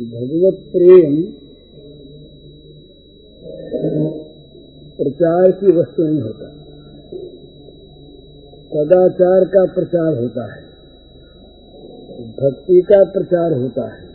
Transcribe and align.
भगवत 0.00 0.54
प्रेम 0.72 1.22
प्रचार 4.98 5.50
की 5.50 5.72
वस्तु 5.72 6.02
नहीं 6.02 6.20
होता। 6.20 6.50
सदाचार 8.74 9.44
का 9.44 9.64
प्रचार 9.74 10.18
होता 10.18 10.54
है। 10.54 10.64
भक्ति 12.24 12.80
का 12.80 13.04
प्रचार 13.04 13.52
होता 13.52 13.94
है। 13.94 14.14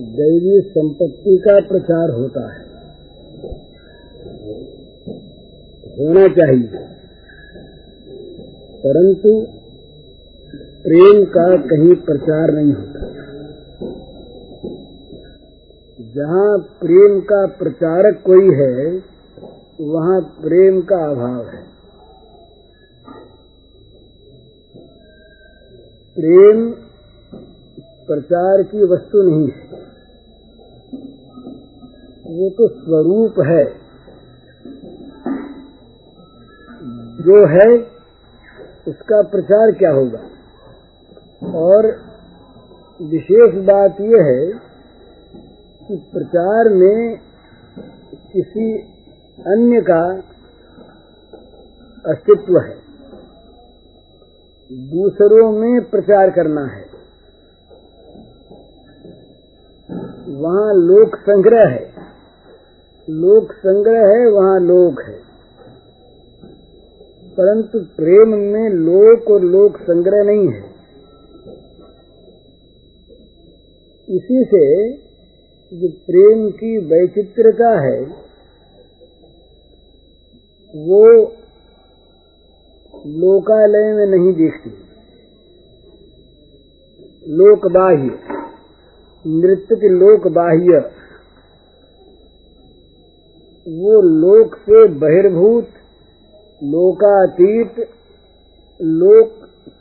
दैवी 0.00 0.60
संपत्ति 0.60 1.36
का 1.36 1.60
प्रचार 1.60 2.10
होता 2.10 2.54
है। 2.54 2.68
होना 5.98 6.28
चाहिए। 6.28 6.88
परंतु 8.86 9.46
प्रेम 10.82 11.24
का 11.24 11.56
कहीं 11.56 11.94
प्रचार 11.94 12.50
नहीं 12.50 12.72
होता। 12.72 12.97
जहाँ 16.18 16.58
प्रेम 16.58 17.20
का 17.20 17.46
प्रचारक 17.46 18.22
कोई 18.30 18.54
है, 18.54 19.02
वहाँ 19.80 20.20
प्रेम 20.20 20.80
का 20.80 21.10
अभाव 21.10 21.46
है। 21.46 21.62
प्रेम 26.14 26.70
प्रचार 27.82 28.62
की 28.62 28.84
वस्तु 28.84 29.22
नहीं 29.22 29.48
है। 29.48 29.68
वो 32.26 32.50
तो 32.50 32.68
स्वरूप 32.68 33.34
है। 33.40 33.64
जो 37.22 37.46
है, 37.46 37.78
उसका 38.88 39.22
प्रचार 39.22 39.72
क्या 39.72 39.90
होगा? 39.90 40.20
और 41.58 41.86
विशेष 43.02 43.54
बात 43.54 44.00
यह 44.00 44.24
है 44.24 44.67
कि 45.88 45.96
प्रचार 45.96 46.68
में 46.68 47.18
किसी 48.32 48.78
अन्य 49.46 49.80
का 49.80 50.16
अस्तित्व 52.12 52.58
है। 52.58 52.76
दूसरों 54.72 55.52
में 55.52 55.90
प्रचार 55.90 56.30
करना 56.30 56.66
है। 56.66 56.84
वहाँ 60.28 60.74
लोक 60.74 61.16
संग्रह 61.16 61.68
है। 61.68 61.92
लोक 63.10 63.52
संग्रह 63.52 64.00
है, 64.00 64.30
वहाँ 64.30 64.60
लोक 64.60 65.00
है। 65.00 65.28
परंतु 67.36 67.78
प्रेम 67.78 68.28
में 68.28 68.70
लोक 68.70 69.30
और 69.30 69.40
लोक 69.40 69.76
संग्रह 69.76 70.22
नहीं 70.24 70.48
है। 70.48 70.68
इसी 74.08 74.44
से 74.44 74.92
जो 75.72 75.88
प्रेम 76.06 76.48
की 76.50 76.76
वैचित्रता 76.86 77.70
है, 77.80 78.00
वो 80.74 81.00
लोकालय 83.06 83.92
में 83.92 84.06
नहीं 84.06 84.32
दिखती। 84.34 84.70
लोक 87.32 87.66
बाह्य 87.66 88.18
नृत्य 89.24 89.76
के 89.76 89.88
लोक 89.88 90.26
बाह्य 90.32 90.80
वो 93.66 94.00
लोक 94.02 94.54
से 94.56 94.86
बहिर्भूत, 94.98 95.66
लोकातीत, 96.62 97.80
लोक 98.80 99.34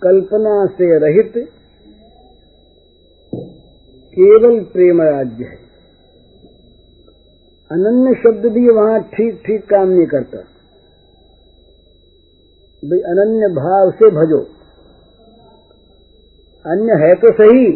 कल्पना 0.03 0.65
से 0.65 0.89
रहित, 0.97 1.37
केवल 4.13 4.59
प्रेम 4.63 5.01
राज्य 5.01 5.43
है। 5.43 5.66
अनन्य 7.71 8.13
शब्द 8.15 8.45
भी 8.45 8.69
वहाँ 8.69 8.99
ठीक 9.03 9.41
ठीक 9.45 9.69
काम 9.69 9.87
नहीं 9.87 10.07
करता। 10.07 10.37
भाई, 12.83 12.99
अनन्य 12.99 13.47
भाव 13.53 13.91
से 13.91 14.09
भजो। 14.11 14.39
अन्य 16.65 16.93
है 16.93 17.13
तो 17.15 17.31
सही, 17.33 17.71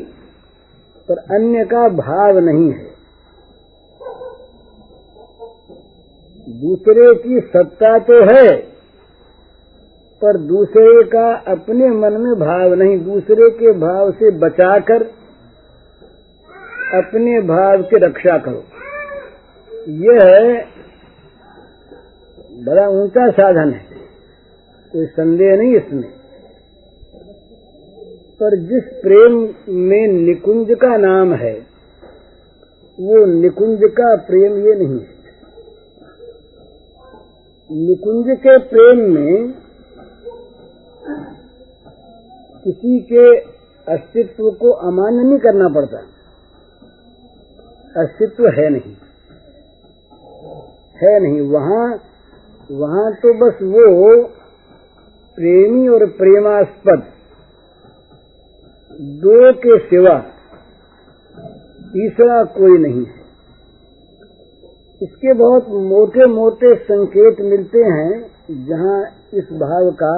पर 1.09 1.17
अन्य 1.17 1.65
का 1.65 1.87
भाव 1.89 2.39
नहीं 2.39 2.71
है। 2.71 2.89
दूसरे 6.61 7.13
की 7.15 7.39
सत्ता 7.47 7.97
तो 7.99 8.17
है, 8.23 8.57
पर 10.21 10.37
दूसरे 10.37 11.03
का 11.03 11.27
अपने 11.51 11.89
मन 11.89 12.13
में 12.13 12.33
भाव 12.39 12.73
नहीं। 12.73 12.97
दूसरे 12.99 13.49
के 13.49 13.71
भाव 13.71 14.11
से 14.11 14.31
बचाकर 14.31 15.03
अपने 16.97 17.39
भाव 17.41 17.83
की 17.83 17.97
रक्षा 17.97 18.37
करो। 18.37 18.63
यह 19.89 20.65
बड़ा 22.51 22.87
ऊँचा 22.87 23.31
साधन 23.31 23.73
है। 23.73 23.85
कोई 24.91 25.05
संदेह 25.05 25.55
नहीं 25.57 25.75
इसमें। 25.75 26.09
पर 28.39 28.57
जिस 28.57 28.83
प्रेम 28.83 29.53
में 29.69 30.07
निकुंज 30.07 30.67
का 30.71 30.97
नाम 30.97 31.33
है, 31.33 31.53
वो 32.99 33.25
निकुंज 33.25 33.79
का 33.83 34.15
प्रेम 34.15 34.57
ये 34.57 34.75
नहीं 34.75 34.99
है। 34.99 35.21
निकुंज 37.71 38.37
के 38.37 38.57
प्रेम 38.57 39.13
में 39.13 39.53
किसी 42.63 42.99
के 42.99 43.37
अस्तित्व 43.93 44.51
को 44.51 44.71
अमान्य 44.71 45.23
नहीं 45.23 45.39
करना 45.39 45.69
पड़ता। 45.69 45.97
अस्तित्व 48.01 48.47
है 48.47 48.69
नहीं। 48.69 48.95
है 51.03 51.19
नहीं, 51.19 51.41
वहाँ 51.41 51.85
वहाँ 52.71 53.11
तो 53.13 53.33
बस 53.33 53.61
वो 53.61 54.23
प्रेमी 55.37 55.87
और 55.87 56.05
प्रेमास्पद 56.05 57.03
दो 59.23 59.53
के 59.53 59.77
सिवा 59.79 60.17
तीसरा 61.93 62.43
कोई 62.43 62.77
नहीं 62.77 63.05
है। 63.05 63.19
इसके 65.01 65.33
बहुत 65.33 65.67
मोटे 65.67 66.25
मोटे 66.25 66.75
संकेत 66.75 67.41
मिलते 67.41 67.83
हैं, 67.83 68.11
जहाँ 68.67 69.01
इस 69.33 69.51
भाव 69.53 69.91
का 70.03 70.13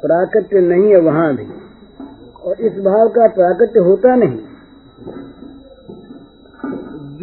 प्राकट्य 0.00 0.60
नहीं 0.60 0.90
है 0.92 1.00
वहाँ 1.00 1.28
भी। 1.36 1.46
और 2.42 2.60
इस 2.60 2.72
भाव 2.72 3.08
का 3.08 3.28
प्राकट्य 3.28 3.80
होता 3.80 4.14
नहीं। 4.16 4.53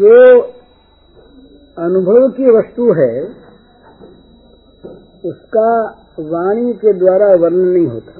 जो 0.01 0.41
अनुभव 1.77 2.29
की 2.29 2.51
वस्तु 2.51 2.93
है, 2.93 3.23
उसका 5.25 5.89
वाणी 6.19 6.73
के 6.73 6.93
द्वारा 6.93 7.35
वर्णन 7.35 7.67
नहीं 7.67 7.87
होता। 7.87 8.11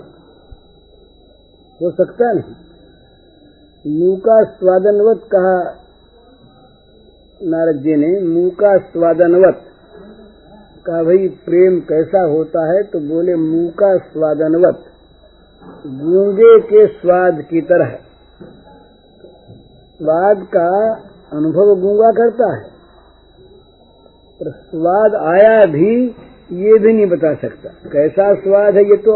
हो 1.81 1.91
सकता 1.91 2.31
नहीं। 2.31 3.99
मुँह 3.99 4.19
का 4.19 4.43
स्वादनवत 4.43 5.21
कहा 5.23 5.55
नारद 7.43 7.75
जी 7.75 7.95
ने 7.95 8.21
मुँह 8.21 8.49
का 8.49 8.77
स्वादनवत 8.77 9.63
कहा, 10.85 11.03
भाई, 11.03 11.27
प्रेम 11.27 11.79
कैसा 11.79 12.21
होता 12.21 12.65
है 12.73 12.83
तो 12.83 12.99
बोले 12.99 13.35
मुँह 13.35 13.69
का 13.69 13.97
स्वादनवत 13.97 14.83
गूँगे 15.87 16.59
के 16.59 16.87
स्वाद 16.87 17.41
की 17.41 17.61
तरह 17.61 17.95
स्वाद 19.97 20.47
का 20.55 20.69
अनुभव 21.31 21.69
गूँगा 21.81 22.11
करता 22.11 22.47
है। 22.55 22.63
पर 24.39 24.51
स्वाद 24.51 25.15
आया 25.27 25.65
भी 25.65 25.91
ये 26.61 26.77
भी 26.79 26.93
नहीं 26.93 27.05
बता 27.05 27.33
सकता। 27.33 27.69
कैसा 27.89 28.33
स्वाद 28.35 28.75
है 28.75 28.83
ये 28.83 28.97
तो 28.97 29.13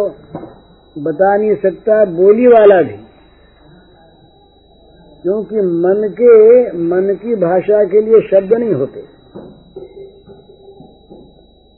बता 0.95 1.35
नहीं 1.37 1.55
सकता, 1.55 2.03
बोली 2.13 2.47
वाला 2.47 2.81
भी। 2.81 2.97
क्योंकि 5.23 5.61
मन 5.78 6.07
के, 6.13 6.34
मन 6.84 7.13
की 7.16 7.35
भाषा 7.35 7.84
के 7.85 8.01
लिए 8.01 8.22
शब्द 8.28 8.53
नहीं 8.53 8.73
होते। 8.73 9.03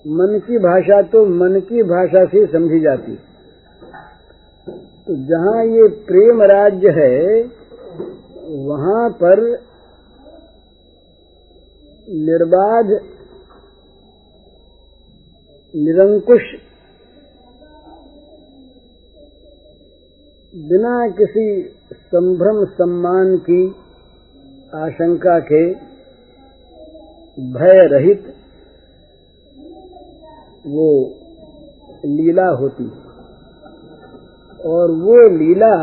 मन 0.06 0.39
की 0.47 0.57
भाषा 0.59 1.01
तो 1.07 1.23
मन 1.35 1.59
की 1.59 1.83
भाषा 1.85 2.25
से 2.25 2.45
समझी 2.47 2.79
जाती 2.79 3.15
तो 5.07 5.15
जहाँ 5.25 5.63
ये 5.65 5.88
प्रेम 6.07 6.41
राज्य 6.44 6.91
है, 6.94 7.41
वहाँ 8.65 9.09
पर 9.23 9.41
निर्बाध, 12.07 12.92
निरंकुश, 15.74 16.44
बिना 20.54 21.07
किसी 21.07 21.48
संभ्रम 21.92 22.63
सम्मान 22.65 23.36
की 23.38 23.62
आशंका 24.75 25.39
के 25.39 25.63
भय 27.51 27.86
रहित 27.88 28.33
वो 30.68 30.89
लीला 32.06 32.50
होती 32.50 32.89
और 34.69 34.92
वो 34.92 35.21
लीला 35.38 35.75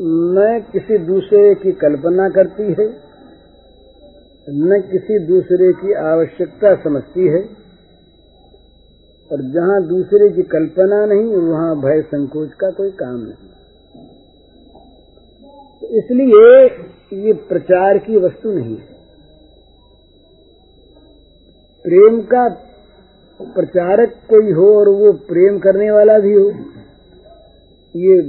न 0.00 0.60
किसी 0.72 0.98
दूसरे 0.98 1.54
की 1.54 1.72
कल्पना 1.72 2.28
करती 2.28 2.72
है 2.72 3.03
न 4.46 4.80
किसी 4.82 5.18
दूसरे 5.26 5.72
की 5.74 5.92
आवश्यकता 6.04 6.74
समझती 6.82 7.26
है, 7.28 7.42
और 9.30 9.42
जहाँ 9.52 9.82
दूसरे 9.84 10.28
की 10.30 10.42
कल्पना 10.50 11.04
नहीं, 11.06 11.36
वहाँ 11.44 11.76
भय 11.80 12.02
संकोच 12.08 12.50
का 12.54 12.70
कोई 12.72 12.90
काम 12.96 13.16
नहीं। 13.18 13.52
तो 15.80 15.86
इसलिए 15.98 16.42
ये 17.20 17.32
प्रचार 17.48 17.98
की 18.00 18.16
वस्तु 18.18 18.50
नहीं 18.50 18.76
है। 18.76 18.92
प्रेम 21.84 22.20
का 22.26 22.48
प्रचारक 23.40 24.12
कोई 24.30 24.52
हो 24.52 24.68
और 24.74 24.88
वो 24.90 25.12
प्रेम 25.26 25.58
करने 25.60 25.90
वाला 25.90 26.18
भी 26.18 26.34
हो, 26.34 26.48
ये 27.94 28.20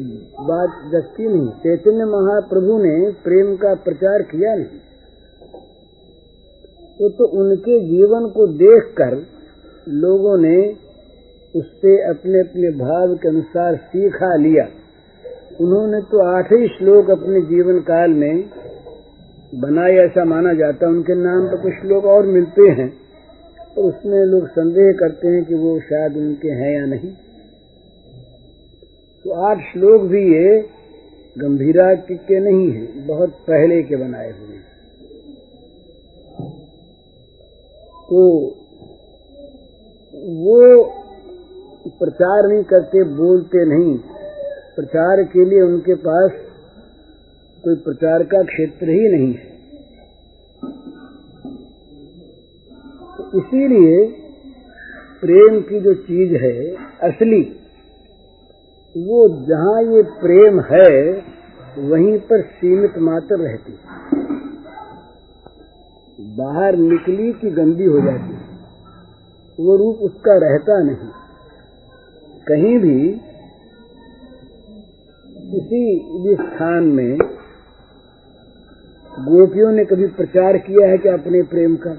बात 0.46 0.82
जस्ती 0.92 1.28
नहीं। 1.28 1.50
चैतन्य 1.62 2.06
महाप्रभु 2.08 2.78
ने 2.80 2.96
प्रेम 3.24 3.56
का 3.58 3.74
प्रचार 3.84 4.22
किया 4.26 4.56
नहीं। 4.56 4.80
वो 7.00 7.10
तो 7.12 7.26
उनके 7.40 7.80
जीवन 7.86 8.28
को 8.30 8.48
देखकर 8.58 9.16
लोगों 9.98 10.38
ने 10.40 10.58
उससे 11.56 11.96
अपने 12.10 12.40
अपने 12.40 12.70
भाव 12.78 13.16
के 13.16 13.30
अनुसार 13.30 13.76
सीखा 13.88 14.36
लिया। 14.38 14.66
उन्होंने 15.60 16.00
तो 16.12 16.22
आठ 16.28 16.52
ही 16.54 16.68
श्लोक 16.68 17.10
अपने 17.12 17.42
जीवन 17.48 17.80
काल 17.88 18.14
में 18.16 18.36
बनाए 19.62 19.98
ऐसा 20.00 20.26
माना 20.26 20.54
जाता 20.54 20.88
उनके 20.90 21.16
नाम 21.18 21.48
पर 21.48 21.62
कुछ 21.62 21.74
श्लोक 21.74 22.06
और 22.14 22.28
मिलते 22.30 22.70
हैं 22.80 22.90
तो 23.76 23.84
उसमें 23.84 24.20
लोग 24.26 24.48
संदेह 24.50 24.92
करते 25.00 25.28
हैं 25.28 25.44
कि 25.46 25.56
वो 25.58 25.80
शायद 25.82 26.18
उनके 26.18 26.52
हैं 26.54 26.74
या 26.74 26.86
नहीं। 26.86 27.12
तो 29.26 29.34
आठ 29.46 29.64
श्लोक 29.64 30.02
भी 30.10 30.24
ये 30.28 30.50
गंभीरा 31.36 31.94
के 32.02 32.40
नहीं 32.42 32.68
है, 32.72 32.86
बहुत 33.08 33.30
पहले 33.48 33.82
के 33.84 33.96
बनाए 33.98 34.32
हुए 34.32 34.58
तो 38.10 38.22
वो 40.42 40.84
प्रचार 42.00 42.48
नहीं 42.48 42.64
करते, 42.64 43.04
बोलते 43.04 43.66
नहीं। 43.66 43.98
प्रचार 44.76 45.24
के 45.24 45.46
लिए 45.46 45.62
उनके 45.62 45.96
पास 45.96 46.32
कोई 47.64 47.76
प्रचार 47.76 48.24
का 48.24 48.44
क्षेत्र 48.44 48.90
ही 48.90 49.10
नहीं 49.10 49.34
है। 49.34 49.54
तो 53.18 53.38
इसीलिए 53.38 54.06
प्रेम 55.22 55.60
की 55.62 55.80
जो 55.80 55.94
चीज़ 55.94 56.36
है, 56.36 56.72
असली, 57.04 57.42
वो 58.96 59.30
जहाँ 59.48 59.82
ये 59.84 60.02
प्रेम 60.02 60.60
है, 60.60 60.92
वहीं 61.78 62.18
पर 62.20 62.42
सीमित 62.42 62.98
मात्र 62.98 63.36
रहती 63.36 63.72
बाहर 66.20 66.76
निकली 66.76 67.34
की 67.34 67.50
गंदी 67.50 67.86
हो 67.86 68.02
जाती 68.02 68.34
है। 68.34 68.56
वो 69.60 69.78
रूप 69.78 69.96
उसका 69.96 70.38
रहता 70.38 70.80
नहीं। 70.80 71.10
कहीं 72.48 72.80
भी 72.80 73.22
किसी 75.52 76.00
भी 76.20 76.36
स्थान 76.36 76.84
में 76.84 77.18
गोपियों 79.20 79.72
ने 79.72 79.86
कभी 79.86 80.08
प्रचार 80.08 80.58
किया 80.58 80.90
है 80.90 80.98
कि 80.98 81.10
अपने 81.10 81.44
प्रेम 81.44 81.76
का? 81.76 81.92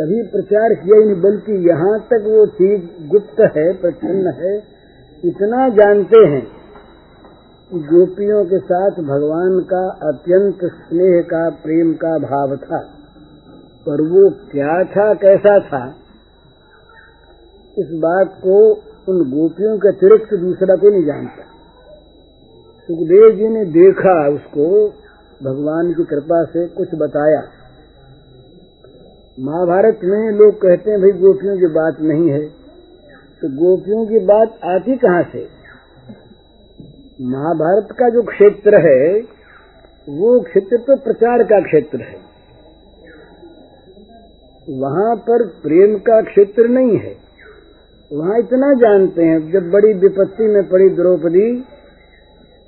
कभी 0.00 0.22
प्रचार 0.22 0.74
किया 0.74 0.98
ही 0.98 1.04
नहीं, 1.04 1.22
बल्कि 1.22 1.52
यहाँ 1.52 2.00
तक 2.00 2.24
वो 2.26 2.46
चीज़ 2.46 3.08
गुप्त 3.08 3.40
है 3.56 3.72
प्रच्छन्न 3.72 4.26
है, 4.26 4.62
इतना 5.24 5.68
जानते 5.68 6.26
हैं 6.26 6.55
गोपियों 7.74 8.44
के 8.44 8.58
साथ 8.58 8.90
भगवान 8.90 9.60
का 9.60 10.08
अत्यंत 10.08 10.58
स्नेह 10.64 11.22
का, 11.22 11.50
प्रेम 11.50 11.92
का 11.94 12.18
भाव 12.18 12.56
था। 12.56 12.78
पर 13.86 14.02
वो 14.02 14.30
क्या 14.30 14.84
था, 14.84 15.14
कैसा 15.14 15.60
था? 15.60 15.94
इस 17.78 17.86
बात 17.90 18.28
को 18.42 18.72
उन 19.08 19.30
गोपियों 19.30 19.78
के 19.78 19.88
अतिरिक्त 19.88 20.34
दूसरा 20.34 20.76
कोई 20.76 20.90
नहीं 20.90 21.04
जानता। 21.04 21.42
सुखदेव 22.86 23.36
जी 23.36 23.48
ने 23.48 23.64
देखा 23.64 24.28
उसको, 24.28 24.88
भगवान 25.42 25.94
की 25.94 26.04
कृपा 26.04 26.44
से 26.44 26.66
कुछ 26.66 26.88
बताया। 26.94 27.42
महाभारत 29.40 30.00
में 30.04 30.32
लोग 30.32 30.54
कहते 30.54 30.90
हैं, 30.90 31.00
भाई, 31.00 31.10
गोपियों 31.10 31.58
की 31.58 31.66
बात 31.66 32.00
नहीं 32.00 32.30
है। 32.30 32.46
तो 33.42 33.48
गोपियों 33.48 34.06
की 34.06 34.18
बात 34.18 34.58
आती 34.64 34.96
कहाँ 34.96 35.22
से? 35.22 35.55
महाभारत 37.18 37.88
का 37.92 38.08
जो 38.08 38.22
क्षेत्र 38.22 38.80
है, 38.86 39.20
वो 40.08 40.40
क्षेत्र 40.40 40.76
तो 40.76 40.96
प्रचार 40.96 41.42
का 41.42 41.60
क्षेत्र 41.60 42.00
है। 42.00 42.18
वहाँ 44.80 45.16
पर 45.16 45.46
प्रेम 45.62 45.96
का 45.98 46.20
क्षेत्र 46.22 46.68
नहीं 46.68 46.98
है। 46.98 47.14
वहाँ 48.12 48.38
इतना 48.38 48.72
जानते 48.74 49.22
हैं, 49.22 49.52
जब 49.52 49.70
बड़ी 49.70 49.92
विपत्ति 49.92 50.46
में 50.46 50.62
पड़ी 50.68 50.88
द्रौपदी 50.88 51.48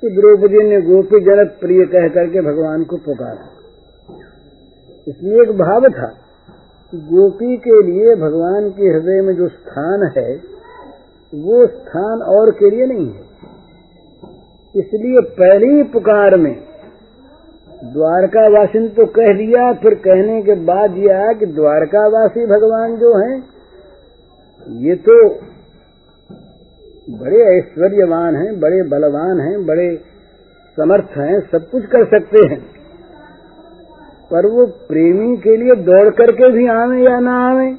तो 0.03 0.09
द्रौपदी 0.09 0.63
ने 0.63 0.81
गोपी 0.81 1.19
जनक 1.19 1.55
प्रिय 1.59 1.85
कह 1.85 2.07
करके 2.07 2.41
भगवान 2.41 2.83
को 2.83 2.97
पुकारा। 2.97 3.47
इसलिए 5.07 5.41
एक 5.41 5.51
भाव 5.51 5.89
था 5.89 6.11
गोपी 6.93 7.57
के 7.57 7.81
लिए 7.83 8.15
भगवान 8.15 8.69
के 8.69 8.89
हृदय 8.89 9.21
में 9.21 9.35
जो 9.35 9.47
स्थान 9.47 10.11
है, 10.17 10.35
वो 11.33 11.67
स्थान 11.67 12.21
और 12.21 12.51
के 12.51 12.69
लिए 12.69 12.85
नहीं 12.85 13.07
है। 13.07 13.28
इसलिए 14.75 15.21
पहली 15.37 15.83
पुकार 15.83 16.35
में 16.37 16.53
द्वारका 17.83 18.41
द्वारकावासी 18.41 18.87
तो 18.87 19.05
कह 19.05 19.27
दिया, 19.33 19.73
फिर 19.73 19.93
कहने 19.95 20.41
के 20.41 20.55
बाद 20.65 20.97
यह 20.97 21.15
आया 21.15 21.33
कि 21.33 21.45
द्वारकावासी 21.45 22.45
भगवान 22.45 22.95
जो 22.97 23.11
हैं, 23.17 23.35
ये 24.81 24.95
तो 24.95 25.15
बड़े 27.19 27.39
ऐश्वर्यवान 27.57 28.35
हैं, 28.35 28.59
बड़े 28.59 28.81
बलवान 28.83 29.39
हैं, 29.39 29.65
बड़े 29.65 29.87
समर्थ 30.77 31.17
हैं, 31.17 31.39
सब 31.51 31.69
कुछ 31.69 31.85
कर 31.85 32.05
सकते 32.05 32.43
हैं। 32.47 32.59
पर 34.31 34.47
वो 34.47 34.65
प्रेमी 34.65 35.37
के 35.37 35.55
लिए 35.57 35.75
दौड़ 35.83 36.09
करके 36.09 36.51
भी 36.51 36.67
आवे 36.67 37.03
या 37.03 37.19
ना 37.19 37.37
आवे 37.49 37.71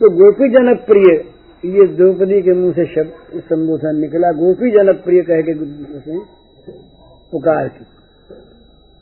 तो 0.00 0.10
गोपी 0.10 0.48
जनक 0.48 0.86
प्रिय 0.86 1.29
ये 1.64 1.86
द्रौपदी 1.96 2.42
के 2.42 2.52
मुँह 2.52 2.72
से 2.72 2.86
शब्द 2.86 3.40
संबोधन 3.40 3.96
निकला। 3.96 4.32
गोपी 4.32 4.70
जनक 4.70 5.04
प्रिय 5.04 5.22
कह 5.22 5.40
के 5.40 5.54
पुकार 7.30 7.68
की। 7.68 7.84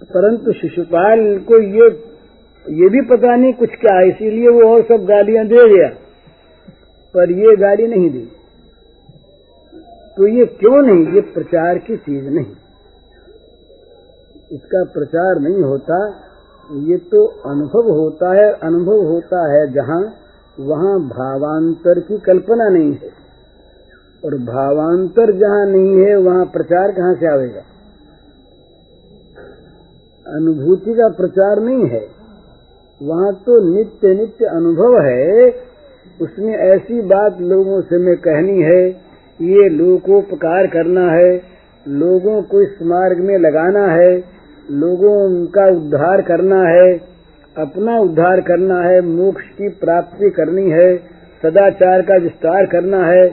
परंतु 0.05 0.53
शिशुपाल 0.53 1.39
को 1.39 1.61
ये 1.61 2.09
ये 2.71 2.89
भी 2.89 3.01
पता 3.01 3.37
नहीं 3.37 3.53
कुछ 3.53 3.69
क्या, 3.69 4.01
इसीलिए 4.01 4.49
वो 4.49 4.75
और 4.75 4.83
सब 4.83 5.05
गालियाँ 5.05 5.47
दे 5.47 5.79
गया। 5.79 5.89
पर 7.15 7.31
ये 7.31 7.57
गाली 7.57 7.87
नहीं 7.87 8.11
दी। 8.11 8.29
तो 10.17 10.27
ये 10.27 10.45
क्यों 10.45 10.83
नहीं? 10.83 11.15
ये 11.15 11.21
प्रचार 11.21 11.79
की 11.79 11.97
चीज़ 11.97 12.29
नहीं। 12.29 12.47
इसका 14.53 14.85
प्रचार 14.85 15.41
नहीं 15.41 15.63
होता। 15.63 16.09
ये 16.73 16.97
तो 16.97 17.27
अनुभव 17.27 17.91
होता 17.91 18.35
है, 18.35 18.53
अनुभव 18.53 19.03
होता 19.03 19.53
है 19.53 19.73
जहाँ 19.73 20.15
वहाँ 20.61 21.01
भावांतर 21.01 22.01
की 22.01 22.19
कल्पना 22.19 22.69
नहीं 22.69 22.93
है। 22.93 23.29
और 24.25 24.35
भावांतर 24.35 25.33
जहाँ 25.33 25.67
नहीं 25.67 26.05
है, 26.05 26.17
वहाँ 26.17 26.45
प्रचार 26.47 26.93
कहाँ 26.93 27.15
से 27.15 27.27
आवेगा? 27.27 27.61
अनुभूति 30.27 30.95
का 30.95 31.09
प्रचार 31.09 31.61
नहीं 31.61 31.87
है। 31.89 32.19
वहाँ 33.03 33.35
तो 33.35 33.75
नित्य 33.75 34.15
नित्य 34.15 34.45
अनुभव 34.45 35.01
है। 35.01 35.51
उसमें 36.23 36.55
ऐसी 36.55 37.01
बात 37.01 37.41
लोगों 37.41 37.81
से 37.81 37.99
मैं 37.99 38.17
कहनी 38.17 38.63
है, 38.63 38.89
ये 39.41 39.69
लोगोपकार 39.69 40.67
करना 40.67 41.13
है, 41.13 41.43
लोगों 41.89 42.43
को 42.43 42.63
इस 42.63 42.83
मार्ग 42.83 43.19
में 43.19 43.39
लगाना 43.39 43.87
है, 43.87 44.25
लोगों 44.71 45.47
का 45.47 45.67
उद्धार 45.67 46.23
करना 46.23 46.63
है 46.63 47.18
अपना 47.59 47.99
उद्धार 47.99 48.41
करना 48.41 48.81
है, 48.81 49.01
मोक्ष 49.01 49.45
की 49.45 49.69
प्राप्ति 49.69 50.31
करनी 50.31 50.71
है, 50.71 50.97
सदाचार 51.43 52.03
का 52.03 52.17
विस्तार 52.17 52.67
करना 52.67 53.07
है, 53.07 53.29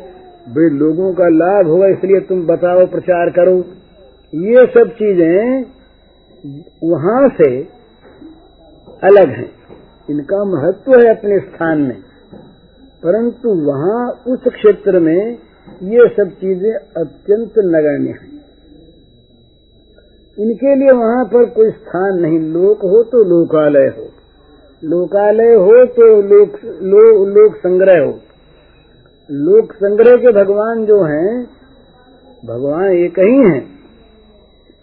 वे 0.50 0.70
लोगों 0.70 1.14
का 1.14 1.28
लाभ 1.28 1.68
होगा, 1.68 1.88
इसलिए 1.88 2.20
तुम 2.20 2.48
बताओ, 2.48 2.86
प्रचार 2.86 3.30
करो। 3.30 3.58
ये 4.36 4.66
सब 4.66 4.90
चीज़ें 4.90 5.66
वहाँ 6.84 7.30
से 7.30 7.68
अलग 9.04 9.30
हैं। 9.30 9.52
इनका 10.10 10.44
महत्व 10.44 10.92
है 10.92 11.18
अपने 11.18 11.40
स्थान 11.40 11.82
में। 11.82 11.98
परंतु 13.04 13.50
वहाँ, 13.50 14.24
उस 14.28 14.44
क्षेत्र 14.48 15.00
में, 15.00 15.38
ये 15.84 16.08
सब 16.08 16.30
चीज़ें 16.30 16.74
अत्यंत 16.74 17.54
नगण्य 17.58 18.10
हैं। 18.10 18.36
इनके 20.40 20.76
लिए 20.76 20.92
वहाँ 20.92 21.26
पर 21.26 21.46
कोई 21.46 21.70
स्थान 21.70 22.20
नहीं। 22.20 22.40
लोक 22.40 22.78
हो 22.78 23.04
तो 23.04 23.24
लोकालय 23.24 23.88
हो। 23.88 24.15
लोकालय 24.84 25.54
हो 25.54 25.86
तो 25.86 26.22
लोक 26.22 26.50
लो, 26.66 27.26
लोक 27.26 27.56
संग्रह 27.56 28.04
हो। 28.06 28.20
लोक 29.32 29.74
संग्रह 29.74 30.18
के 30.18 30.32
भगवान 30.32 30.86
जो 30.86 31.04
हैं 31.04 31.44
भगवान 32.46 32.92
एक 32.92 33.20
ही 33.20 33.50
हैं। 33.50 33.76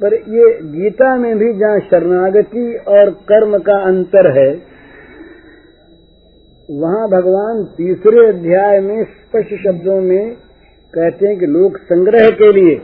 पर 0.00 0.14
ये 0.14 0.58
गीता 0.62 1.16
में 1.16 1.38
भी 1.38 1.52
जहाँ 1.54 1.78
शरणागति 1.80 2.78
और 2.88 3.10
कर्म 3.10 3.58
का 3.58 3.78
अंतर 3.82 4.30
है 4.38 4.72
वहाँ 6.70 7.08
भगवान 7.08 7.64
तीसरे 7.64 8.28
अध्याय 8.28 8.80
में 8.80 9.04
स्पष्ट 9.04 9.54
शब्दों 9.64 10.00
में 10.00 10.34
कहते 10.94 11.26
हैं 11.26 11.38
कि 11.38 11.46
लोक 11.46 11.76
संग्रह 11.76 12.30
के 12.30 12.52
लिए 12.52 12.74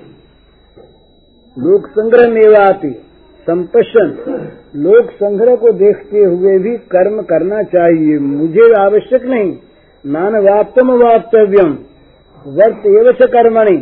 लोक 1.58 1.86
संग्रह 1.86 2.28
मेवा 2.28 2.50
मेवाती 2.50 3.07
संपशन 3.48 4.08
लोक 4.78 5.10
संग्रह 5.12 5.54
को 5.56 5.72
देखते 5.74 6.24
हुए 6.24 6.58
भी 6.58 6.76
कर्म 6.90 7.20
करना 7.28 7.62
चाहिए। 7.68 8.18
मुझे 8.20 8.72
आवश्यक 8.78 9.24
नहीं। 9.26 9.52
नान 10.04 10.36
वाप्तम 10.44 10.90
वाप्तव्यम। 10.94 11.70
वर्त 12.46 12.86
एवं 12.88 13.26
कर्मणि। 13.28 13.76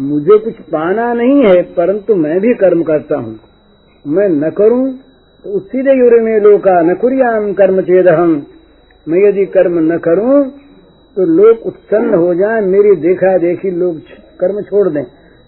मुझे 0.00 0.38
कुछ 0.38 0.60
पाना 0.68 1.12
नहीं 1.14 1.42
है, 1.44 1.62
परंतु 1.72 2.14
मैं 2.16 2.38
भी 2.40 2.54
कर्म 2.54 2.82
करता 2.82 3.18
हूँ। 3.18 3.38
मैं 4.04 4.28
न 4.30 4.50
करूँ 4.50 4.86
तो 5.44 5.58
दे 5.58 5.98
युरे 5.98 6.20
में 6.20 6.38
लोका 6.40 6.80
न 6.82 6.94
कुरियाम 6.94 7.52
कर्म 7.52 7.80
चेद 7.82 8.08
हम 8.10 8.30
मैं 9.06 9.18
यदि 9.20 9.44
कर्म 9.50 9.78
न 9.82 9.98
करूँ 9.98 10.42
तो 11.16 11.24
लोग 11.32 11.66
उत्सन्न 11.66 12.14
हो 12.16 12.34
जाए, 12.34 12.60
मेरी 12.62 12.96
देखा 13.02 13.36
देखी 13.40 13.70
लोग 13.72 13.98
कर्म 14.40 14.62
छोड़ 14.62 14.88
दें। 14.88 15.04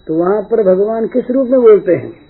तो 0.07 0.13
वहाँ 0.15 0.41
पर 0.43 0.63
भगवान 0.65 1.07
किस 1.07 1.31
रूप 1.31 1.47
में 1.47 1.59
बोलते 1.61 1.95
हैं? 1.95 2.26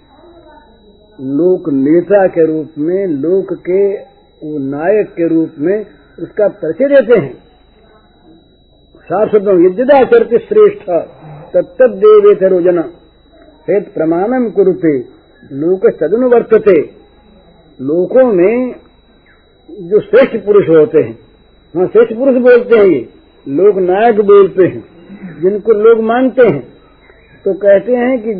लोक 1.19 1.69
नेता 1.69 2.25
के 2.27 2.45
रूप 2.47 2.74
में, 2.77 3.07
लोक 3.07 3.53
के 3.69 3.81
नायक 4.59 5.07
के 5.07 5.27
रूप 5.27 5.53
में 5.59 5.86
उसका 6.19 6.47
परिचय 6.47 6.88
देते 6.88 7.19
हैं। 7.21 7.33
साफ़ 9.05 9.29
शब्दों 9.29 9.55
यद्यदाचरते 9.65 10.38
श्रेष्ठ 10.38 10.89
तत्त 11.53 11.81
देवे 11.81 12.47
रोजना 12.47 12.81
हेत 13.67 13.91
प्रमाणम 13.93 14.50
कुरुते, 14.50 14.97
लोक 15.53 15.89
सदनुवर्तते 15.95 16.81
लोकों 17.79 18.25
में 18.33 18.75
जो 19.69 20.00
श्रेष्ठ 20.00 20.36
पुरुष 20.45 20.69
होते 20.69 21.01
हैं, 21.01 21.17
वहाँ 21.74 21.88
श्रेष्ठ 21.88 22.13
पुरुष 22.13 22.41
बोलते 22.41 22.77
हैं 22.77 22.86
ये 22.86 23.07
लोग 23.47 23.79
नायक 23.79 24.21
बोलते 24.21 24.67
हैं, 24.67 24.83
जिनको 25.41 25.74
लोग 25.74 26.03
मानते 26.03 26.47
हैं। 26.47 26.76
तो 27.48 27.54
कहते 27.56 27.96
हैं 27.96 28.16
कि 28.22 28.34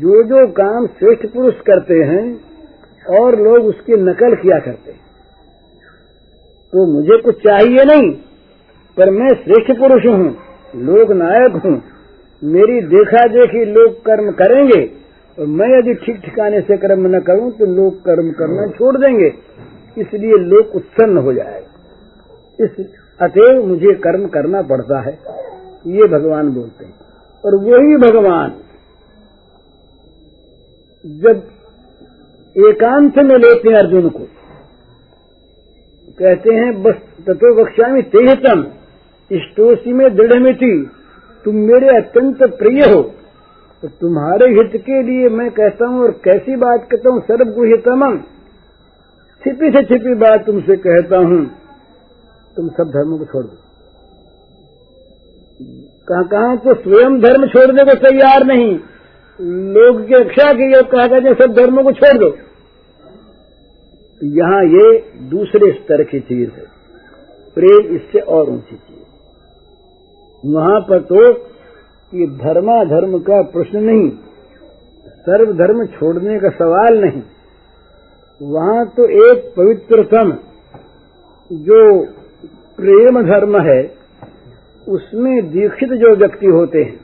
जो 0.00 0.22
जो 0.24 0.46
काम 0.54 0.86
श्रेष्ठ 0.88 1.26
पुरुष 1.26 1.54
करते 1.66 1.94
हैं, 2.04 2.24
और 3.12 3.36
लोग 3.38 3.64
उसकी 3.66 3.96
नकल 4.00 4.34
किया 4.36 4.58
करते 4.58 4.92
हैं। 4.92 5.00
तो 6.72 6.84
मुझे 6.88 7.16
कुछ 7.22 7.40
चाहिए 7.40 7.84
नहीं, 7.84 8.12
पर 8.96 9.10
मैं 9.10 9.28
श्रेष्ठ 9.40 9.72
पुरुष 9.80 10.06
हूँ 10.06 10.30
लोग 10.82 11.12
नायक 11.14 11.60
हूँ। 11.64 11.74
मेरी 12.42 12.80
देखा 12.88 13.26
देखी 13.30 13.64
लोग 13.72 13.98
कर्म 14.04 14.30
करेंगे, 14.36 14.80
और 15.38 15.46
मैं 15.48 15.68
यदि 15.68 15.94
ठीक 15.96 16.22
ठिकाने 16.24 16.60
से 16.62 16.76
कर्म 16.78 17.06
न 17.08 17.20
करूँ 17.22 17.50
तो 17.58 17.66
लोग 17.74 18.00
कर्म 18.04 18.30
करना 18.38 18.70
छोड़ 18.72 18.96
देंगे। 18.98 19.34
इसलिए 19.96 20.42
लोग 20.46 20.74
उत्सन्न 20.76 21.16
हो 21.18 21.32
जाएगा 21.32 22.64
इस 22.64 22.86
अतएव 23.20 23.66
मुझे 23.66 23.94
कर्म 24.00 24.26
करना 24.30 24.62
पड़ता 24.68 25.00
है। 25.00 25.18
ये 25.92 26.08
भगवान 26.08 26.54
बोलते 26.54 26.84
हैं। 26.84 27.00
और 27.44 27.54
वही 27.62 27.96
भगवान, 28.00 28.50
जब 31.04 31.36
एकांत 32.56 33.16
में 33.20 33.36
लेते 33.36 33.68
हैं 33.68 33.78
अर्जुन 33.78 34.08
को, 34.10 34.24
कहते 36.18 36.54
हैं, 36.54 36.70
बस 36.82 37.00
तत्व 37.26 37.54
बख्शामी 37.54 38.02
तेहतम 38.10 38.64
इष्टोसी 39.30 39.92
में 39.92 40.08
दृढ़ 40.16 40.38
मिति 40.42 40.74
तुम 41.44 41.54
मेरे 41.66 41.88
अत्यंत 41.96 42.42
प्रिय 42.58 42.84
हो 42.84 43.00
तो 43.82 43.88
तुम्हारे 44.00 44.48
हित 44.50 44.76
के 44.82 45.02
लिए 45.02 45.28
मैं 45.36 45.50
कहता 45.52 45.86
हूँ 45.86 46.02
और 46.02 46.10
कैसी 46.24 46.56
बात 46.58 46.86
कहता 46.90 47.10
हूँ, 47.10 47.20
सर्वगुहितम, 47.22 48.02
छिपी 49.42 49.70
से 49.70 49.82
छिपी 49.84 50.14
बात 50.16 50.44
तुमसे 50.46 50.76
कहता 50.78 51.18
हूँ, 51.20 51.40
तुम 52.56 52.68
सब 52.70 52.90
धर्मों 52.90 53.18
को 53.18 53.24
छोड़ 53.26 53.44
दो। 53.44 53.61
कहा 56.08 56.22
कहा 56.22 56.54
तो 56.56 56.74
स्वयं 56.74 57.20
धर्म 57.20 57.46
छोड़ने 57.46 57.84
को 57.84 57.94
तैयार 57.98 58.44
नहीं। 58.44 58.70
लोग 59.74 60.00
की 60.06 60.14
रक्षा 60.14 60.52
के 60.52 60.66
की 60.68 60.82
कहा 60.88 61.06
कहते 61.06 61.34
सब 61.34 61.52
धर्मों 61.54 61.82
को 61.82 61.92
छोड़ 61.92 62.16
दो। 62.18 62.28
यहाँ 64.20 64.62
ये 64.64 64.86
दूसरे 65.30 65.70
स्तर 65.72 66.02
की 66.02 66.20
चीज़ 66.20 66.50
है। 66.50 66.66
प्रेम 67.56 67.94
इससे 67.96 68.18
और 68.18 68.50
ऊँची 68.50 68.76
चीज़। 68.76 70.50
वहाँ 70.54 70.80
पर 70.80 71.00
तो 71.02 71.22
ये 72.12 72.26
धर्मा 72.38 72.82
धर्म 72.84 73.18
का 73.18 73.42
प्रश्न 73.52 73.82
नहीं 73.82 74.10
सर्व 75.24 75.52
धर्म 75.52 75.86
छोड़ने 75.86 76.38
का 76.40 76.50
सवाल 76.50 76.98
नहीं। 76.98 77.22
वहाँ 78.40 78.84
तो 78.86 79.08
एक 79.24 79.52
पवित्रतम 79.56 80.32
जो 81.50 81.80
प्रेम 82.78 83.22
धर्म 83.22 83.60
है 83.60 84.01
उसमें 84.88 85.50
दीक्षित 85.50 85.88
जो 85.88 86.16
व्यक्ति 86.16 86.46
होते 86.46 86.78
हैं, 86.78 87.00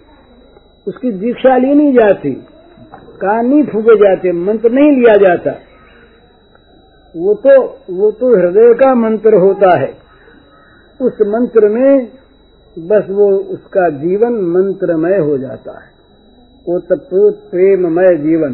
उसकी 0.87 1.12
दीक्षा 1.12 1.56
ली 1.56 1.75
नहीं 1.75 1.92
जाती, 1.92 2.30
कान 2.94 3.47
नहीं 3.47 3.62
फूके 3.62 3.97
जाते, 3.97 4.32
मंत्र 4.32 4.70
नहीं 4.70 4.92
लिया 4.92 5.16
जाता। 5.16 5.50
वो 7.16 7.35
तो 7.35 7.62
वो 7.90 8.11
तो 8.11 8.37
हृदय 8.37 8.75
का 8.75 8.94
मंत्र 8.94 9.35
होता 9.35 9.78
है। 9.78 9.88
उस 11.00 11.12
मंत्र 11.20 11.68
में 11.68 12.08
बस 12.78 13.06
वो 13.11 13.37
उसका 13.37 13.88
जीवन 13.88 14.32
मंत्रमय 14.32 15.18
हो 15.18 15.38
जाता 15.38 15.85
है। 15.85 15.90
वो 16.68 16.78
तत्पूत 16.80 17.35
प्रेममय 17.35 18.16
जीवन। 18.16 18.52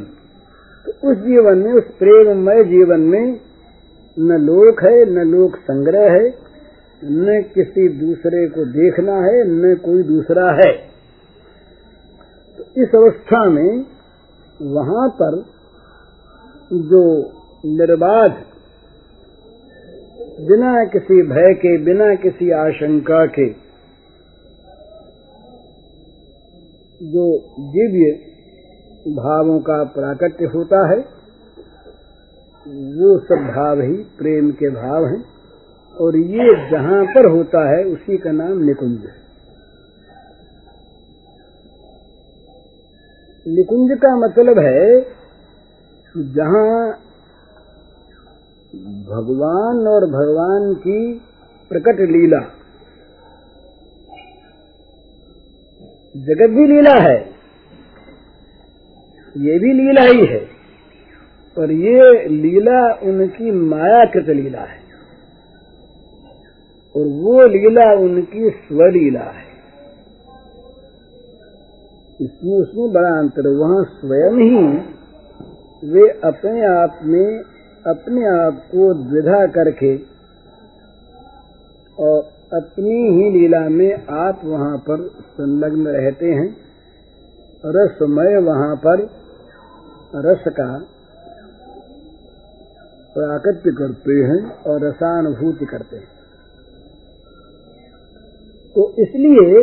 तो 0.86 1.10
उस 1.10 1.16
जीवन 1.16 1.58
में, 1.58 1.72
उस 1.72 1.84
प्रेममय 1.84 2.64
जीवन 2.64 3.00
में 3.00 3.40
न 4.18 4.32
लोक 4.32 4.82
है, 4.82 5.10
न 5.10 5.18
लोक 5.18 5.56
संग्रह 5.56 6.12
है 6.12 6.43
न 7.02 7.42
किसी 7.54 7.88
दूसरे 7.88 8.48
को 8.48 8.64
देखना 8.64 9.14
है, 9.14 9.44
न 9.48 9.74
कोई 9.76 10.02
दूसरा 10.02 10.52
है। 10.52 10.72
तो 12.58 12.82
इस 12.82 12.94
अवस्था 12.94 13.44
में 13.48 13.84
वहाँ 14.62 15.08
पर 15.08 15.44
जो 16.72 17.22
निर्बाध, 17.66 18.30
बिना 20.40 20.84
किसी 20.84 21.22
भय 21.22 21.54
के, 21.54 21.84
बिना 21.84 22.14
किसी 22.14 22.50
आशंका 22.50 23.26
के, 23.26 23.48
जो 27.00 27.38
दिव्य 27.58 28.12
भावों 29.14 29.60
का 29.60 29.84
प्राकट्य 29.84 30.44
होता 30.44 30.88
है, 30.88 30.98
वो 32.66 33.18
सब 33.18 33.46
भाव 33.54 33.80
ही 33.80 33.96
प्रेम 34.18 34.50
के 34.50 34.68
भाव 34.70 35.06
हैं। 35.06 35.33
और 35.96 36.16
ये 36.16 36.44
जहाँ 36.70 37.04
पर 37.06 37.26
होता 37.30 37.60
है, 37.68 37.84
उसी 37.86 38.16
का 38.18 38.30
नाम 38.32 38.62
निकुंज 38.64 39.00
है। 39.00 39.22
निकुंज 43.46 43.90
का 43.98 44.10
मतलब 44.18 44.58
है 44.60 44.82
जहाँ 46.34 46.68
भगवान 49.08 49.86
और 49.88 50.06
भगवान 50.10 50.72
की 50.78 51.00
प्रकट 51.70 52.00
लीला, 52.10 52.40
जगत 56.14 56.50
भी 56.50 56.66
लीला 56.66 56.94
है, 57.02 57.18
ये 59.36 59.58
भी 59.58 59.72
लीला 59.74 60.02
ही 60.04 60.26
है, 60.26 60.40
पर 61.56 61.72
ये 61.82 62.28
लीला 62.30 62.80
उनकी 63.04 63.50
मायाकृत 63.50 64.28
लीला 64.36 64.62
है। 64.62 64.82
और 66.94 67.06
वो 67.22 67.46
लीला 67.46 67.86
उनकी 68.00 68.50
स्वलीला 68.50 69.24
है। 69.30 69.52
इसमें 72.20 72.54
उसमें 72.58 72.92
बड़ा 72.92 73.08
अंतर 73.18 73.48
वहाँ 73.54 73.82
स्वयं 73.94 74.36
ही 74.42 74.60
वे 75.92 76.08
अपने 76.24 76.66
आप 76.66 77.00
में 77.04 77.42
अपने 77.84 78.26
आप 78.26 78.60
को 78.66 78.92
द्विधा 79.00 79.40
करके 79.46 79.94
और 81.98 82.22
अपनी 82.52 83.00
ही 83.16 83.30
लीला 83.30 83.68
में 83.68 84.06
आप 84.20 84.40
वहाँ 84.44 84.78
पर 84.78 85.02
संलग्न 85.32 85.96
रहते 85.96 86.30
हैं। 86.32 86.48
रसमय 87.66 88.38
वहाँ 88.42 88.74
पर 88.76 89.02
रस 90.24 90.44
का 90.48 90.70
प्राकट्य 93.16 93.72
करते 93.72 94.14
हैं 94.24 94.42
और 94.62 94.84
रसानुभूति 94.84 95.66
करते 95.66 95.96
हैं। 95.96 96.13
तो 98.76 98.84
इसलिए 98.98 99.58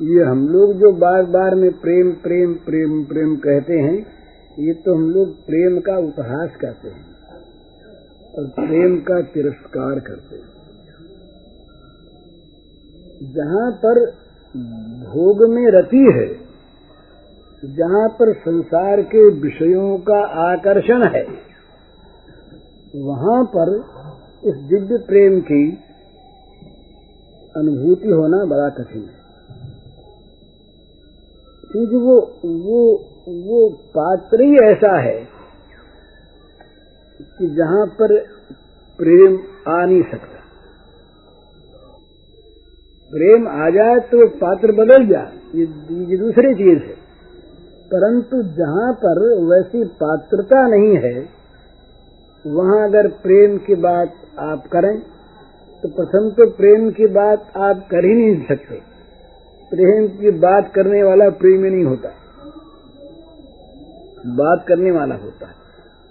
ये 0.00 0.24
हम 0.24 0.40
लोग 0.48 0.72
जो 0.74 0.90
बार 1.00 1.26
बार 1.32 1.54
में 1.54 1.70
प्रेम 1.80 2.10
प्रेम 2.22 2.54
प्रेम 2.64 3.02
प्रेम 3.04 3.34
कहते 3.38 3.78
हैं, 3.78 3.98
ये 4.58 4.72
तो 4.84 4.94
हम 4.94 5.04
लोग 5.10 5.34
प्रेम 5.46 5.78
का 5.80 5.98
उपहास 6.00 6.56
करते 6.60 6.88
हैं 6.88 7.04
और 8.34 8.48
प्रेम 8.56 8.96
का 9.02 9.20
तिरस्कार 9.34 10.00
करते 10.00 10.36
हैं। 10.36 10.52
जहाँ 13.34 13.70
पर 13.84 14.00
भोग 15.06 15.46
में 15.50 15.66
रति 15.72 16.04
है, 16.10 16.26
जहाँ 17.76 18.08
पर 18.18 18.32
संसार 18.40 19.02
के 19.08 19.24
विषयों 19.40 19.96
का 20.08 20.20
आकर्षण 20.44 21.06
है, 21.14 21.24
वहाँ 23.04 23.42
पर 23.54 23.72
इस 24.44 24.56
दिव्य 24.68 24.98
प्रेम 25.06 25.40
की 25.42 25.64
अनुभूति 27.56 28.08
होना 28.08 28.44
बड़ा 28.44 28.68
कठिन 28.68 29.02
है। 29.02 29.24
क्योंकि 31.72 31.96
वो 31.96 32.16
वो 32.44 32.80
वो 33.28 33.68
पात्र 33.94 34.42
ही 34.42 34.56
ऐसा 34.72 34.98
है 35.00 35.16
कि 37.38 37.46
जहाँ 37.46 37.86
पर 37.86 38.14
प्रेम 38.98 39.38
आ 39.68 39.86
नहीं 39.86 40.02
सकता। 40.02 40.40
प्रेम 43.10 43.48
आ 43.48 43.70
जाए 43.70 43.98
तो 44.00 44.28
पात्र 44.28 44.72
बदल 44.72 45.06
जाए 45.06 45.32
ये, 45.54 45.64
ये 46.04 46.16
दूसरी 46.16 46.54
चीज़ 46.54 46.82
है। 46.82 46.94
परंतु 47.92 48.42
जहाँ 48.42 48.92
पर 48.92 49.20
वैसी 49.44 49.84
पात्रता 49.84 50.66
नहीं 50.68 50.96
है 50.96 51.28
वहाँ 52.44 52.88
अगर 52.88 53.08
प्रेम 53.08 53.58
की 53.58 53.74
बात 53.74 54.14
आप 54.38 54.66
करें 54.66 55.13
तो 55.84 55.88
प्रथम 55.90 56.30
तो 56.30 56.50
प्रेम 56.50 56.90
की 56.90 57.06
बात 57.06 57.52
आप 57.56 57.88
कर 57.90 58.04
ही 58.04 58.12
नहीं 58.12 58.44
सकते। 58.44 58.74
प्रेम 59.70 60.08
की 60.08 60.30
बात 60.30 60.72
करने 60.74 61.02
वाला 61.02 61.30
प्रेम 61.30 61.64
नहीं 61.64 61.84
होता। 61.84 62.08
बात 64.26 64.64
करने 64.68 64.90
वाला 64.90 65.14
होता 65.14 65.46
है। 65.46 65.52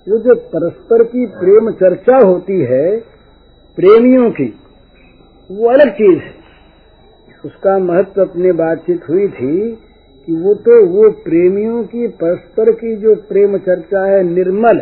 जो 0.08 0.18
जो 0.18 0.36
परस्पर 0.36 1.04
की 1.04 1.26
प्रेम 1.26 1.72
चर्चा 1.72 2.28
होती 2.28 2.62
है, 2.62 2.98
प्रेमियों 3.76 4.32
की, 4.32 4.54
वो 5.52 5.70
अलग 5.70 5.90
चीज़ 5.90 6.20
है। 6.20 6.34
उसका 7.46 7.80
महत्व 7.80 8.22
अपने 8.22 8.52
बातचीत 8.52 9.10
हुई 9.10 9.28
थी 9.28 9.72
कि 10.26 10.34
वो 10.34 10.54
तो 10.54 10.86
वो 10.86 11.12
प्रेमियों 11.12 11.84
की, 11.84 12.08
परस्पर 12.08 12.72
की 12.72 12.96
जो 12.96 13.16
प्रेम 13.16 13.58
चर्चा 13.58 14.06
है, 14.06 14.24
निर्मल, 14.24 14.82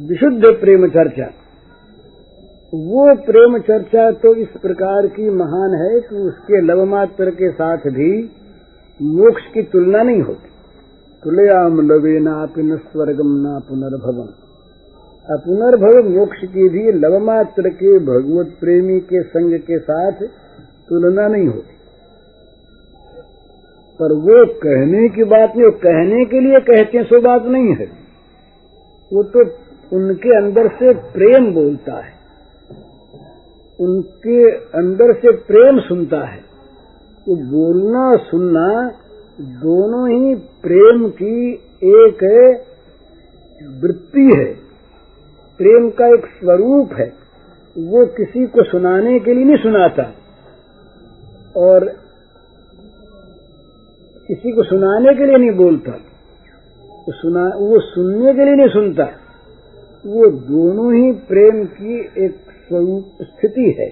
विशुद्ध 0.00 0.42
प्रेम 0.60 0.88
चर्चा। 0.88 1.30
वो 2.74 3.14
प्रेम 3.14 3.58
चर्चा 3.58 4.10
तो 4.10 4.34
इस 4.34 4.48
प्रकार 4.62 5.06
की 5.06 5.30
महान 5.30 5.74
है 5.74 6.00
कि 6.00 6.16
उसके 6.16 6.60
लवमात्र 6.60 7.30
के 7.30 7.50
साथ 7.50 7.76
भी 7.76 8.30
मोक्ष 9.02 9.42
की 9.54 9.62
तुलना 9.62 10.02
नहीं 10.02 10.22
होती। 10.22 10.48
तुलयाम 11.24 11.80
लवे 11.80 12.20
ना 12.20 12.48
न 12.58 12.76
स्वर्गम 12.76 13.36
ना 13.36 13.58
पुनर्भवम। 13.58 14.26
पुनर्भव 15.30 16.08
मोक्ष 16.08 16.38
की 16.38 16.68
भी 16.68 16.92
लवमात्र 16.92 17.68
के 17.68 17.98
भगवत 17.98 18.56
प्रेमी 18.60 19.00
के 19.00 19.22
संग 19.22 19.58
के 19.58 19.78
साथ 19.78 20.12
तुलना 20.88 21.28
नहीं 21.28 21.46
होती। 21.46 21.74
पर 24.00 24.12
वो 24.12 24.54
कहने 24.54 25.08
की 25.08 25.24
बात 25.24 25.52
नहीं 25.56 25.70
कहने 25.70 26.24
के 26.24 26.40
लिए 26.40 26.60
कहते 26.60 26.98
हैं, 26.98 27.04
सो 27.04 27.20
बात 27.20 27.44
नहीं 27.44 27.74
है। 27.74 27.86
वो 29.12 29.22
तो 29.22 29.40
उनके 29.96 30.36
अंदर 30.36 30.68
से 30.68 30.92
प्रेम 30.92 31.54
बोलता 31.54 31.92
है। 31.92 32.23
उनके 33.80 34.50
अंदर 34.50 35.12
से 35.12 35.32
प्रेम 35.32 35.80
सुनता 35.80 36.24
है। 36.24 36.44
वो 37.28 37.36
बोलना, 37.36 38.16
सुनना 38.16 38.92
दोनों 39.40 40.10
ही 40.10 40.34
प्रेम 40.34 41.08
की 41.08 41.52
एक 41.84 42.54
वृत्ति 43.82 44.30
है। 44.36 44.54
प्रेम 45.58 45.90
का 45.90 46.06
एक 46.06 46.26
स्वरूप 46.26 46.92
है। 46.92 47.12
वो 47.78 48.06
किसी 48.06 48.46
को 48.46 48.62
सुनाने 48.62 49.20
के 49.20 49.34
लिए 49.34 49.44
नहीं 49.44 49.56
सुनाता। 49.56 50.14
और 51.56 51.84
किसी 54.28 54.52
को 54.52 54.62
सुनाने 54.62 55.14
के 55.14 55.26
लिए 55.26 55.36
नहीं 55.36 55.56
बोलता। 55.56 55.92
वो 56.90 57.12
सुना, 57.12 57.46
वो 57.46 57.80
सुनने 57.80 58.34
के 58.34 58.44
लिए 58.44 58.54
नहीं 58.54 58.68
सुनता। 58.68 59.04
वो 60.06 60.30
दोनों 60.30 60.94
ही 60.94 61.12
प्रेम 61.12 61.64
की 61.64 62.24
एक 62.24 62.53
स्वरूप 62.68 63.18
स्थिति 63.22 63.76
है। 63.78 63.88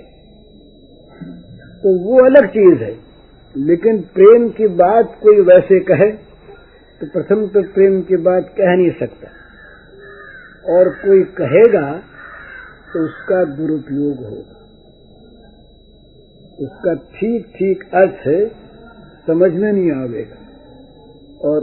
तो 1.82 1.98
वो 1.98 2.24
अलग 2.26 2.46
चीज़ 2.46 2.78
है। 2.78 3.12
लेकिन 3.56 4.00
प्रेम 4.00 4.48
की 4.48 4.66
बात 4.66 5.18
कोई 5.22 5.40
वैसे 5.40 5.80
कहे 5.80 6.11
तो 7.00 7.06
प्रथम 7.06 7.46
तो 7.46 7.62
प्रेम 7.62 8.02
की 8.02 8.16
बात 8.16 8.54
कह 8.58 8.76
नहीं 8.76 8.90
सकता। 8.90 9.28
और 10.74 10.88
कोई 10.88 11.22
कहेगा 11.22 11.98
तो 12.92 13.04
उसका 13.04 13.44
दुरुपयोग 13.44 14.16
होगा। 14.16 14.58
उसका 16.61 16.94
ठीक 16.94 17.46
ठीक 17.46 17.85
अर्थ 17.94 18.50
समझ 19.26 19.52
में 19.52 19.72
नहीं 19.72 19.92
आवेगा। 19.92 20.37
और 21.48 21.61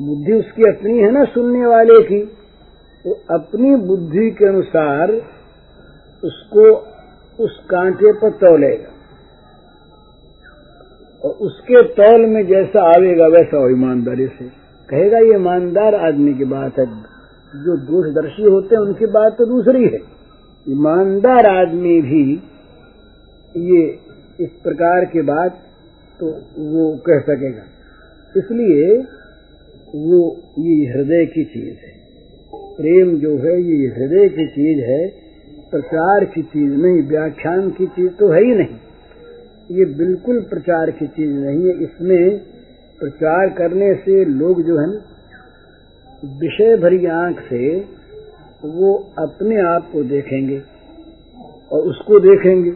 बुद्धि 0.00 0.32
उसकी 0.32 0.62
अपनी 0.62 0.98
है 0.98 1.10
ना 1.10 1.24
सुनने 1.24 1.66
वाले 1.66 2.02
की। 2.02 2.24
तो 3.04 3.12
अपनी 3.30 3.76
बुद्धि 3.76 4.30
के 4.30 4.44
अनुसार 4.44 5.37
उसको 6.24 6.88
उस 7.44 7.66
कांटे 7.70 8.12
पर 8.12 8.30
तोलेगा। 8.30 8.94
और 11.24 11.30
उसके 11.30 11.82
तौल 11.82 12.26
में 12.26 12.46
जैसा 12.46 12.82
आवेगा 12.82 13.26
वैसा 13.26 13.56
हो 13.56 13.68
ईमानदारी 13.68 14.26
से 14.26 14.44
कहेगा, 14.90 15.18
ये 15.18 15.34
ईमानदार 15.34 15.94
आदमी 15.94 16.34
की 16.34 16.44
बात 16.44 16.78
है। 16.78 16.86
जो 17.56 17.76
दूरदर्शी 17.76 18.42
होते 18.42 18.74
हैं, 18.74 18.82
उनकी 18.82 19.06
बात 19.06 19.36
तो 19.38 19.46
दूसरी 19.46 19.84
है। 19.84 19.98
ईमानदार 20.68 21.46
आदमी 21.46 22.02
भी 22.02 22.42
ये 23.56 23.98
इस 24.40 24.50
प्रकार 24.50 25.04
की 25.04 25.22
बात 25.22 25.58
तो 26.20 26.26
वो 26.58 26.96
कह 26.96 27.20
सकेगा। 27.20 27.62
इसलिए 28.36 28.96
वो 29.94 30.36
ये 30.58 30.86
हृदय 30.86 31.26
की 31.26 31.44
चीज़ 31.44 31.74
है। 31.74 31.98
प्रेम 32.54 33.16
जो 33.18 33.38
है, 33.38 33.62
ये 33.62 33.86
हृदय 33.86 34.28
की 34.28 34.46
चीज़ 34.46 34.84
है। 34.84 35.27
प्रचार 35.70 36.24
की 36.24 36.42
चीज़ 36.42 36.72
नहीं, 36.72 37.08
व्याख्यान 37.08 37.70
की 37.70 37.86
चीज़ 37.86 38.12
तो 38.12 38.28
है 38.28 38.44
ही 38.44 38.54
नहीं। 38.54 38.76
ये 39.70 39.84
बिल्कुल 39.84 40.40
प्रचार 40.40 40.90
की 40.90 41.06
चीज़ 41.06 41.30
नहीं 41.30 41.66
है। 41.66 41.82
इसमें 41.82 42.38
प्रचार 42.98 43.48
करने 43.48 43.94
से 43.94 44.24
लोग 44.24 44.62
जो 44.62 44.78
है 44.78 44.86
विषय 46.38 46.76
भरी 46.76 47.06
आँख 47.06 47.40
से 47.40 47.84
वो 48.64 49.12
अपने 49.18 49.60
आप 49.60 49.90
को 49.92 50.02
देखेंगे 50.02 50.62
और 51.72 51.82
उसको 51.82 52.20
देखेंगे। 52.20 52.70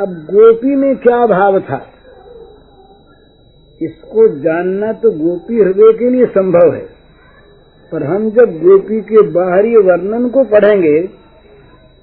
अब 0.00 0.08
गोपी 0.08 0.76
में 0.76 0.96
क्या 0.96 1.26
भाव 1.26 1.60
था? 1.60 1.86
इसको 3.82 4.28
जानना 4.28 4.92
तो 4.92 5.10
गोपी 5.10 5.58
हृदय 5.58 5.98
के 5.98 6.10
लिए 6.10 6.26
संभव 6.26 6.74
है। 6.74 6.86
पर 7.92 8.02
हम 8.02 8.30
जब 8.30 8.58
गोपी 8.62 9.00
के 9.00 9.22
बाहरी 9.22 9.76
वर्णन 9.76 10.28
को 10.28 10.44
पढ़ेंगे 10.44 11.17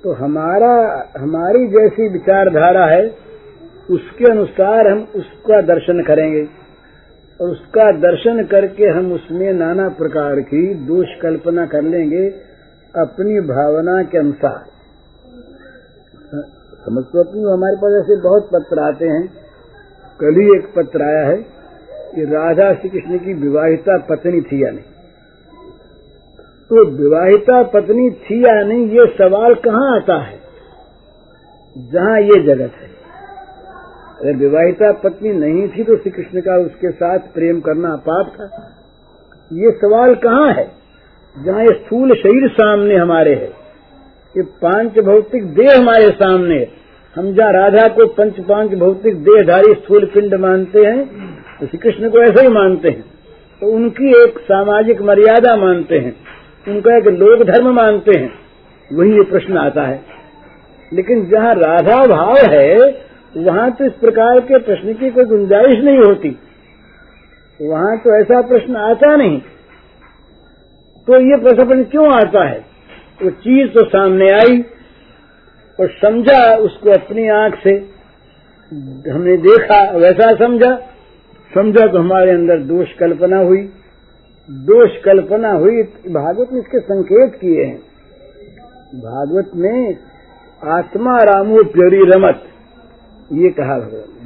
तो 0.05 0.11
हमारा, 0.11 1.09
हमारी 1.17 1.67
जैसी 1.67 2.09
विचारधारा 2.09 2.85
है, 2.85 3.07
उसके 3.91 4.31
अनुसार 4.31 4.87
हम 4.87 5.07
उसका 5.15 5.61
दर्शन 5.61 6.03
करेंगे। 6.03 6.47
और 7.41 7.49
उसका 7.49 7.91
दर्शन 7.91 8.43
करके 8.43 8.85
हम 8.85 9.11
उसमें 9.13 9.53
नाना 9.53 9.89
प्रकार 9.89 10.39
की 10.39 10.73
दोष 10.73 11.07
कल्पना 11.21 11.65
कर 11.65 11.81
लेंगे 11.81 12.29
अपनी 12.97 13.39
भावना 13.39 14.03
के 14.03 14.17
अनुसार। 14.17 14.63
समझ 16.85 17.03
तो 17.03 17.23
अपनी? 17.23 17.41
हमारे 17.41 17.75
पास 17.75 18.03
ऐसे 18.03 18.21
बहुत 18.21 18.49
पत्र 18.53 18.79
आते 18.79 19.05
हैं। 19.05 19.33
कल 20.21 20.35
ही 20.39 20.57
एक 20.57 20.65
पत्र 20.75 21.01
आया 21.01 21.27
है 21.27 21.37
कि 22.15 22.23
राधा 22.23 22.73
श्री 22.73 22.89
कृष्ण 22.89 23.17
की 23.17 23.33
विवाहिता 23.33 23.97
पत्नी 23.97 24.41
थी 24.41 24.65
या 24.65 24.71
नहीं? 24.71 24.94
तो 26.69 26.83
विवाहिता 26.91 27.61
पत्नी 27.63 28.09
थी 28.11 28.43
या 28.45 28.53
नहीं, 28.63 28.87
ये 28.89 29.05
सवाल 29.17 29.53
कहाँ 29.55 29.95
आता 29.95 30.15
है? 30.21 30.39
जहाँ 31.75 32.19
ये 32.21 32.39
जगत 32.43 32.71
है। 32.81 32.89
अगर 34.21 34.37
विवाहिता 34.37 34.91
पत्नी 35.03 35.33
नहीं 35.33 35.67
थी 35.67 35.83
तो 35.83 35.97
श्री 35.97 36.11
कृष्ण 36.11 36.41
का 36.41 36.57
उसके 36.65 36.91
साथ 36.91 37.27
प्रेम 37.33 37.59
करना 37.59 37.95
पाप 38.07 38.33
था। 38.35 38.45
ये 39.51 39.71
सवाल 39.71 40.15
कहाँ 40.15 40.51
है? 40.53 40.65
जहाँ 41.35 41.61
ये 41.61 41.73
स्थूल 41.75 42.13
शरीर 42.15 42.47
सामने 42.49 42.95
हमारे 42.95 43.33
है। 43.35 43.51
ये 44.35 44.43
पाँच 44.61 44.99
भौतिक 45.05 45.53
देह 45.53 45.71
हमारे 45.77 46.09
सामने 46.13 46.55
है। 46.55 46.67
हम 47.15 47.33
जहाँ 47.33 47.51
राधा 47.53 47.87
को 47.87 48.05
पंच 48.13 48.39
पाँच 48.39 48.73
भौतिक 48.79 49.23
देहधारी 49.23 49.73
स्थूल 49.73 50.05
पिंड 50.05 50.33
मानते 50.41 50.85
हैं 50.85 51.05
तो 51.59 51.67
श्री 51.67 51.77
कृष्ण 51.77 52.09
को 52.09 52.19
ऐसा 52.19 52.41
ही 52.41 52.47
मानते 52.47 52.89
हैं। 52.89 53.01
तो 53.61 53.67
उनकी 53.67 54.09
एक 54.23 54.39
सामाजिक 54.43 55.01
मर्यादा 55.01 55.55
मानते 55.55 55.99
हैं। 55.99 56.15
उनका 56.67 56.97
एक 56.97 57.07
लोक 57.07 57.47
धर्म 57.47 57.75
मानते 57.75 58.19
हैं। 58.19 58.33
वही 58.93 59.13
ये 59.13 59.23
प्रश्न 59.23 59.57
आता 59.57 59.81
है। 59.81 60.05
लेकिन 60.93 61.29
जहाँ 61.29 61.55
राधा 61.55 62.07
भाव 62.07 62.35
है, 62.37 62.77
वहाँ 63.37 63.71
तो 63.71 63.85
इस 63.85 63.91
प्रकार 63.91 64.39
के 64.39 64.57
प्रश्न 64.59 64.93
की 64.93 65.09
कोई 65.09 65.23
गुंजाइश 65.23 65.79
नहीं 65.79 65.97
होती। 65.97 66.39
वहाँ 67.61 67.97
तो 67.97 68.21
ऐसा 68.21 68.41
प्रश्न 68.41 68.75
आता 68.75 69.15
नहीं। 69.15 69.41
तो 71.07 71.21
ये 71.21 71.37
प्रश्न 71.41 71.83
क्यों 71.83 72.13
आता 72.13 72.45
है? 72.45 72.65
वो 73.23 73.29
चीज़ 73.29 73.71
तो 73.71 73.85
सामने 73.85 74.29
आई 74.29 74.63
और 75.79 75.87
समझा 75.87 76.55
उसको 76.55 76.89
अपनी 76.89 77.27
आँख 77.27 77.55
से। 77.63 77.95
हमने 79.11 79.37
देखा, 79.37 79.91
वैसा 79.91 80.35
समझा। 80.35 80.75
समझा 81.53 81.87
तो 81.87 81.97
हमारे 81.97 82.31
अंदर 82.31 82.57
दोष 82.57 82.93
कल्पना 82.93 83.37
हुई। 83.37 83.69
दोष 84.49 84.97
कल्पना 85.05 85.51
हुई, 85.51 85.83
भागवत 86.13 86.51
ने 86.51 86.59
इसके 86.59 86.79
संकेत 86.79 87.35
किए 87.35 87.63
हैं। 87.63 87.79
भागवत 88.95 89.51
में, 89.55 89.97
आत्मा 90.63 91.17
रामो 91.17 91.63
प्योरी 91.63 92.01
रमत, 92.01 92.43
ये 93.33 93.49
कहा 93.49 93.79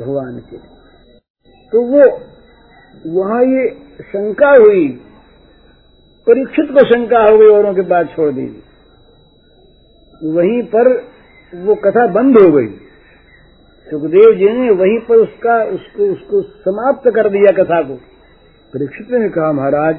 भगवान 0.05 0.39
के। 0.39 0.57
तो 1.71 1.81
वो, 1.81 2.21
वहाँ 3.07 3.43
ये 3.43 3.69
शंका 4.01 4.49
हुई, 4.49 4.87
परीक्षित 6.27 6.65
को 6.71 6.85
शंका 6.85 7.31
हो 7.31 7.37
गई, 7.37 7.47
औरों 7.47 7.73
के 7.73 7.81
बाद 7.81 8.07
छोड़ 8.07 8.33
दीजिए 8.33 8.61
वहीं 10.23 10.63
पर 10.63 11.03
वो 11.55 11.75
कथा 11.75 12.07
बंद 12.07 12.37
हो 12.37 12.51
गई। 12.51 12.67
सुखदेव 13.89 14.35
जी 14.35 14.49
ने 14.49 14.69
वहीं 14.71 14.99
पर 14.99 15.15
उसका, 15.15 15.63
उसको 15.63 16.11
उसको 16.11 16.41
समाप्त 16.41 17.09
कर 17.09 17.29
दिया 17.29 17.63
कथा 17.63 17.81
को। 17.81 18.08
परीक्षित 18.73 19.11
ने 19.11 19.29
कहा, 19.29 19.51
महाराज, 19.51 19.95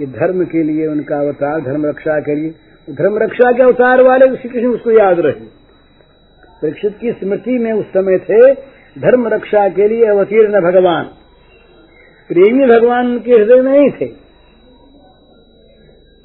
ये 0.00 0.06
धर्म 0.06 0.44
के 0.44 0.62
लिए, 0.62 0.86
उनका 0.86 1.18
अवतार, 1.18 1.60
धर्म 1.60 1.86
रक्षा 1.86 2.20
के 2.20 2.34
लिए 2.34 2.54
धर्म 2.90 3.18
रक्षा 3.18 3.52
के 3.52 3.62
अवतार 3.62 4.02
वाले 4.02 4.36
श्री 4.36 4.48
कृष्ण 4.48 4.66
उसको 4.66 4.90
याद 4.90 5.20
रहे। 5.20 5.32
परीक्षित 6.62 6.98
की 7.00 7.12
स्मृति 7.12 7.58
में 7.58 7.72
उस 7.72 7.86
समय 7.86 8.18
थे, 8.18 8.54
धर्म 9.00 9.28
रक्षा 9.28 9.68
के 9.68 9.88
लिए 9.88 10.06
अवतीर्ण 10.06 10.52
भगवान। 10.52 11.04
प्रेमी 12.28 12.66
भगवान 12.66 13.18
के 13.18 13.32
हृदय 13.32 13.60
में 13.60 13.80
ही 13.80 13.90
थे। 13.90 14.06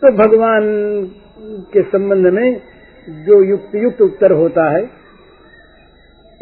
तो 0.01 0.11
भगवान 0.11 0.63
के 1.73 1.81
संबंध 1.81 2.27
में 2.27 2.61
जो 3.09 3.43
युक्त 3.43 3.75
युक्त 3.75 4.01
उत्तर 4.01 4.31
होता 4.31 4.69
है, 4.69 4.83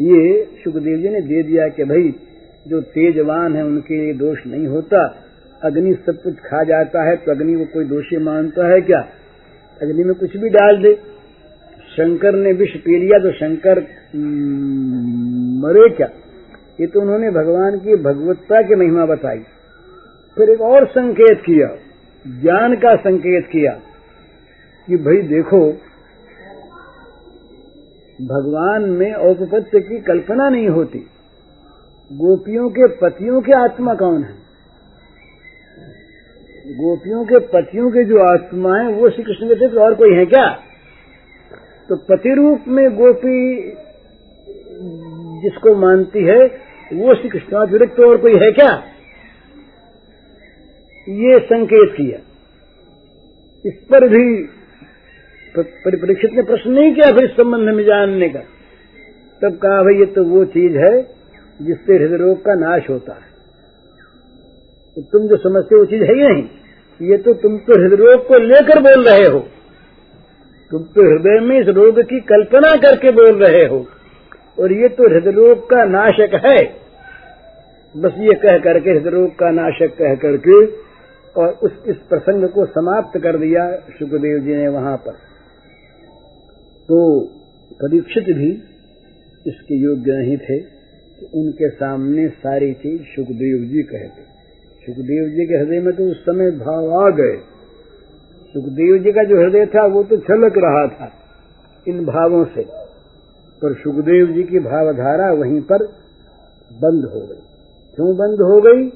ये 0.02 0.44
सुखदेव 0.44 0.98
जी 0.98 1.10
ने 1.10 1.22
दे 1.22 1.44
दिया 1.44 1.68
कि 1.68 1.84
भाई, 1.84 2.16
जो 2.68 2.82
तेजवान 2.82 3.56
है, 3.56 3.66
उनके 3.66 3.96
लिए 3.96 4.14
दोष 4.14 4.40
नहीं 4.48 4.68
होता। 4.68 5.20
अग्नि 5.64 5.94
सब 6.06 6.22
कुछ 6.24 6.34
खा 6.36 6.64
जाता 6.64 7.04
है 7.04 7.16
तो 7.16 7.32
अग्नि 7.32 7.54
को 7.56 7.66
कोई 7.66 7.86
दोषी 7.86 8.18
मानता 8.18 8.68
है 8.68 8.82
क्या? 8.82 9.00
अग्नि 9.82 10.04
में 10.04 10.14
कुछ 10.16 10.38
भी 10.38 10.50
डाल 10.50 10.78
दे। 10.78 10.94
शंकर 11.98 12.36
ने 12.36 12.52
विष 12.54 12.76
पी 12.78 13.00
लिया 13.00 13.20
तो 13.20 13.32
शंकर 13.32 13.80
मरे 15.64 15.90
क्या? 15.90 16.08
ये 16.80 16.88
तो 16.88 17.02
उन्होंने 17.02 17.30
भगवान 17.32 17.80
की 17.80 17.96
भगवत्ता 17.96 18.62
की 18.62 18.76
महिमा 18.76 19.06
बताई। 19.06 19.40
फिर 20.38 20.50
एक 20.50 20.62
और 20.62 20.88
संकेत 20.88 21.42
किया, 21.46 21.68
ज्ञान 22.26 22.76
का 22.76 22.96
संकेत 22.96 23.48
किया, 23.48 23.72
कि 24.88 24.98
भाई 24.98 25.22
देखो, 25.28 25.60
भगवान 28.22 28.90
में 28.90 29.14
औपपत्य 29.14 29.80
की 29.80 30.00
कल्पना 30.00 30.50
नहीं 30.50 30.68
होती। 30.68 31.00
गोपियों 32.12 32.70
के 32.70 32.88
पतियों 32.88 33.42
के 33.42 33.54
आत्मा 33.54 33.94
कौन 33.94 34.24
है? 34.24 34.43
गोपियों 36.68 37.26
के 37.26 37.40
पतियों 37.40 37.90
के 37.92 38.04
जो 38.04 38.20
आत्मा 38.24 38.78
है, 38.78 38.88
वो 38.88 39.10
श्री 39.10 39.24
कृष्ण 39.24 39.56
के 39.56 39.78
और 39.78 39.94
कोई 39.94 40.14
है 40.14 40.26
क्या? 40.26 40.48
तो 41.90 41.96
पति 41.96 42.34
रूप 42.36 42.60
में 42.68 42.96
गोपी 42.96 43.72
जिसको 45.42 45.76
मानती 45.76 46.24
है, 46.24 46.46
वो 46.94 47.16
श्री 47.16 47.30
कृष्णातिरिक्त 47.30 48.00
और 48.00 48.18
कोई 48.18 48.34
है 48.34 48.52
क्या? 48.52 48.84
ये 51.10 51.40
संकेत 51.40 51.94
किया। 51.98 52.20
इस 53.66 53.74
पर 53.92 54.08
भी 54.08 54.44
परीक्षित 55.58 56.32
ने 56.34 56.44
प्रश्न 56.44 56.72
नहीं 56.72 56.94
किया 56.94 57.12
फिर 57.12 57.24
इस 57.24 57.32
संबंध 57.32 57.70
में 57.70 57.84
जानने 57.84 58.30
का। 58.30 58.40
तब 59.42 59.58
कहा, 59.58 59.84
भाई, 59.84 60.00
ये 60.00 60.06
तो 60.06 60.24
वो 60.24 60.46
चीज़ 60.46 60.78
है 60.78 61.02
जिससे 61.62 61.94
हृदय 61.94 62.16
रोग 62.16 62.46
का 62.46 62.56
नाश 62.56 62.90
होता 62.90 63.14
है। 63.14 63.33
तो 64.96 65.02
तुम 65.02 65.28
जो 65.28 65.38
समझते 65.38 65.76
वो 65.76 65.86
चीज़ 65.86 66.04
है 66.04 66.16
ही 66.16 66.24
नहीं। 66.24 66.44
ये 67.12 67.18
तो 67.18 67.34
तुम 67.34 67.58
तो 67.58 67.82
हृदय 67.82 67.96
रोग 67.96 68.28
को 68.28 68.36
लेकर 68.36 68.80
बोल 68.80 69.10
रहे 69.10 69.26
हो। 69.26 69.40
तुम 70.72 70.84
तो 70.84 71.14
हृदय 71.14 71.48
में 71.48 71.62
इस 71.62 71.68
रोग 71.68 72.02
की 72.02 72.20
कल्पना 72.20 72.76
करके 72.76 73.12
बोल 73.12 73.44
रहे 73.44 73.66
हो। 73.66 73.88
और 74.60 74.74
ये 74.74 74.88
तो 74.88 75.14
हृदय 75.14 75.32
रोग 75.32 75.70
का 75.70 75.86
नाशक 75.86 76.42
है। 76.46 76.66
बस 77.98 78.12
ये 78.18 78.34
कह 78.34 78.58
करके 78.58 78.90
हृदय 78.90 79.10
रोग 79.10 79.30
का 79.40 79.52
नाशक 79.52 79.96
कह 80.00 80.16
करके 80.16 80.66
और 81.42 81.48
उस 81.48 81.84
इस 81.88 81.96
प्रसंग 81.96 82.50
को 82.50 82.66
समाप्त 82.66 83.20
कर 83.20 83.38
दिया 83.38 83.76
सुखदेव 83.76 84.40
जी 84.40 84.56
ने 84.56 84.68
वहाँ 84.68 84.98
पर। 84.98 85.12
तो 86.90 87.20
परीक्षित 87.74 88.24
भी 88.24 88.52
इसके 89.48 89.76
योग्य 89.76 90.12
नहीं 90.12 90.38
थे। 90.38 90.74
कि 91.20 91.26
उनके 91.34 91.70
सामने 91.70 92.28
सारी 92.28 92.74
चीज़ 92.74 93.02
सुखदेव 93.02 93.70
जी 93.70 93.84
कहते। 93.84 94.33
सुखदेव 94.86 95.30
जी 95.30 95.46
के 95.46 95.56
हृदय 95.56 95.80
में 95.80 95.96
तो 95.96 96.12
उस 96.12 96.22
समय 96.22 96.52
भाव 96.52 97.06
आ 97.06 97.10
गए। 97.10 97.38
सुखदेव 98.54 98.98
जी 98.98 99.12
का 99.12 99.24
जो 99.24 99.42
हृदय 99.42 99.66
था, 99.66 99.86
वो 99.86 100.04
तो 100.04 100.18
छलक 100.18 100.54
रहा 100.58 100.88
था 100.88 101.12
इन 101.88 102.06
भावों 102.06 102.46
से। 102.46 102.64
पर 103.62 103.74
सुखदेव 103.74 104.28
जी 104.28 104.44
की 104.44 104.60
भावधारा 104.60 105.34
वहीं 105.34 105.62
पर 105.62 105.84
बंद 106.74 107.06
हो 107.06 107.20
गई। 107.20 107.42
क्यों 107.96 108.18
बंद 108.18 108.42
हो 108.42 108.62
गई? 108.62 108.90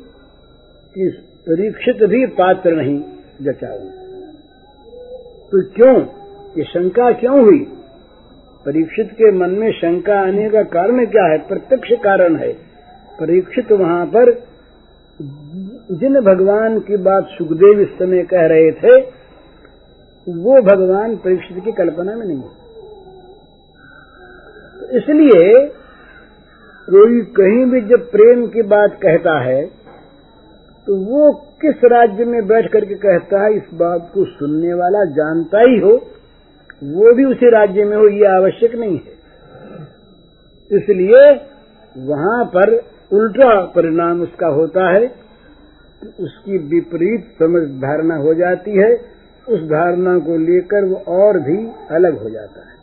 कि 0.96 1.18
परीक्षित 1.50 2.10
भी 2.10 2.26
पात्र 2.26 2.72
नहीं 2.72 3.04
जचा 3.42 3.78
तो 5.52 5.62
क्यों? 5.70 6.02
ये 6.58 6.64
शंका 6.64 7.12
क्यों 7.12 7.46
हुई? 7.46 7.60
परीक्षित 8.66 9.12
के 9.12 9.32
मन 9.32 9.50
में 9.50 9.72
शंका 9.72 10.20
आने 10.20 10.50
का 10.50 10.64
कारण 10.64 11.06
क्या 11.06 11.26
है? 11.26 11.38
प्रत्यक्ष 11.38 11.92
कारण 11.92 12.36
है। 12.36 12.54
परीक्षित 13.20 13.72
वहाँ 13.72 14.06
पर 14.06 14.48
जिन 15.90 16.20
भगवान 16.22 16.80
की 16.82 16.98
बात 17.04 17.28
सुखदेव 17.32 17.82
इस 17.82 17.92
समय 18.00 18.24
कह 18.32 18.46
रहे 18.48 18.72
थे, 18.74 18.94
वो 20.28 20.62
भगवान 20.64 21.16
परीक्षित 21.18 21.64
की 21.66 21.72
कल्पना 21.74 22.16
में 22.16 22.26
नहीं 22.26 22.40
तो 24.80 24.98
इसलिए 24.98 25.44
कोई 26.88 27.22
कहीं 27.38 27.64
भी 27.66 27.82
जब 27.88 28.02
प्रेम 28.12 28.46
की 28.48 28.64
बात 28.68 28.98
कहता 29.02 29.36
है 29.42 29.62
तो 30.88 30.96
वो 31.06 31.32
किस 31.62 31.84
राज्य 31.92 32.26
में 32.26 32.42
बैठ 32.48 32.68
करके 32.74 32.96
कहता 32.98 33.44
है, 33.44 33.54
इस 33.54 33.70
बात 33.76 34.10
को 34.14 34.26
सुनने 34.28 34.74
वाला 34.74 35.04
जानता 35.14 35.62
ही 35.62 35.80
हो, 35.80 35.94
वो 36.84 37.14
भी 37.16 37.26
उसी 37.26 37.50
राज्य 37.52 37.86
में 37.86 37.96
हो, 37.98 38.08
ये 38.10 38.28
आवश्यक 38.28 38.76
नहीं 38.76 38.98
है। 38.98 39.16
इसलिए 40.72 41.24
वहाँ 41.96 42.44
पर 42.56 42.74
उल्टा 43.12 43.50
परिणाम 43.76 44.22
उसका 44.22 44.48
होता 44.56 44.90
है 44.90 45.06
उसकी 46.20 46.58
विपरीत 46.58 47.30
समझ 47.40 47.62
धारणा 47.82 48.16
हो 48.16 48.34
जाती 48.34 48.72
है, 48.72 48.92
उस 49.48 49.62
धारणा 49.62 50.18
को 50.20 50.38
लेकर 50.38 50.86
वो 50.86 50.96
और 51.18 51.40
भी 51.40 51.58
अलग 51.96 52.24
हो 52.24 52.30
जाता 52.30 52.62
है। 52.62 52.76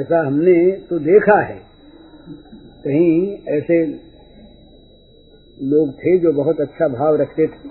ऐसा 0.00 0.26
हमने 0.26 0.54
तो 0.72 0.98
देखा 0.98 1.40
है। 1.40 1.58
कहीं 2.84 3.38
ऐसे 3.48 3.84
लोग 5.58 5.92
थे 5.92 6.16
जो 6.18 6.32
बहुत 6.32 6.60
अच्छा 6.60 6.88
भाव 6.88 7.16
रखते 7.16 7.46
थे, 7.46 7.68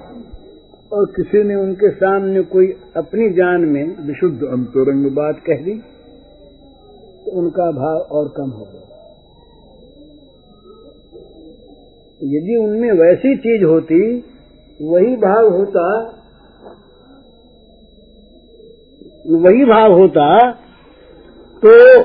और 0.92 1.06
किसी 1.06 1.44
ने 1.44 1.56
उनके 1.56 1.90
सामने 1.90 2.42
कोई 2.42 2.68
अपनी 2.96 3.30
जान 3.30 3.66
में 3.66 3.86
विशुद्ध 4.08 4.44
अंतरंग 4.44 5.06
बात 5.12 5.40
कह 5.40 5.64
दी 5.64 5.78
तो 7.26 7.32
उनका 7.32 7.72
भाव 7.72 7.98
और 8.18 8.34
कम 8.38 8.50
हो 8.50 8.66
गया। 8.66 8.95
यदि 12.26 12.56
उनमें 12.56 12.92
वैसी 12.92 13.38
चीज़ 13.38 13.64
होती, 13.64 14.24
वही 14.82 15.16
भाव 15.16 15.50
होता, 15.50 16.02
वही 19.28 19.66
भाव 19.66 19.94
होता 19.94 20.52
तो 21.66 22.04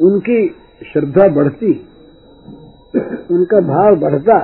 उनकी 0.00 0.48
श्रद्धा 0.92 1.28
बढ़ती, 1.28 1.88
उनका 3.30 3.60
भाव 3.60 3.96
बढ़ता। 3.96 4.38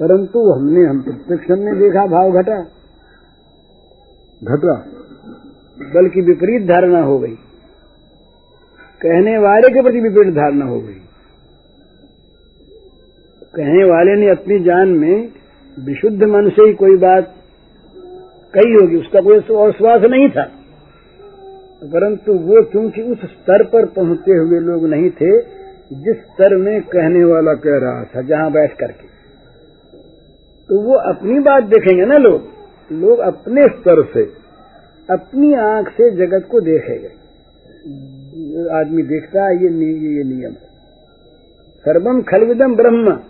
परंतु 0.00 0.52
हमने, 0.52 0.86
हम 0.86 1.02
प्रत्यक्ष 1.02 1.50
हमने 1.50 1.72
देखा, 1.72 2.06
भाव 2.06 2.32
घटा। 2.32 2.62
घटा। 4.44 4.86
बल्कि 5.94 6.20
विपरीत 6.20 6.62
धारणा 6.62 7.00
हो 7.00 7.18
गई। 7.18 7.34
कहने 9.02 9.38
वाले 9.38 9.74
के 9.74 9.82
प्रति 9.82 10.00
विपरीत 10.00 10.34
धारणा 10.34 10.66
हो 10.66 10.80
गई। 10.80 10.95
कहने 13.56 13.84
वाले 13.84 14.14
ने 14.16 14.30
अपनी 14.30 14.58
जान 14.58 14.88
में 14.88 15.28
विशुद्ध 15.78 16.22
मन 16.22 16.48
से 16.48 16.62
ही 16.62 16.72
कोई 16.72 16.96
बात 16.96 17.34
कही 18.54 18.72
होगी, 18.72 18.96
उसका 18.96 19.20
कोई 19.20 19.34
विश्वास 19.34 20.02
नहीं 20.02 20.28
था। 20.28 20.42
परंतु 21.84 22.32
वो 22.32 22.64
क्योंकि 22.64 23.02
उस 23.02 23.20
स्तर 23.20 23.64
पर 23.64 23.86
पहुँचे 23.86 24.32
हुए 24.32 24.58
लोग 24.58 24.86
नहीं 24.86 25.10
थे, 25.10 25.42
जिस 25.92 26.16
स्तर 26.16 26.56
में 26.56 26.80
कहने 26.80 27.24
वाला 27.24 27.54
कह 27.54 27.78
रहा 27.78 28.04
था, 28.04 28.22
जहाँ 28.22 28.52
बैठ 28.52 28.72
करके। 28.76 29.06
तो 30.68 30.80
वो 30.80 30.94
अपनी 30.94 31.40
बात 31.40 31.64
देखेंगे 31.64 32.06
ना 32.06 32.18
लोग? 32.18 32.42
लोग 32.92 33.18
अपने 33.18 33.62
स्तर 33.62 34.04
से, 34.04 34.22
अपनी 35.10 35.54
आँख 35.54 35.88
से 35.88 36.10
जगत 36.10 36.48
को 36.50 36.60
देखेगा। 36.60 37.08
आदमी 38.80 39.02
देखता 39.02 39.46
है, 39.46 39.56
ये 39.56 39.68
ये 40.16 40.24
नियम 40.24 40.50
है। 40.50 40.66
सर्वम 41.80 42.22
खलविदम 42.22 42.76
ब्रह्म। 42.76 43.20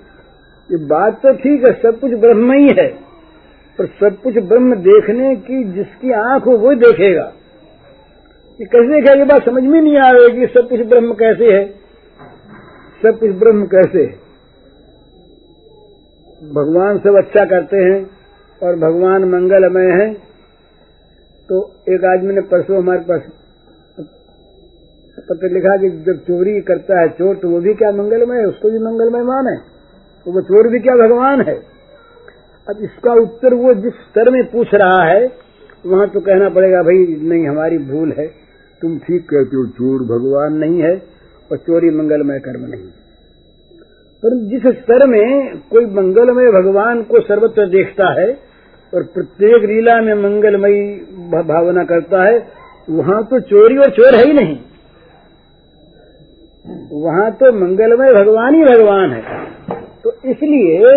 ये 0.70 0.76
बात 0.76 1.20
तो 1.22 1.32
ठीक 1.32 1.64
है, 1.66 1.72
सब 1.72 2.00
कुछ 2.00 2.12
ब्रह्म 2.12 2.52
ही 2.52 2.68
है। 2.68 2.88
पर 3.78 3.86
सब 3.86 4.22
कुछ 4.22 4.34
ब्रह्म 4.34 4.76
देखने 4.76 5.36
की 5.36 5.64
जिसकी 5.64 6.12
आँख 6.12 6.46
हो, 6.46 6.56
वो 6.56 6.74
देखेगा। 6.74 7.32
ये 8.60 8.66
कैसे 8.66 8.92
देखा 8.92 9.12
ये 9.12 9.24
बात 9.24 9.44
समझ 9.44 9.62
में 9.62 9.80
नहीं 9.80 9.96
आ 9.96 10.10
रही 10.10 10.32
कि 10.32 10.46
सब 10.46 10.68
कुछ 10.68 10.80
ब्रह्म 10.80 11.12
कैसे 11.12 11.52
है। 11.52 11.64
सब 13.02 13.18
कुछ 13.18 13.30
ब्रह्म 13.30 13.66
कैसे 13.66 14.02
है? 14.02 14.26
भगवान 16.52 16.98
सब 16.98 17.16
अच्छा 17.16 17.44
करते 17.44 17.76
हैं 17.76 18.10
और 18.62 18.76
भगवान 18.76 19.24
मंगलमय 19.24 19.90
है। 20.02 20.14
तो 21.48 21.60
एक 21.88 22.04
आदमी 22.04 22.34
ने 22.34 22.40
परसों 22.40 22.78
हमारे 22.78 23.00
पास 23.00 23.22
पत्र 25.30 25.48
लिखा 25.54 25.76
कि 25.76 25.90
जब 25.90 26.18
चोरी 26.18 26.60
करता 26.60 27.00
है 27.00 27.08
चोर 27.08 27.36
तो 27.36 27.48
वो 27.48 27.60
भी 27.60 27.74
क्या 27.74 27.92
मंगलमय 27.92 28.38
है? 28.38 28.46
उसको 28.46 28.70
भी 28.70 28.78
मंगलमय 28.78 29.22
मान 29.22 29.46
है। 29.46 29.75
तो 30.26 30.32
वो 30.32 30.40
चोर 30.40 30.68
भी 30.68 30.78
क्या 30.78 30.94
भगवान 30.96 31.40
है? 31.40 31.54
अब 32.68 32.78
इसका 32.82 33.12
उत्तर 33.12 33.54
वो 33.54 33.74
जिस 33.74 33.92
स्तर 33.92 34.30
में 34.30 34.44
पूछ 34.44 34.68
रहा 34.74 35.02
है, 35.04 35.26
वहाँ 35.86 36.08
तो 36.08 36.20
कहना 36.20 36.48
पड़ेगा, 36.48 36.82
भाई, 36.82 37.04
नहीं, 37.22 37.46
हमारी 37.48 37.78
भूल 37.78 38.12
है। 38.18 38.26
तुम 38.82 38.98
ठीक 38.98 39.22
कहते 39.22 39.56
हो 39.56 39.66
चोर 39.66 40.02
भगवान 40.02 40.52
नहीं 40.52 40.82
है 40.82 40.92
और 41.50 41.56
चोरी 41.56 41.90
मंगलमय 41.90 42.38
कर्म 42.38 42.64
नहीं 42.64 42.88
पर 44.22 44.34
जिस 44.48 44.66
स्तर 44.76 45.06
में 45.06 45.58
कोई 45.70 45.86
मंगलमय 45.86 46.50
भगवान 46.52 47.02
को 47.02 47.20
सर्वत्र 47.20 47.66
देखता 47.66 48.10
है 48.20 48.28
और 48.92 49.02
प्रत्येक 49.02 49.64
लीला 49.64 50.00
में 50.00 50.14
मंगलमयी 50.14 50.82
भावना 51.44 51.84
करता 51.84 52.22
है, 52.22 52.46
वहाँ 52.90 53.22
तो 53.24 53.40
चोरी 53.40 53.76
और 53.76 53.90
चोर 53.90 54.14
है 54.14 54.24
ही 54.26 54.32
नहीं। 54.32 54.58
वहाँ 56.92 57.30
तो 57.32 57.52
मंगलमय 57.52 58.12
भगवान 58.12 58.54
ही 58.54 58.64
भगवान 58.64 59.10
है। 59.10 59.22
तो 60.06 60.12
इसलिए 60.30 60.90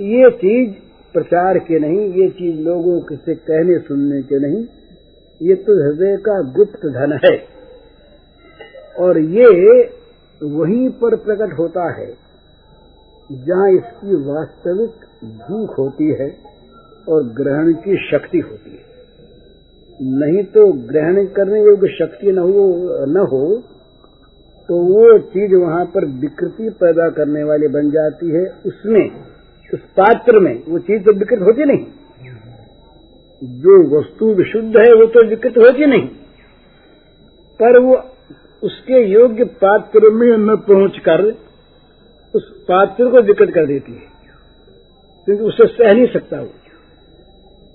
ये 0.00 0.30
चीज़ 0.30 0.72
प्रचार 1.14 1.58
के 1.58 1.78
नहीं, 1.78 2.00
ये 2.12 2.28
चीज़ 2.30 2.56
लोगों 2.60 2.98
से 3.16 3.34
कहने 3.34 3.78
सुनने 3.78 4.20
के 4.22 4.38
नहीं, 4.38 4.64
ये 5.40 5.54
तो 5.54 5.76
हृदय 5.78 6.16
का 6.16 6.40
गुप्त 6.52 6.86
धन 6.88 7.18
है। 7.24 7.32
और 8.98 9.18
ये 9.18 9.48
वहीं 10.40 10.88
पर 10.90 11.16
प्रकट 11.16 11.58
होता 11.58 11.88
है, 11.98 12.06
जहाँ 13.30 13.70
इसकी 13.70 14.16
वास्तविक 14.26 15.08
भूख 15.40 15.78
होती 15.78 16.08
है 16.12 16.30
और 17.08 17.24
ग्रहण 17.34 17.72
की 17.72 17.96
शक्ति 18.10 18.38
होती 18.40 18.70
है। 18.70 18.90
नहीं 20.18 20.42
तो 20.44 20.72
ग्रहण 20.88 21.24
करने 21.26 21.60
योग्य 21.60 21.88
शक्ति 21.98 22.32
न 22.32 22.38
हो 22.38 22.66
न 23.08 23.26
हो 23.32 23.44
तो 24.72 24.78
वो 24.78 25.18
चीज़ 25.18 25.54
वहाँ 25.54 25.84
पर 25.84 26.04
विकृति 26.04 26.70
पैदा 26.70 27.08
करने 27.08 27.44
वाली 27.44 27.68
बन 27.68 27.90
जाती 27.90 28.30
है। 28.30 28.54
उसमें, 28.66 29.10
उस 29.74 29.80
पात्र 29.80 30.38
में 30.38 30.62
वो 30.68 30.78
चीज़ 30.78 31.02
तो 31.02 31.12
विकृत 31.12 31.40
होती 31.40 31.64
नहीं। 31.64 31.86
जो 33.44 34.00
वस्तु 34.00 34.34
विशुद्ध 34.34 34.76
है, 34.76 34.94
वो 34.94 35.06
तो 35.06 35.26
विकृत 35.26 35.58
होती 35.58 35.86
नहीं। 35.86 36.08
पर 37.60 37.78
वो 37.78 38.04
उसके 38.62 39.04
योग्य 39.04 39.44
पात्र 39.44 40.10
में 40.10 40.36
न 40.36 40.56
पहुंचकर 40.56 41.22
उस 42.34 42.64
पात्र 42.68 43.10
को 43.10 43.20
विकृत 43.22 43.54
कर 43.54 43.66
देती 43.66 43.92
है। 43.92 44.02
क्योंकि 45.24 45.44
उसे 45.44 45.66
सह 45.66 45.94
नहीं 45.94 46.06
सकता 46.06 46.40
वो। 46.40 46.50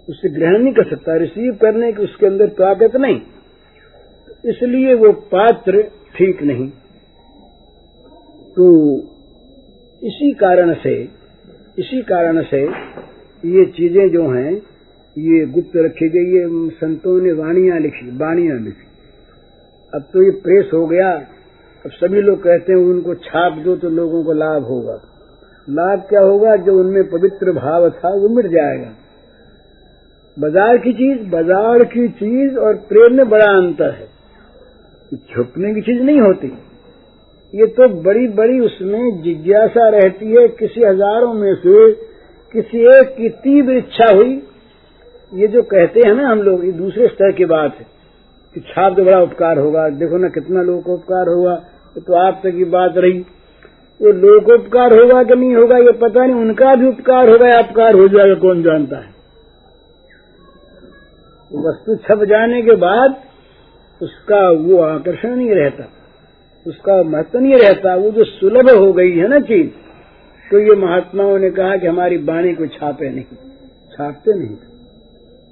उसे 0.10 0.29
ग्रहण 0.29 0.57
नहीं 0.57 0.73
कर 0.73 0.89
सकता 0.89 1.17
रिसीव 1.17 1.53
करने 1.62 1.93
की 1.93 2.03
उसके 2.03 2.25
अंदर 2.25 2.47
ताकत 2.47 2.95
नहीं। 2.95 3.21
इसलिए 4.45 4.93
वो 4.93 5.13
पात्र 5.13 5.91
ठीक 6.15 6.43
नहीं। 6.43 6.71
तो 8.57 8.97
इसी 10.03 10.33
कारण 10.33 10.73
से, 10.73 11.03
इसी 11.79 12.01
कारण 12.01 12.43
से 12.43 12.61
ये 13.47 13.65
चीज़ें 13.65 14.09
जो 14.09 14.29
हैं, 14.29 14.53
ये 15.17 15.45
गुप्त 15.45 15.71
रखी 15.75 16.09
गई, 16.09 16.25
ये 16.25 16.69
संतों 16.69 17.21
ने 17.21 17.31
वाणियाँ 17.31 17.79
लिखी 17.79 18.17
वाणियाँ 18.17 18.59
लिखी। 18.59 18.87
अब 19.93 20.01
तो 20.01 20.23
ये 20.23 20.31
प्रेस 20.31 20.69
हो 20.73 20.87
गया। 20.87 21.11
अब 21.85 21.91
सभी 21.91 22.21
लोग 22.21 22.39
कहते 22.39 22.73
हैं, 22.73 22.79
उनको 22.79 23.15
छाप 23.15 23.53
दो 23.53 23.75
तो 23.75 23.89
लोगों 23.89 24.23
को 24.23 24.33
लाभ 24.33 24.63
होगा। 24.63 25.01
लाभ 25.69 25.99
क्या 25.99 26.21
होगा? 26.21 26.55
जो 26.55 26.79
उनमें 26.79 27.03
पवित्र 27.03 27.51
भाव 27.51 27.89
था, 27.89 28.09
वो 28.09 28.29
मिट 28.29 28.45
जाएगा। 28.45 28.93
बाज़ार 30.39 30.77
की 30.77 30.93
चीज़, 30.93 31.29
बाज़ार 31.29 31.83
की 31.83 32.07
चीज़ 32.07 32.57
और 32.57 32.75
प्रेम 32.75 33.17
में 33.17 33.29
बड़ा 33.29 33.45
अंतर 33.45 33.91
है। 33.91 34.07
छुपने 35.35 35.73
की 35.73 35.81
चीज़ 35.81 36.03
नहीं 36.03 36.21
होती। 36.21 36.47
ये 37.53 37.65
तो 37.67 37.88
बड़ी 38.03 38.27
बड़ी 38.27 38.60
उसमें 38.60 39.21
जिज्ञासा 39.21 39.88
रहती 39.89 40.31
है, 40.31 40.47
किसी 40.47 40.83
हज़ारों 40.83 41.33
में 41.33 41.53
से 41.55 41.91
किसी 42.53 42.79
एक 42.89 43.15
की 43.17 43.29
तीव्र 43.29 43.73
इच्छा 43.73 44.13
हुई। 44.15 44.41
ये 45.31 45.47
जो 45.47 45.62
कहते 45.63 45.99
हैं 45.99 46.13
ना 46.15 46.27
हम 46.27 46.41
लोग, 46.41 46.65
ये 46.65 46.71
दूसरे 46.71 47.07
स्तर 47.07 47.31
की 47.31 47.45
बात 47.45 47.77
है। 47.79 47.86
कि 48.55 48.60
छाप 48.60 48.95
तो 48.97 49.03
बड़ा 49.03 49.21
उपकार 49.21 49.57
होगा। 49.57 49.88
देखो 49.89 50.17
ना 50.17 50.27
कितना 50.27 50.62
लोगों 50.62 50.81
को 50.81 50.93
उपकार 50.93 51.29
होगा 51.29 51.55
तो 51.97 52.13
आप 52.15 52.39
तक 52.43 52.51
की 52.51 52.65
बात 52.65 52.97
रही। 52.97 53.19
वो 53.99 54.12
लोकोपकार 54.12 54.93
होगा 54.93 55.23
कि 55.23 55.36
नहीं 55.36 55.55
होगा, 55.55 55.77
ये 55.77 55.91
पता 55.91 56.25
नहीं। 56.25 56.36
उनका 56.36 56.75
भी 56.75 56.88
उपकार 56.88 57.29
होगा 57.29 57.47
या 57.47 57.60
उपकार 57.60 57.95
हो 57.95 58.07
जाएगा, 58.07 58.36
कौन 58.36 58.63
जानता 58.63 58.97
है? 58.97 59.15
वस्तु 61.51 61.95
छप 61.95 62.23
जाने 62.23 62.62
के 62.62 62.75
बाद 62.75 63.15
उसका 64.01 64.49
वो 64.51 64.81
आकर्षण 64.83 65.36
नहीं 65.36 65.51
रहता। 65.51 65.83
उसका 66.67 66.95
महत्व 67.06 67.39
नहीं 67.39 67.58
रहता, 67.58 67.95
वो 67.95 68.12
जो 68.12 68.23
सुलभ 68.25 68.69
हो 68.71 68.91
गई 68.93 69.12
है 69.13 69.27
ना 69.30 69.39
चीज़ 69.47 69.69
तो 70.45 70.60
ये 70.60 70.75
महात्माओं 70.77 71.38
ने 71.39 71.49
कहा 71.51 71.75
कि 71.77 71.88
हमारी 71.88 72.17
वाणी 72.25 72.53
को 72.56 72.67
छापे 72.69 73.10
नहीं, 73.10 73.23
छापते 73.93 74.34
नहीं 74.36 74.56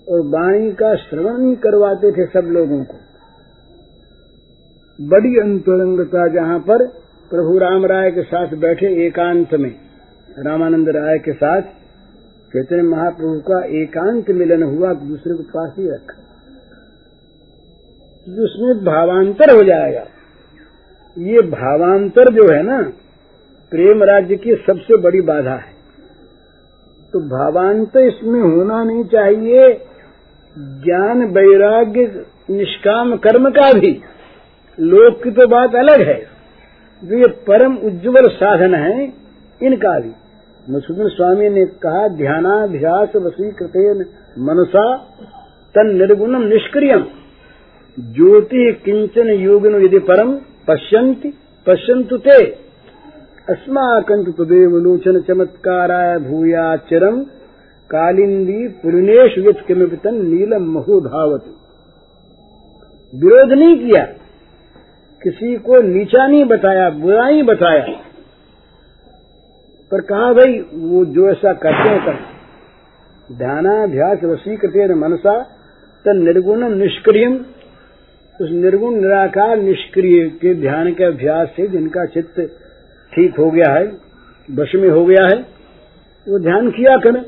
और 0.08 0.22
वाणी 0.30 0.72
का 0.74 0.96
श्रवण 0.98 1.38
नहीं 1.38 1.56
करवाते 1.64 2.12
थे 2.12 2.26
सब 2.32 2.52
लोगों 2.52 2.84
को। 2.84 2.98
बड़ी 5.00 5.34
अंतरंगता 5.40 6.28
जहाँ 6.34 6.60
पर 6.68 6.86
प्रभु 7.32 7.58
राम 7.60 7.86
राय 7.86 8.12
के 8.12 8.24
साथ 8.26 8.56
बैठे 8.58 8.92
एकांत 9.06 9.54
में, 9.56 9.74
रामानंद 10.40 10.90
राय 10.96 11.18
के 11.20 11.34
साथ 11.36 11.62
चैतन्य 12.52 12.84
महाप्रभु 12.86 13.40
का 13.48 13.60
एकांत 13.78 14.30
मिलन 14.36 14.64
हुआ 14.66 14.94
दूसरे 15.02 15.34
को 15.34 15.44
पास 15.52 15.72
ही 15.80 15.88
रखा। 15.88 16.18
उसमें 18.44 18.84
भावांतर 18.86 19.52
हो 19.52 19.64
जाएगा। 19.66 20.06
ये 21.18 21.42
भावांतर 21.42 22.34
जो 22.34 22.54
है 22.54 22.64
ना, 22.64 22.82
प्रेम 23.72 24.04
राज्य 24.04 24.36
की 24.36 24.54
सबसे 24.54 24.98
बड़ी 24.98 25.22
बाधा 25.22 25.54
है। 25.54 25.76
तो 27.14 27.20
भावांतर 27.20 28.00
इसमें 28.00 28.42
होना 28.42 28.84
नहीं 28.84 29.04
चाहिए, 29.04 29.74
ज्ञान, 30.58 31.24
वैराग्य, 31.24 32.26
निष्काम, 32.50 33.16
कर्म 33.16 33.50
का 33.50 33.74
भी। 33.74 34.02
लोक 34.80 35.24
की 35.24 35.32
तो 35.32 35.48
बात 35.48 35.76
अलग 35.76 36.02
है। 36.02 36.28
जो 37.04 37.18
ये 37.18 37.28
परम 37.28 37.78
उज्जवल 37.78 38.28
साधन 38.28 38.76
है, 38.76 39.14
इनका 39.64 40.00
भी। 40.00 40.12
मधुसूदन 40.70 41.08
स्वामी 41.08 41.50
ने 41.50 41.66
कहा 41.66 42.08
ध्यानाभ्यास 42.08 43.16
वसीकृत 43.16 44.10
मनसा 44.40 44.98
तन 45.76 45.96
निर्गुणम 45.96 46.42
निष्क्रियम। 46.42 47.06
ज्योति 48.00 48.82
किंचन 48.86 49.28
योगिन 49.28 49.76
यदि 49.76 50.00
परम 50.00 50.40
पश्यन्ति, 50.68 51.30
पश्यन्तु 51.68 52.18
ते। 52.18 52.46
अस्माकन्तु 53.50 54.32
तदेव 54.32 54.70
लोचन 54.70 55.22
चमत्काराय 55.22 56.18
भूयाचरम 56.18 57.24
कालिंदी 57.90 58.68
पूर्णेश 58.68 59.36
यथ 59.38 59.68
किमित 59.68 60.08
नीलम 60.08 60.64
महो 60.64 61.02
धावत। 61.02 61.46
विरोध 63.16 63.52
नहीं 63.52 63.86
किया? 63.86 64.06
किसी 65.24 65.56
को 65.56 65.82
नीचा 65.82 66.28
नहीं 66.28 66.46
बताया, 66.46 66.90
बुरा 66.90 67.30
नहीं 67.30 67.44
बताया। 67.44 67.86
पर 69.92 70.02
कहा 70.02 70.34
भाई, 70.34 70.60
वो 70.74 71.06
जो 71.06 71.30
ऐसा 71.30 71.54
करते 71.54 71.90
हैं 71.90 72.06
कर 72.06 72.36
ध्यानाध्यास 73.36 74.24
वसीकृत 74.24 74.98
मनसा, 74.98 75.44
तन 76.06 76.18
निर्गुण 76.18 76.70
निष्क्रियम 76.70 77.46
उस 78.40 78.50
निर्गुण 78.54 78.96
निराकार 78.96 79.58
निष्क्रिय 79.58 80.24
के 80.42 80.54
ध्यान 80.56 80.92
के 80.94 81.04
अभ्यास 81.04 81.50
से 81.56 81.68
जिनका 81.68 82.06
चित्त 82.06 82.40
ठीक 83.14 83.36
हो 83.40 83.50
गया 83.52 83.72
है 83.74 83.86
वश 84.50 84.74
में 84.76 84.90
हो 84.90 85.06
गया 85.06 85.26
है, 85.26 85.38
वो 86.28 86.40
ध्यान 86.40 86.70
किया 86.72 86.96
करें। 86.98 87.22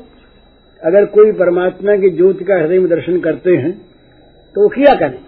अगर 0.82 1.04
कोई 1.14 1.32
परमात्मा 1.32 1.96
की 1.96 2.10
ज्योति 2.10 2.44
का 2.44 2.56
हृदय 2.56 2.78
में 2.78 2.88
दर्शन 2.90 3.18
करते 3.20 3.56
हैं 3.56 3.72
तो 4.56 4.62
वो 4.62 4.68
किया 4.68 4.94
करें। 4.94 5.18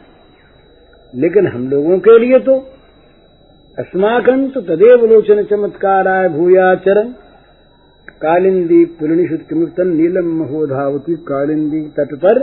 लेकिन 1.12 1.46
हम 1.46 1.68
लोगों 1.70 1.98
के 1.98 2.18
लिए 2.18 2.38
तो 2.40 2.54
अस्माकंत 3.78 4.58
तदेव 4.66 5.04
लोचन 5.06 5.42
चमत्काराय 5.44 6.28
भूयाचरण 6.28 7.08
कालिंदी 8.20 8.84
पुलिनिषुत 8.98 9.48
किमुक्तन 9.48 9.88
नीलम 9.96 10.28
महोधावती 10.38 11.14
कालिंदी 11.28 11.82
तट 11.96 12.14
पर 12.16 12.40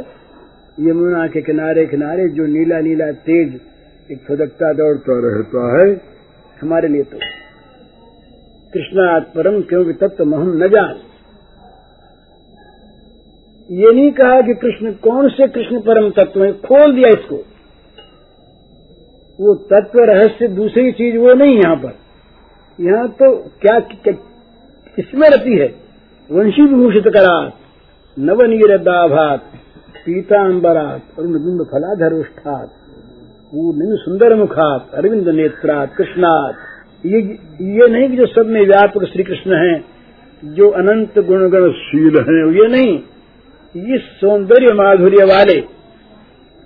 यमुना 0.79 1.27
के 1.27 1.41
किनारे 1.41 1.85
किनारे 1.85 2.27
जो 2.29 2.45
नीला 2.45 2.79
नीला 2.79 3.11
तेज 3.11 3.59
एक 4.11 4.19
फुदकता 4.27 4.73
दौड़ता 4.73 5.13
रहता 5.25 5.63
है 5.73 5.85
हमारे 6.61 6.87
लिए 6.87 7.03
तो। 7.03 7.17
कृष्णात् 8.73 9.33
परम 9.35 9.61
क्योंकि 9.61 9.93
तत्व 9.93 10.25
महम 10.25 10.63
न 10.63 10.67
जान। 10.67 10.95
ये 13.69 13.91
नहीं 13.93 14.11
कहा 14.11 14.41
कि 14.41 14.53
कृष्ण 14.53 14.91
कौन 14.93 15.29
से 15.29 15.47
कृष्ण 15.47 15.79
परम 15.79 16.09
तत्व 16.09 16.43
है 16.43 16.51
खोल 16.53 16.95
दिया 16.95 17.09
इसको। 17.09 17.35
वो 19.39 19.55
तत्व 19.71 19.99
रहस्य 19.99 20.47
दूसरी 20.47 20.91
चीज़ 20.91 21.17
वो 21.17 21.33
नहीं 21.33 21.57
यहाँ 21.57 21.75
पर। 21.75 21.95
यहाँ 22.79 23.07
तो 23.09 23.35
क्या, 23.61 23.79
किसमें 23.79 25.29
रहती 25.29 25.57
है। 25.57 25.67
वंशी 26.29 26.61
विभूषित 26.61 27.07
करात 27.07 27.53
नवनीर 28.19 28.77
दाभात 28.77 29.51
पीताम्बरात 30.07 31.19
और 31.19 31.27
बिंब 31.27 31.63
फलाधरुष्ठात 31.63 32.67
पूर्ण 33.51 33.95
सुंदर 33.95 34.35
मुखात 34.35 34.87
अरविंद 34.93 35.29
नेत्रात 35.29 35.95
कृष्णात। 35.97 36.55
ये 37.05 37.21
ये 37.61 37.87
नहीं 37.87 38.09
कि 38.09 38.17
जो 38.17 38.25
सब 38.25 38.45
में 38.47 38.67
व्यापक 38.67 39.03
श्री 39.03 39.23
कृष्ण 39.23 39.53
है, 39.53 39.83
जो 40.45 40.69
अनंत 40.69 41.19
गुणगणशील 41.19 42.15
हैं, 42.19 42.51
ये 42.51 42.67
नहीं। 42.67 42.99
ये 43.75 43.97
सौंदर्य 43.97 44.73
माधुर्य 44.73 45.25
वाले, 45.25 45.61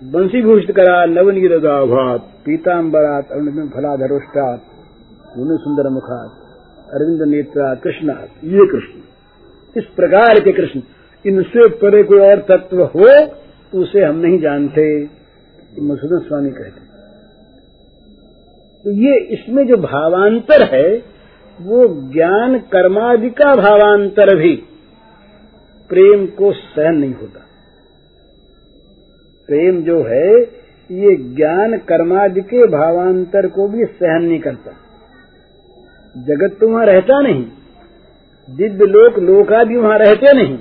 बंशीभूषित 0.01 0.75
करा 0.75 1.05
नवनीर 1.05 1.57
गाभात 1.57 2.19
पीताम्बरात 2.45 3.31
अरुण 3.31 3.67
फलाधरोष्टात 3.67 4.59
पूर्ण 5.27 5.57
सुंदर 5.57 5.89
मुखात 5.89 6.31
अरविंद 6.93 7.21
नेत्रा 7.21 7.75
कृष्णात। 7.75 8.29
ये 8.43 8.65
कृष्ण। 8.67 9.01
इस 9.77 9.85
प्रकार 9.95 10.39
के 10.39 10.51
कृष्ण 10.51 10.79
इनसे 11.25 11.67
परे 11.77 12.03
कोई 12.03 12.19
और 12.19 12.39
तत्व 12.41 12.81
हो 12.85 13.07
तो 13.73 13.81
उसे 13.81 14.03
हम 14.05 14.15
नहीं 14.17 14.39
जानते। 14.39 14.85
मधुसूदन 15.79 16.19
स्वामी 16.19 16.49
कहते 16.49 16.89
तो 18.85 18.91
ये 18.99 19.17
इसमें 19.33 19.65
जो 19.67 19.77
भावांतर 19.77 20.63
है, 20.65 20.87
वो 21.59 21.87
ज्ञान 22.13 22.57
कर्मादि 22.71 23.29
का 23.29 23.53
भावांतर 23.55 24.35
भी 24.35 24.55
प्रेम 25.89 26.25
को 26.37 26.51
सहन 26.53 26.95
नहीं 26.95 27.13
होता। 27.13 27.45
प्रेम 29.49 29.81
जो 29.83 29.97
है, 30.03 30.29
ये 30.89 31.15
ज्ञान 31.35 31.77
कर्मादि 31.87 32.41
के 32.43 32.65
भावांतर 32.67 33.47
को 33.47 33.67
भी 33.67 33.85
सहन 33.85 34.23
नहीं 34.23 34.39
करता। 34.39 34.71
जगत 36.15 36.57
तो 36.59 36.69
वहाँ 36.69 36.85
रहता 36.85 37.21
नहीं, 37.21 37.45
दिव्य 38.47 38.85
लोक 38.87 39.19
लोकादि 39.19 39.75
वहाँ 39.75 39.97
रहते 39.99 40.33
नहीं। 40.33 40.57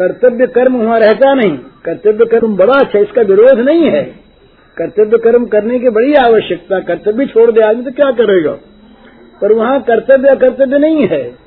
कर्तव्य 0.00 0.46
कर्म 0.46 0.76
वहाँ 0.76 1.00
रहता 1.00 1.34
नहीं। 1.34 1.58
कर्तव्य 1.58 2.26
कर्म 2.26 2.56
बड़ा 2.56 2.74
अच्छा 2.74 2.98
इसका 2.98 3.22
विरोध 3.22 3.58
नहीं 3.58 3.90
है। 3.90 4.04
कर्तव्य 4.76 5.18
कर्म 5.18 5.46
करने 5.46 5.78
की 5.78 5.88
बड़ी 5.88 6.14
आवश्यकता, 6.14 6.80
कर्तव्य 6.80 7.26
छोड़ 7.26 7.50
दे 7.50 7.60
आदमी 7.60 7.84
तो 7.84 7.90
क्या 7.90 8.10
करेगा? 8.10 8.52
पर 9.40 9.52
वहाँ 9.52 9.80
कर्तव्य 9.80 10.36
कर्तव्य 10.36 10.78
नहीं 10.78 11.08
है। 11.08 11.38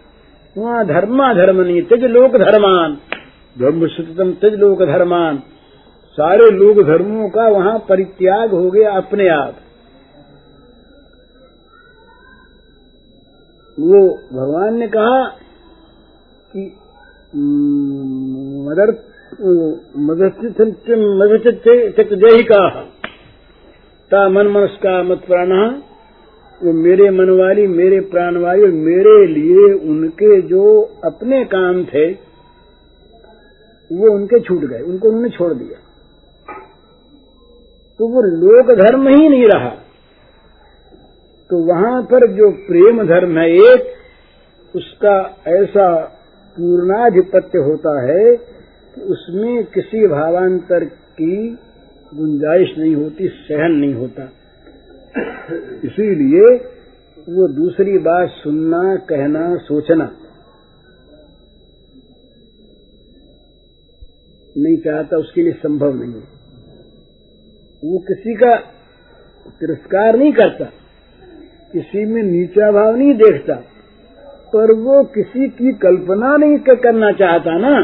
वहाँ 0.57 0.85
धर्मा 0.87 1.33
धर्म 1.33 1.61
नहीं 1.61 1.81
तेज 1.81 2.03
लोक 2.03 2.37
धर्मान। 2.37 2.97
धर्म 3.59 3.87
सतम 3.87 4.31
तेज 4.31 4.53
लोक 4.53 4.83
धर्मान। 4.83 5.43
सारे 6.13 6.51
लोक 6.51 6.85
धर्मों 6.87 7.29
का 7.29 7.47
वहाँ 7.47 7.77
परित्याग 7.79 8.51
हो 8.51 8.71
गया 8.71 8.91
अपने 8.91 9.27
आप। 9.27 9.55
वो 13.79 14.07
भगवान 14.33 14.79
ने 14.79 14.87
कहा 14.87 15.23
कि 16.53 16.77
मदर 17.33 18.91
मदचित 19.97 22.13
जय 22.13 22.43
का 22.43 22.83
ता 24.11 24.29
मन 24.29 24.47
मनस 24.47 24.77
का 24.77 25.03
मत 25.03 25.21
प्राण। 25.25 25.81
वो 26.61 26.73
मेरे 26.73 27.09
मन 27.09 27.39
वाली 27.39 27.67
मेरे 27.67 28.09
प्राण 28.09 28.37
वाली 28.37 28.61
और 28.61 28.71
मेरे 28.79 29.27
लिए 29.27 29.89
उनके 29.89 30.41
जो 30.41 30.91
अपने 31.03 31.45
काम 31.45 31.83
थे, 31.83 32.31
वो 33.89 34.15
उनके 34.15 34.39
छूट 34.39 34.61
गए, 34.61 34.81
उनको 34.81 35.07
उन्होंने 35.07 35.29
छोड़ 35.29 35.53
दिया। 35.53 35.77
तो 37.99 38.07
वो 38.07 38.21
लोक 38.21 38.77
धर्म 38.77 39.07
ही 39.07 39.29
नहीं 39.29 39.47
रहा। 39.47 39.75
तो 41.49 41.65
वहाँ 41.65 42.03
पर 42.03 42.31
जो 42.31 42.67
प्रेम 42.67 43.07
धर्म 43.07 43.37
है 43.37 43.53
एक, 43.53 43.93
उसका 44.75 45.39
ऐसा 45.47 46.17
पूर्णाधिपत्य 46.57 47.59
होता 47.59 47.91
है 48.01 48.35
कि 48.95 49.01
उसमें 49.01 49.63
किसी 49.65 50.07
भावांतर 50.07 50.85
की 50.85 51.35
गुंजाइश 52.15 52.73
नहीं 52.77 52.95
होती, 52.95 53.27
सहन 53.27 53.71
नहीं 53.71 53.93
होता। 53.93 54.23
इसीलिए 55.83 56.55
वो 57.27 57.47
दूसरी 57.47 57.97
बात 57.97 58.29
सुनना, 58.29 58.95
कहना, 58.95 59.55
सोचना। 59.57 60.09
नहीं 64.57 64.77
चाहता, 64.77 65.17
उसके 65.17 65.41
लिए 65.41 65.53
संभव 65.53 65.93
नहीं 65.93 66.13
है। 66.13 66.39
वो 67.83 67.99
किसी 67.99 68.33
का 68.35 68.55
तिरस्कार 69.59 70.17
नहीं 70.17 70.33
करता, 70.33 70.65
किसी 71.73 72.05
में 72.05 72.23
नीचा 72.23 72.71
भाव 72.71 72.95
नहीं 72.95 73.13
देखता। 73.13 73.55
पर 74.53 74.71
वो 74.71 75.03
किसी 75.03 75.47
की 75.49 75.73
कल्पना 75.73 76.37
नहीं 76.37 76.57
करना 76.59 77.11
चाहता 77.11 77.57
ना। 77.57 77.81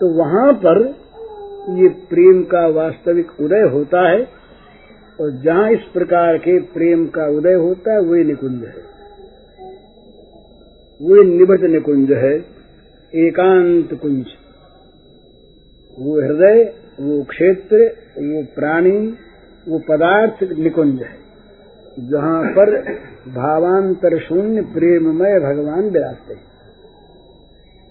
तो 0.00 0.08
वहाँ 0.08 0.52
पर 0.54 0.82
ये 1.78 1.88
प्रेम 1.88 2.42
का 2.42 2.66
वास्तविक 2.66 3.40
उदय 3.40 3.68
होता 3.72 4.08
है 4.08 4.28
और 5.20 5.30
जहाँ 5.30 5.70
इस 5.70 5.80
प्रकार 5.92 6.38
के 6.38 6.58
प्रेम 6.60 7.06
का 7.06 7.26
उदय 7.38 7.54
होता 7.54 7.92
है, 7.92 8.00
वही 8.00 8.24
निकुंज 8.24 8.64
है। 8.64 8.74
वही 11.00 11.24
निबट 11.38 11.60
निकुंज 11.60 12.12
है, 12.12 12.34
एकांत 13.14 13.94
कुंज। 14.02 14.26
वो 15.98 16.20
हृदय, 16.20 16.62
वो 17.00 17.22
क्षेत्र, 17.22 17.84
वो 18.18 18.42
प्राणी, 18.54 18.98
वो 19.68 19.78
पदार्थ 19.78 20.42
निकुंज 20.58 21.02
है। 21.02 21.14
जहाँ 22.08 22.42
पर 22.44 22.76
भावांतर 23.28 24.18
शून्य 24.18 24.60
प्रेममय 24.60 25.38
भगवान 25.40 25.88
विराजते 25.90 26.34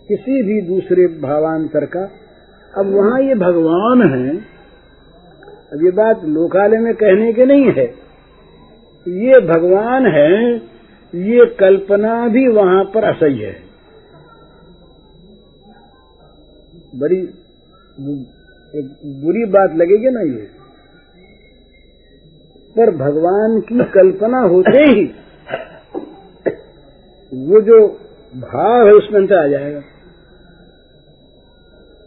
किसी 0.10 0.44
भी 0.44 0.62
दूसरे 0.62 1.08
भावांतर 1.08 1.86
का, 1.86 2.04
अब 2.74 2.86
वहाँ 2.86 3.22
ये 3.22 3.36
भगवान 3.36 4.02
है, 4.02 4.38
अब 5.74 5.84
ये 5.84 5.92
बात 5.92 6.24
लोकालय 6.26 6.78
में 6.78 6.94
कहने 6.94 7.34
के 7.34 7.46
नहीं 7.46 7.72
है। 7.72 7.86
ये 9.08 9.40
भगवान 9.40 10.08
है, 10.08 10.56
ये 11.14 11.46
कल्पना 11.60 12.28
भी 12.28 12.48
वहाँ 12.48 12.84
पर 12.84 13.04
असह्य 13.04 13.46
है। 13.46 13.58
बड़ी, 16.96 17.20
एक 18.74 18.86
बुरी 19.24 19.46
बात 19.46 19.76
लगेगी 19.76 20.10
ना 20.10 20.22
ये। 20.22 20.59
पर 22.78 22.92
भगवान 22.92 23.60
की 23.60 23.84
कल्पना 23.84 24.40
होते 24.40 24.78
ही 24.78 25.06
वो 27.34 27.62
जो 27.62 27.88
भाव 28.36 28.88
है 28.88 28.94
उसमें 28.94 29.22
अंतर 29.22 29.44
आ 29.44 29.48
जाएगा। 29.48 29.80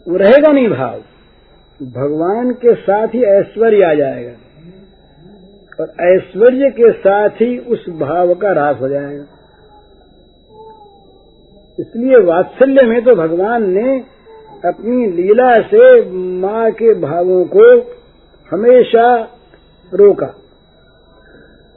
वो 0.07 0.17
रहेगा 0.17 0.51
नहीं 0.51 0.67
भाव। 0.67 0.99
भगवान 1.85 2.51
के 2.51 2.75
साथ 2.75 3.07
ही 3.07 3.23
ऐश्वर्य 3.23 3.83
आ 3.83 3.93
जाएगा। 3.93 4.31
और 5.79 5.93
ऐश्वर्य 6.01 6.69
के 6.69 6.91
साथ 6.91 7.29
ही 7.29 7.57
उस 7.57 7.85
भाव 7.89 8.33
का 8.33 8.51
रास 8.51 8.75
हो 8.81 8.87
जाएगा। 8.87 9.25
इसलिए 11.79 12.17
वात्सल्य 12.17 12.87
में 12.87 13.03
तो 13.03 13.15
भगवान 13.15 13.69
ने 13.69 13.99
अपनी 14.65 15.11
लीला 15.11 15.61
से 15.61 16.11
माँ 16.11 16.71
के 16.71 16.93
भावों 16.93 17.45
को 17.45 17.79
हमेशा 18.51 19.23
रोका। 19.93 20.33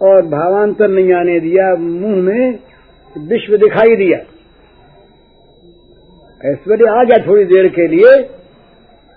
और 0.03 0.23
भावांतर 0.23 0.89
नहीं 0.89 1.13
आने 1.13 1.41
दिया, 1.41 1.77
मुँह 1.77 2.17
में 2.17 2.59
विश्व 3.19 3.57
दिखाई 3.57 3.97
दिया। 3.97 4.19
ऐश्वर्य 6.51 6.87
आ 6.91 7.05
गया 7.05 7.27
थोड़ी 7.27 7.45
देर 7.45 7.69
के 7.69 7.89
लिए। 7.89 8.31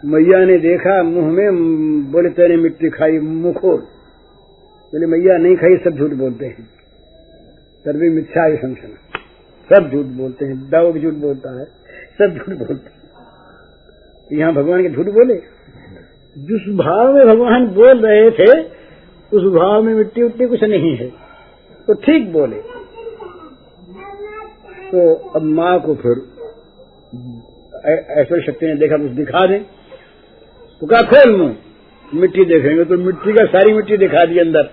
मैया 0.06 0.46
ने 0.46 0.58
देखा, 0.58 1.04
मुँह 1.04 1.26
में 1.26 1.52
बोले 2.12 2.30
तेने 2.30 2.58
मिट्टी 2.58 2.90
खाई 2.90 3.12
मुखोर। 3.12 3.78
बोले, 4.94 5.06
मैया, 5.06 5.38
नहीं 5.38 5.56
खाई, 5.56 5.78
सब 5.78 5.98
झूठ 5.98 6.12
बोलते 6.12 6.46
हैं। 6.46 6.68
सर्वे 7.86 8.10
मिथ्या 8.10 8.56
संशना 8.56 9.20
सब 9.76 9.92
झूठ 9.92 10.06
बोलते 10.06 10.46
हैं। 10.46 10.70
दाव 10.70 10.92
भी 10.92 11.00
झूठ 11.00 11.14
बोलता 11.14 11.60
है। 11.60 11.66
सब 12.22 12.34
झूठ 12.38 12.58
बोलते 12.58 12.90
हैं। 12.90 13.00
यहाँ 14.40 14.54
भगवान 14.54 14.84
के 14.84 14.90
झूठ 14.90 15.06
बोले? 15.06 15.34
जिस 16.38 16.76
भाव 16.76 17.14
में 17.14 17.28
भगवान 17.28 17.68
बोल 17.68 18.06
रहे 18.06 18.32
थे 18.32 18.79
उस 19.32 19.44
भाव 19.54 19.82
में 19.84 19.94
मिट्टी 19.94 20.24
उट्टी 20.24 20.46
कुछ 20.46 20.64
नहीं 20.64 20.96
है। 20.98 21.08
तो 21.88 21.94
ठीक 21.94 22.32
बोले। 22.34 22.62
तो 24.92 25.14
अब 25.36 25.44
माँ 25.52 25.80
को 25.80 25.96
फिर 25.96 26.22
ऐश्वर्य 28.18 28.42
शक्ति 28.42 28.66
ने 28.66 28.76
देखा, 28.76 28.98
कुछ 28.98 29.12
दिखा 29.12 29.46
दें। 29.48 29.64
तो 30.82 30.88
क्या 30.88 31.02
खोल 31.02 31.36
मुँह। 31.36 31.56
मिट्टी 32.14 32.46
देखेंगे 32.46 32.84
तो 32.86 32.98
मिट्टी 32.98 33.34
का 33.34 33.46
सारी 33.46 33.74
मिट्टी 33.74 33.98
दिखा 33.98 34.26
दी 34.26 34.40
अंदर। 34.40 34.64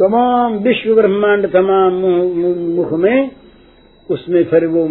तमाम 0.00 0.56
विश्व 0.58 0.94
ब्रह्मांड 0.94 1.46
तमाम 1.52 1.92
मुख 2.76 2.92
में, 2.92 3.30
उसमें 4.10 4.44
फिर 4.44 4.66
वो 4.66 4.88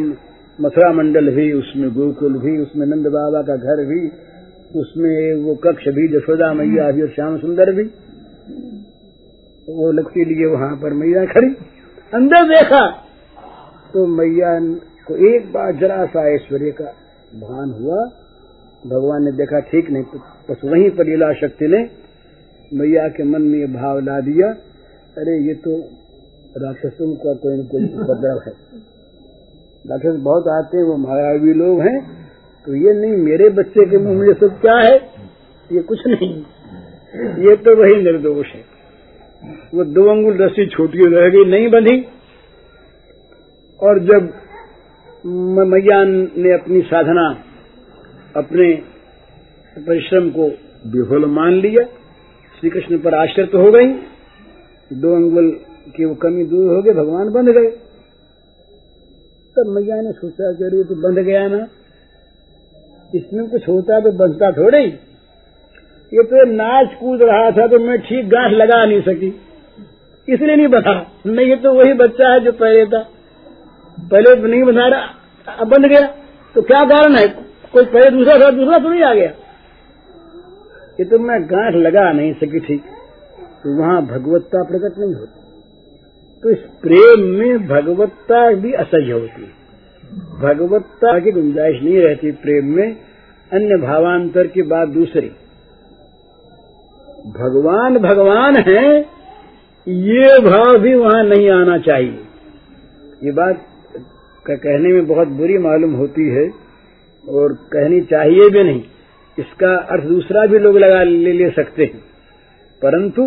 मथुरा 0.59 0.91
मंडल 0.91 1.29
भी, 1.29 1.51
उसमें 1.53 1.89
गोकुल 1.93 2.33
भी, 2.33 2.57
उसमें 2.57 2.85
नंद 2.87 3.07
बाबा 3.07 3.41
का 3.41 3.55
घर 3.55 3.85
भी, 3.85 3.99
उसमें 4.79 5.43
वो 5.43 5.55
कक्ष 5.55 5.87
भी 5.87 6.07
जशोदा 6.07 6.53
मैया 6.53 6.91
भी 6.91 7.01
और 7.01 7.09
श्याम 7.09 7.37
सुंदर 7.37 7.71
भी। 7.71 7.83
वो 9.69 9.91
लगती 9.91 10.25
लिए 10.25 10.45
वहाँ 10.45 10.75
पर 10.75 10.93
मैया 10.93 11.25
खड़ी। 11.25 11.47
अंदर 12.13 12.43
देखा। 12.43 12.91
तो 13.93 14.05
मैया 14.05 14.59
को 15.07 15.35
एक 15.35 15.53
बार 15.53 15.75
जरा 15.75 16.05
सा 16.05 16.33
ऐश्वर्य 16.33 16.71
का 16.71 16.85
भान 17.35 17.69
हुआ। 17.71 18.09
भगवान 18.87 19.23
ने 19.23 19.31
देखा, 19.31 19.59
ठीक 19.59 19.89
नहीं 19.89 20.03
तो 20.03 20.19
बस 20.19 20.61
वहीं 20.65 20.89
पर 20.89 21.05
लीला 21.05 21.33
शक्ति 21.33 21.67
ने 21.67 21.89
मैया 22.73 23.07
के 23.07 23.23
मन 23.23 23.41
में 23.41 23.59
ये 23.59 23.65
भाव 23.65 23.99
ला 23.99 24.19
दिया। 24.19 24.47
अरे, 25.17 25.47
ये 25.47 25.53
तो 25.53 25.77
राक्षसों 26.57 27.15
का 27.15 27.33
कोई 27.33 27.57
न 27.57 27.63
कोई 27.63 27.83
उपद्रव 27.83 28.41
है। 28.45 28.53
राक्षस 29.87 30.23
बहुत 30.23 30.47
आते 30.47 30.77
हैं, 30.77 30.83
वो 30.83 30.97
मायावी 30.97 31.53
लोग 31.53 31.81
हैं। 31.81 32.27
तो 32.65 32.75
ये 32.75 32.93
नहीं, 32.93 33.11
मेरे 33.11 33.49
बच्चे 33.49 33.85
के 33.85 33.97
मुँह 33.97 34.17
में 34.17 34.33
सब 34.33 34.61
क्या 34.61 34.75
है? 34.75 34.95
ये 35.71 35.81
कुछ 35.81 35.99
नहीं। 36.07 36.43
ये 37.13 37.55
तो 37.55 37.75
वही 37.75 38.01
निर्दोष 38.03 38.47
है। 38.47 38.63
वो 39.73 39.83
दो 39.85 40.09
अंगुल 40.09 40.37
रस्सी 40.37 40.65
छोटी 40.67 40.99
रह 41.09 41.29
गई 41.29 41.45
नहीं 41.45 41.69
बंधी। 41.69 41.97
और 43.79 43.99
जब 43.99 44.33
मैया 45.69 46.03
ने 46.03 46.53
अपनी 46.53 46.81
साधना, 46.81 47.25
अपने 48.35 48.73
परिश्रम 49.77 50.29
को 50.29 50.47
विफल 50.89 51.25
मान 51.29 51.53
लिया 51.53 51.83
श्री 52.59 52.69
कृष्ण 52.69 52.99
पर 52.99 53.13
आश्रित 53.13 53.55
हो 53.55 53.71
गई। 53.71 53.87
दो 54.91 55.15
अंगुल 55.15 55.51
की 55.95 56.05
वो 56.05 56.15
कमी 56.15 56.43
दूर 56.45 56.73
हो 56.75 56.81
गई, 56.81 56.93
भगवान 56.93 57.29
बंध 57.29 57.49
गए। 57.49 57.69
तब 59.55 59.67
मैया 59.67 60.01
ने 60.01 60.11
सोचा 60.11 60.53
कि 60.53 60.63
अरे 60.63 60.83
तो 60.83 60.95
बंध 60.95 61.19
गया 61.19 61.47
ना। 61.47 61.67
इसमें 63.15 63.49
कुछ 63.49 63.67
होता 63.67 63.99
तो 63.99 64.11
बंधता 64.11 64.51
थोड़े 64.51 64.79
ही। 64.85 64.91
ये 66.13 66.23
तो 66.23 66.45
नाच 66.45 66.93
कूद 66.99 67.21
रहा 67.21 67.51
था 67.51 67.67
तो 67.67 67.79
मैं 67.79 68.01
ठीक 68.01 68.29
गांठ 68.29 68.51
लगा 68.51 68.85
नहीं 68.85 69.01
सकी। 69.01 69.41
इसलिए 70.29 70.55
नहीं 70.55 70.67
बता 70.67 71.21
नहीं, 71.25 71.47
ये 71.47 71.55
तो 71.55 71.73
वही 71.73 71.93
बच्चा 71.93 72.29
है 72.29 72.39
जो 72.39 72.51
पहले 72.51 72.85
था। 72.85 73.09
पहले 73.99 74.47
नहीं 74.47 74.63
बता 74.63 74.87
रहा, 74.87 74.99
अब 75.59 75.67
बंद 75.67 75.85
गया। 75.85 76.01
तो 76.55 76.61
क्या 76.61 76.81
कारण 76.85 77.15
है? 77.15 77.27
कोई 77.73 77.85
पहले 77.85 78.09
दूसरा 78.09 78.37
था, 78.37 78.51
दूसरा 78.51 78.79
तो 78.79 78.89
नहीं 78.89 79.03
आ 79.03 79.13
गया। 79.13 79.29
ये 80.99 81.05
तो 81.05 81.19
मैं 81.19 81.45
गांठ 81.45 81.75
लगा 81.75 82.11
नहीं 82.11 82.33
सकी 82.33 82.59
ठीक। 82.59 82.81
तो 83.63 83.79
वहाँ 83.79 84.01
भगवत्ता 84.01 84.63
प्रकट 84.63 84.97
नहीं 84.97 85.13
होती। 85.13 85.39
तो 86.43 86.49
इस 86.49 86.57
प्रेम 86.57 87.25
में 87.25 87.67
भगवत्ता 87.67 88.53
भी 88.53 88.73
असह्य 88.73 89.11
होती। 89.11 89.41
है 89.41 89.59
भगवत्ता 90.41 91.19
की 91.19 91.31
गुंजाइश 91.31 91.83
नहीं 91.83 91.97
रहती 91.97 92.31
प्रेम 92.31 92.65
में। 92.65 92.97
अन्य 93.53 93.87
भावांतर 93.87 94.47
की 94.47 94.61
बात 94.61 94.87
दूसरी। 94.87 95.31
भगवान 97.27 97.97
भगवान 97.97 98.55
है 98.57 98.99
ये 99.87 100.39
भाव 100.39 100.77
भी 100.77 100.95
वहाँ 100.95 101.23
नहीं 101.23 101.49
आना 101.49 101.77
चाहिए। 101.77 102.19
ये 103.23 103.31
बात 103.31 103.65
का 104.45 104.55
कहने 104.55 104.93
में 104.93 105.07
बहुत 105.07 105.27
बुरी 105.27 105.57
मालूम 105.57 105.93
होती 105.93 106.29
है 106.29 106.49
और 107.29 107.53
कहनी 107.53 108.01
चाहिए 108.01 108.49
भी 108.49 108.63
नहीं। 108.63 108.83
इसका 109.39 109.75
अर्थ 109.75 110.03
दूसरा 110.03 110.45
भी 110.45 110.59
लोग 110.59 110.77
लगा 110.77 111.03
ले, 111.03 111.33
ले 111.33 111.49
सकते 111.49 111.83
हैं। 111.83 111.99
परंतु 112.81 113.21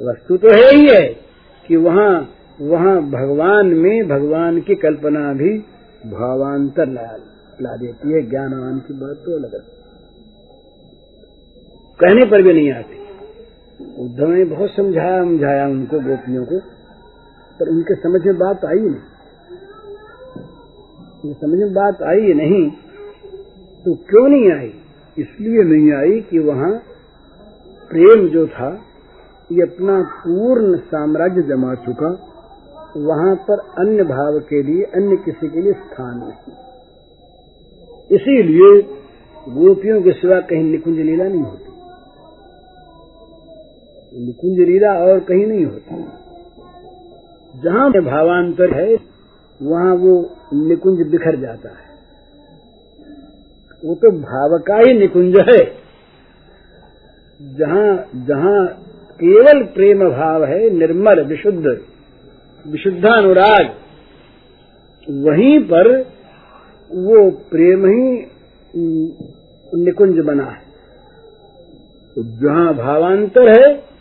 वस्तु 0.00 0.36
तो 0.36 0.48
है 0.48 0.76
ही 0.76 0.88
है 0.88 1.06
कि 1.68 1.76
वहाँ 1.76 2.28
वहाँ 2.60 2.96
भगवान 3.10 3.66
में 3.66 4.08
भगवान 4.08 4.60
की 4.60 4.74
कल्पना 4.74 5.32
भी 5.32 5.58
भावांतर 6.10 6.88
ला, 6.88 7.16
ला 7.62 7.76
देती 7.76 8.12
है 8.12 8.30
ज्ञानवान 8.30 8.78
की 8.78 8.94
बात 8.94 9.16
तो 9.16 9.36
अलग 9.36 9.81
कहने 12.02 12.24
पर 12.24 12.42
भी 12.42 12.52
नहीं 12.52 12.72
आती। 12.72 13.00
उद्धव 14.04 14.26
ने 14.26 14.44
बहुत 14.44 14.70
समझाया 14.70 15.24
समझाया 15.24 15.66
उनको, 15.66 16.00
गोपियों 16.00 16.44
को, 16.44 16.58
पर 17.60 17.68
उनके 17.68 17.94
समझ 17.94 18.20
में 18.26 18.38
बात 18.38 18.64
आई 18.64 18.78
नहीं। 18.78 19.00
समझ 21.34 21.58
में 21.58 21.72
बात 21.72 22.02
आई 22.02 22.32
नहीं 22.34 22.70
तो 23.84 23.94
क्यों 23.94 24.28
नहीं 24.28 24.52
आई? 24.52 24.72
इसलिए 25.18 25.62
नहीं 25.62 25.92
आई 25.92 26.20
कि 26.20 26.38
वहाँ 26.38 26.72
प्रेम 27.90 28.28
जो 28.28 28.46
था, 28.46 28.68
ये 29.52 29.62
अपना 29.62 30.02
पूर्ण 30.02 30.76
साम्राज्य 30.76 31.42
जमा 31.42 31.74
चुका, 31.74 32.10
वहाँ 32.96 33.34
पर 33.36 33.58
अन्य 33.78 34.04
भाव 34.04 34.38
के 34.38 34.62
लिए, 34.62 34.82
अन्य 34.84 35.16
किसी 35.16 35.48
के 35.48 35.60
लिए 35.60 35.72
स्थान 35.72 36.18
नहीं। 36.18 36.54
इसीलिए 38.16 38.82
गोपियों 39.48 40.02
के 40.02 40.12
सिवा 40.12 40.40
कहीं 40.40 40.64
निकुंज 40.64 40.98
लीला 40.98 41.24
नहीं 41.24 41.42
होती। 41.42 41.71
निकुंज 44.12 44.58
लीला 44.58 44.92
और 45.04 45.20
कहीं 45.20 45.46
नहीं 45.46 45.64
होती। 45.64 45.94
जहाँ 47.54 47.90
भावांतर 47.90 48.74
है, 48.74 48.94
वहाँ 49.62 49.94
वो 49.94 50.14
निकुंज 50.52 51.06
बिखर 51.10 51.36
जाता 51.40 51.68
है। 51.68 51.90
वो 53.84 53.94
तो 53.94 54.10
भाव 54.10 54.58
का 54.58 54.76
ही 54.76 54.94
निकुंज 54.98 55.36
है। 55.36 55.58
जहाँ 57.40 58.10
जहाँ 58.14 58.66
केवल 59.20 59.62
प्रेम 59.64 59.98
भाव 60.10 60.44
है, 60.44 60.70
निर्मल, 60.70 61.20
विशुद्ध, 61.20 61.80
विशुद्धानुराग, 62.66 63.70
वहीं 65.08 65.58
पर 65.60 65.90
वो 66.90 67.30
प्रेम 67.30 67.86
ही 67.86 68.26
निकुंज 69.84 70.18
बना 70.18 70.44
है। 70.44 70.60
तो 72.16 72.22
जहाँ 72.22 72.74
भावांतर 72.74 73.48
है 73.48 73.91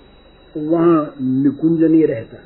वहाँ 0.58 1.16
निकुंज 1.22 1.84
नहीं 1.84 2.08
रहता 2.08 2.38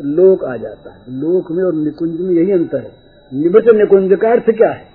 लोक 0.00 0.44
आ 0.44 0.56
जाता 0.56 0.92
है। 0.92 1.00
लोक 1.08 1.50
में 1.50 1.64
और 1.64 1.74
निकुंज 1.74 2.20
में 2.20 2.34
यही 2.34 2.52
अंतर 2.52 2.78
है। 2.78 2.92
निबच 3.34 3.74
निकुंज 3.74 4.18
का 4.20 4.30
अर्थ 4.30 4.50
क्या 4.50 4.70
है? 4.70 4.86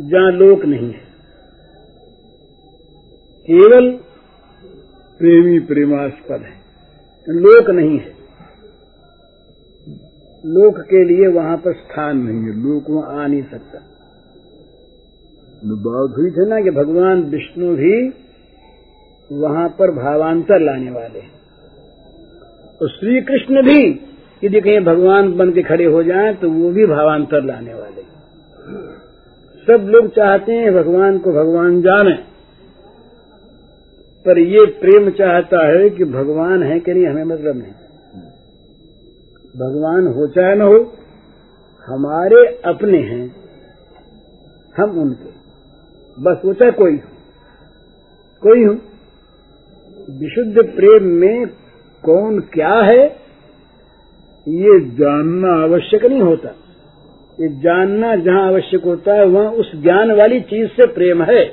जहाँ 0.00 0.32
लोक 0.32 0.64
नहीं 0.64 0.86
है। 0.86 1.12
केवल 3.46 3.90
प्रेमी 5.18 5.58
प्रेमास्पद 5.58 6.42
है। 6.42 6.62
लोक 7.28 7.70
नहीं 7.70 7.98
है। 7.98 8.14
लोक 10.46 10.78
के 10.78 11.04
लिए 11.04 11.26
वहाँ 11.26 11.56
पर 11.56 11.72
स्थान 11.72 12.18
नहीं 12.18 12.42
है। 12.42 12.62
लोक 12.62 12.90
वहाँ 12.90 13.24
आ 13.24 13.26
नहीं 13.26 13.42
सकता। 13.42 13.78
बात 15.64 16.18
हुई 16.18 16.30
थे 16.30 16.48
ना 16.48 16.60
कि 16.60 16.70
भगवान 16.70 17.22
विष्णु 17.22 17.76
भी 17.76 18.08
वहाँ 19.32 19.68
पर 19.68 19.90
भावांतर 19.90 20.60
लाने 20.60 20.90
वाले 20.90 21.18
हैं। 21.18 21.41
तो 22.82 22.88
श्री 22.88 23.20
कृष्ण 23.20 23.62
भी 23.62 24.00
यदि 24.44 24.60
कहीं 24.60 24.80
भगवान 24.80 25.32
बन 25.32 25.52
के 25.52 25.62
खड़े 25.62 25.84
हो 25.84 26.02
जाएँ 26.02 26.34
तो 26.34 26.50
वो 26.50 26.70
भी 26.70 26.86
भावांतर 26.86 27.44
लाने 27.44 27.74
वाले। 27.74 28.02
सब 29.66 29.88
लोग 29.88 30.08
चाहते 30.08 30.52
हैं 30.52 30.74
भगवान 30.74 31.18
को 31.18 31.32
भगवान 31.32 31.82
जाने। 31.82 32.12
पर 34.26 34.38
ये 34.38 34.66
प्रेम 34.66 35.10
चाहता 35.10 35.66
है 35.66 35.90
कि 35.90 36.04
भगवान 36.04 36.62
है 36.62 36.80
कि 36.80 36.94
नहीं, 36.94 37.06
हमें 37.06 37.24
मतलब 37.24 37.56
नहीं। 37.56 37.72
भगवान 39.56 40.06
हो 40.06 40.26
चाहे 40.26 40.54
न 40.54 40.62
हो, 40.62 40.96
हमारे 41.86 42.60
अपने 42.64 42.98
हैं, 42.98 43.36
हम 44.76 44.90
उनके। 44.90 45.30
बस 46.22 46.42
वो 46.44 46.54
चाहे 46.54 46.70
कोई 46.70 46.92
हो। 46.92 47.12
कोई 48.42 48.64
हो। 48.64 48.76
विशुद्ध 50.10 50.56
प्रेम 50.76 51.04
में 51.04 51.61
कौन 52.04 52.40
क्या 52.40 52.74
है, 52.74 53.06
ये 54.48 54.80
जानना 54.80 55.62
आवश्यक 55.62 56.04
नहीं 56.04 56.20
होता। 56.20 56.48
ये 57.40 57.48
जानना 57.48 58.16
जहाँ 58.16 58.46
आवश्यक 58.46 58.84
होता 58.84 59.14
है, 59.14 59.24
वहाँ 59.26 59.50
उस 59.52 59.72
ज्ञान 59.82 60.12
वाली 60.12 60.40
चीज़ 60.40 60.68
से 60.68 60.86
प्रेम 60.86 61.22
है। 61.22 61.44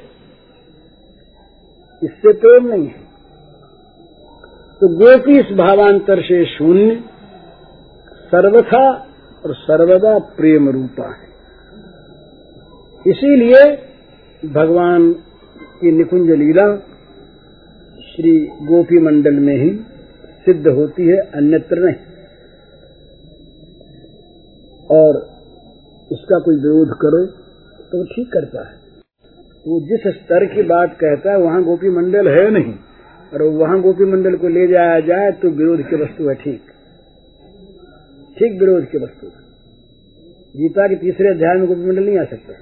इससे 2.03 2.33
प्रेम 2.33 2.67
नहीं 2.67 2.87
है। 2.87 3.09
तो 4.81 4.87
गोपी 4.87 5.39
इस 5.39 5.57
भावांतर 5.57 6.21
से 6.21 6.45
शून्य, 6.45 7.03
सर्वथा 8.25 8.91
और 9.45 9.53
सर्वदा 9.53 10.19
प्रेम 10.19 10.69
रूपा 10.69 11.15
है। 11.15 11.29
इसीलिए 13.07 13.77
भगवान 14.49 15.13
की 15.57 15.91
निकुंज 15.91 16.29
लीला 16.29 16.77
श्री 18.15 18.47
गोपी 18.47 18.99
मंडल 18.99 19.33
में 19.33 19.55
ही 19.55 19.69
सिद्ध 20.49 20.67
होती 20.69 21.07
है, 21.07 21.17
अन्यत्र 21.35 21.79
नहीं। 21.79 22.07
और 24.89 25.17
इसका 26.11 26.39
कोई 26.39 26.55
विरोध 26.57 26.93
करे 26.97 27.25
तो 27.91 28.03
ठीक 28.05 28.27
करता 28.33 28.67
है। 28.69 28.77
वो 29.65 29.79
जिस 29.87 30.07
स्तर 30.13 30.45
की 30.45 30.63
बात 30.67 30.93
कहता 30.99 31.31
है, 31.31 31.37
वहाँ 31.37 31.63
गोपी 31.63 31.89
मंडल 31.89 32.27
है 32.29 32.49
नहीं। 32.51 32.73
और 33.33 33.41
वहाँ 33.55 33.79
गोपी 33.81 34.05
मंडल 34.05 34.35
को 34.35 34.47
ले 34.47 34.65
जाया 34.67 34.99
जाए 34.99 35.31
तो 35.41 35.49
विरोध 35.57 35.81
की 35.89 35.95
वस्तु 35.95 36.29
है 36.29 36.35
ठीक। 36.35 36.71
ठीक 38.37 38.59
विरोध 38.61 38.85
की 38.85 38.97
वस्तु 38.97 39.27
गीता 40.55 40.87
के 40.87 40.95
तीसरे 40.95 41.33
अध्याय 41.33 41.57
में 41.57 41.67
गोपी 41.67 41.85
मंडल 41.87 42.03
नहीं 42.03 42.17
आ 42.17 42.23
सकता। 42.25 42.53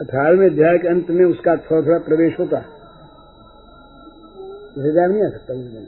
अठारहवें 0.00 0.46
अध्याय 0.46 0.78
के 0.78 0.88
अंत 0.88 1.10
में 1.10 1.24
उसका 1.24 1.56
थोड़ा 1.62 1.80
थोड़ा 1.82 1.98
प्रवेश 2.06 2.38
होता 2.40 2.58
है। 2.58 2.71
में 4.74 5.08
नहीं 5.08 5.22
आ 5.22 5.28
सकता 5.30 5.54
मंडल 5.54 5.84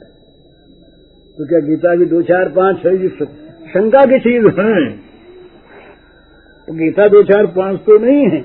तो 1.37 1.45
क्या 1.47 1.59
गीता 1.61 1.95
की 1.95 2.05
दो 2.07 2.21
चार 2.23 2.49
पाँच 2.49 2.75
छह 2.77 2.91
शंका 3.67 4.03
की 4.05 4.19
चीज़ 4.21 4.45
है। 4.59 4.83
तो 6.67 6.73
गीता 6.73 7.07
दो 7.07 7.21
चार 7.23 7.45
पाँच 7.55 7.79
तो 7.79 7.97
नहीं 7.99 8.21
है, 8.27 8.41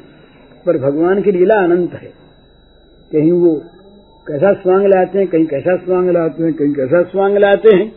पर 0.67 0.79
भगवान 0.81 1.23
की 1.23 1.33
लीला 1.33 1.59
अनंत 1.65 1.93
है। 1.95 2.13
कहीं 3.11 3.33
वो 3.35 3.53
कैसा 4.27 4.53
स्वांग 4.55 4.87
लाते 4.87 5.19
हैं, 5.19 5.27
कहीं 5.29 5.47
कैसा 5.47 5.77
स्वांग 5.79 6.11
लाते 6.11 6.43
हैं, 6.43 6.53
कहीं 6.55 6.75
कैसा 6.75 7.03
स्वांग 7.11 7.37
लाते 7.39 7.77
हैं 7.77 7.89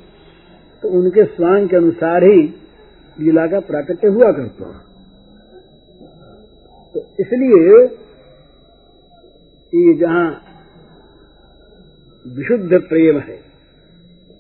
तो 0.84 0.90
उनके 0.92 1.24
स्वांग 1.26 1.68
के 1.70 1.76
अनुसार 1.78 2.24
ही 2.24 2.42
लीला 3.18 3.46
का 3.48 3.60
प्राकट्य 3.66 4.08
हुआ 4.10 4.32
करता 4.34 4.66
है। 4.68 4.82
तो 6.96 7.06
इसलिए 7.20 7.76
ये 9.74 9.94
जहाँ 10.00 10.26
विशुद्ध 12.28 12.74
प्रेम 12.74 13.20
है। 13.20 13.40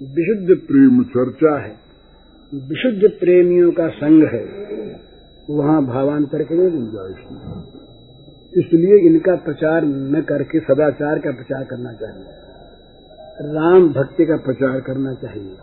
विशुद्ध 0.01 0.47
प्रेम 0.67 1.03
चर्चा 1.03 1.59
है। 1.59 1.75
विशुद्ध 2.53 3.19
प्रेमियों 3.19 3.71
का 3.71 3.87
संग 3.87 4.23
है। 4.23 4.43
वहाँ 5.49 5.85
भावांतर 5.85 6.43
के 6.43 6.55
लिए 6.55 6.69
गुंजाइश 6.69 7.17
इसलिए 8.57 8.97
इनका 8.97 9.35
प्रचार 9.35 9.85
न 9.85 10.21
करके 10.21 10.59
सदाचार 10.59 11.19
का 11.19 11.31
प्रचार 11.31 11.63
करना 11.63 11.93
चाहिए। 11.93 12.25
राम 13.53 13.89
भक्ति 13.89 14.25
का 14.25 14.37
प्रचार 14.37 14.79
करना 14.79 15.13
चाहिए। 15.13 15.55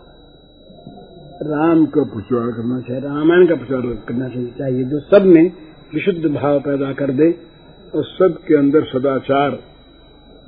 राम 1.43 1.87
का 1.87 2.03
प्रचार 2.03 2.51
करना 2.51 2.81
चाहिए। 2.81 3.03
रामायण 3.03 3.49
का 3.49 3.55
प्रचार 3.55 3.81
करना 4.09 4.29
चाहिए 4.59 4.85
जो 4.85 5.01
सब 5.01 5.23
में 5.23 5.53
विशुद्ध 5.95 6.35
भाव 6.35 6.61
पैदा 6.61 6.93
कर 6.93 7.11
दे 7.11 7.35
और 7.95 8.05
सब 8.05 8.39
के 8.49 8.57
अंदर 8.57 8.85
सदाचार 8.85 9.51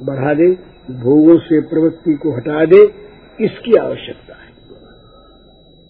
बढ़ा 0.02 0.34
दे। 0.34 0.71
भोगों 0.90 1.38
से 1.38 1.60
प्रवृत्ति 1.60 2.14
को 2.14 2.36
हटा 2.36 2.64
दे, 2.64 2.82
इसकी 3.40 3.76
आवश्यकता 3.76 4.34
है। 4.34 4.50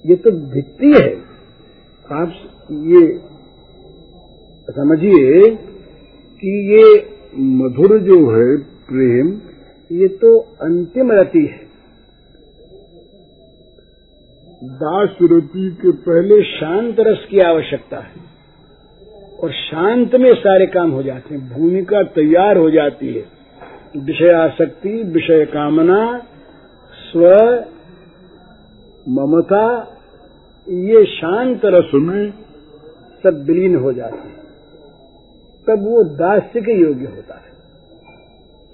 ये 0.04 0.16
तो 0.16 0.30
भित्ति 0.30 0.92
है। 1.02 1.12
आप 2.12 2.32
ये 2.70 3.20
समझिए 4.68 5.56
कि 6.42 6.52
ये 6.72 6.84
मधुर 7.38 7.98
जो 7.98 8.18
है 8.30 8.56
प्रेम, 8.88 9.28
ये 9.90 10.08
तो 10.08 10.38
अंतिम 10.38 11.12
रति 11.12 11.46
है। 11.46 11.60
दास 14.64 15.16
रति 15.22 15.70
के 15.82 15.90
पहले 15.90 16.42
शांत 16.42 16.96
रस 17.00 17.26
की 17.30 17.38
आवश्यकता 17.40 17.98
है 17.98 18.20
और 19.40 19.52
शांत 19.52 20.14
में 20.14 20.34
सारे 20.34 20.66
काम 20.66 20.90
हो 20.90 21.02
जाते 21.02 21.34
हैं, 21.34 21.48
भूमिका 21.50 22.02
तैयार 22.02 22.56
हो 22.56 22.70
जाती 22.70 23.14
है। 23.14 23.41
विषय 23.96 24.28
आसक्ति 24.28 25.02
विषय 25.02 25.44
कामना 25.44 26.18
स्व, 26.92 27.26
ममता, 29.08 29.96
ये 30.68 31.04
शांत 31.04 31.60
रस 31.64 31.90
में 31.94 32.30
सब 33.22 33.44
विलीन 33.46 33.76
हो 33.76 33.92
जाते 33.92 34.16
हैं। 34.16 34.42
तब 35.68 35.82
वो 35.82 36.04
दास्य 36.04 36.60
के 36.60 36.80
योग्य 36.80 37.04
होता 37.04 37.34
है। 37.34 37.52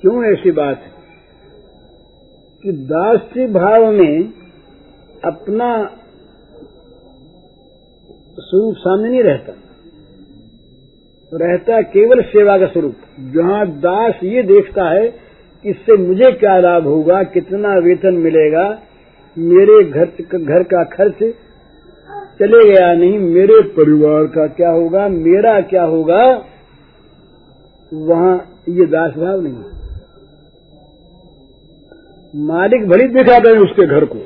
क्यों 0.01 0.33
ऐसी 0.33 0.51
बात 0.51 0.79
है? 0.79 0.93
कि 2.63 2.73
दास्य 2.73 3.47
भाव 3.47 3.93
में 3.93 4.33
अपना 5.25 5.91
स्वरूप 8.41 8.75
सामने 8.77 9.09
नहीं 9.09 9.23
रहता। 9.23 9.68
रहता 11.33 11.81
केवल 11.89 12.21
सेवा 12.25 12.57
का 12.59 12.67
स्वरूप। 12.67 12.95
जहाँ 13.35 13.67
दास 13.79 14.21
ये 14.25 14.43
देखता 14.45 14.89
है, 14.91 15.07
इससे 15.65 15.97
मुझे 15.99 16.31
क्या 16.33 16.59
लाभ 16.59 16.87
होगा, 16.87 17.23
कितना 17.29 17.75
वेतन 17.79 18.15
मिलेगा, 18.19 18.67
मेरे 19.37 19.83
घर 19.85 20.39
घर 20.39 20.63
का 20.65 20.85
खर्च 20.87 21.19
चले 22.41 22.63
गया 22.69 22.93
नहीं, 22.95 23.19
मेरे 23.19 23.61
परिवार 23.77 24.27
का 24.27 24.47
क्या 24.55 24.71
होगा, 24.71 25.09
मेरा 25.09 25.61
क्या 25.71 25.83
होगा, 25.85 26.23
वहाँ 27.93 28.35
ये 28.69 28.87
दास 28.87 29.13
भाव 29.15 29.41
नहीं 29.41 29.77
मालिक 32.35 32.89
भली 32.89 33.07
दिखाते 33.09 33.51
हैं 33.51 33.59
उसके 33.59 33.87
घर 33.87 34.05
को। 34.05 34.19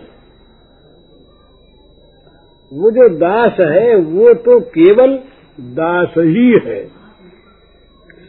वो 2.73 2.91
जो 2.91 3.09
दास 3.19 3.61
है, 3.61 3.95
वो 3.97 4.33
तो 4.37 4.59
केवल 4.71 5.19
दास 5.61 6.15
ही 6.19 6.53
है। 6.53 6.87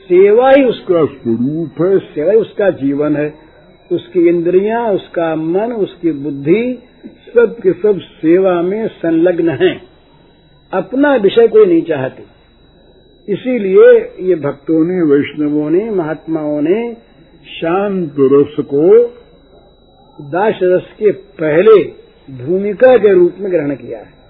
सेवा 0.03 0.49
ही 0.49 0.63
उसका 0.63 1.05
स्वरूप 1.05 1.81
है, 1.81 1.99
सेवा 1.99 2.31
ही 2.31 2.37
उसका 2.37 2.69
जीवन 2.69 3.15
है। 3.15 3.33
उसकी 3.91 4.29
इंद्रियाँ, 4.29 4.93
उसका 4.93 5.35
मन, 5.35 5.73
उसकी 5.73 6.11
बुद्धि, 6.11 6.83
सब 7.05 7.55
के 7.63 7.71
सब 7.71 7.99
सेवा 7.99 8.61
में 8.61 8.87
संलग्न 8.87 9.49
हैं। 9.49 9.81
अपना 10.73 11.15
विषय 11.15 11.47
कोई 11.47 11.65
नहीं 11.65 11.81
चाहते। 11.81 12.23
इसीलिए 13.33 14.13
ये 14.19 14.35
भक्तों 14.35 14.85
ने, 14.85 15.01
वैष्णवों 15.01 15.69
ने, 15.69 15.89
महात्माओं 15.89 16.61
ने 16.61 16.93
शांत 17.61 18.15
रस 18.19 18.65
को, 18.65 19.07
दास 20.21 20.59
रस 20.63 20.83
के 20.99 21.11
पहले 21.11 21.83
भूमिका 22.45 22.97
के 22.97 23.13
रूप 23.13 23.33
में 23.39 23.51
ग्रहण 23.51 23.75
किया 23.75 23.99
है। 23.99 24.22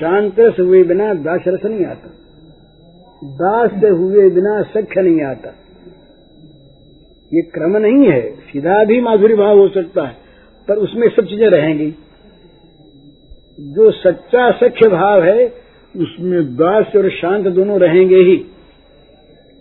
शांत 0.00 0.38
हुए 0.60 0.82
बिना 0.84 1.12
दास 1.20 1.44
रस 1.48 1.64
नहीं 1.64 1.84
आता। 1.86 2.08
दास 3.22 3.70
से 3.80 3.88
हुए 3.90 4.28
बिना 4.30 4.60
सख्य 4.70 5.02
नहीं 5.02 5.22
आता। 5.24 5.48
ये 7.32 7.42
क्रम 7.50 7.76
नहीं 7.76 8.06
है, 8.06 8.20
सीधा 8.42 8.84
भी 8.84 9.00
माधुरी 9.00 9.34
भाव 9.34 9.58
हो 9.58 9.68
सकता 9.68 10.06
है, 10.06 10.16
पर 10.68 10.78
उसमें 10.78 11.08
सब 11.08 11.24
चीज़ें 11.24 11.48
रहेंगी। 11.48 11.90
जो 13.58 13.90
सच्चा 13.90 14.50
सख्य 14.58 14.88
भाव 14.88 15.24
है, 15.24 15.46
उसमें 15.94 16.54
दास 16.56 16.96
और 16.96 17.10
शांत 17.10 17.46
दोनों 17.48 17.78
रहेंगे 17.80 18.20
ही। 18.20 18.36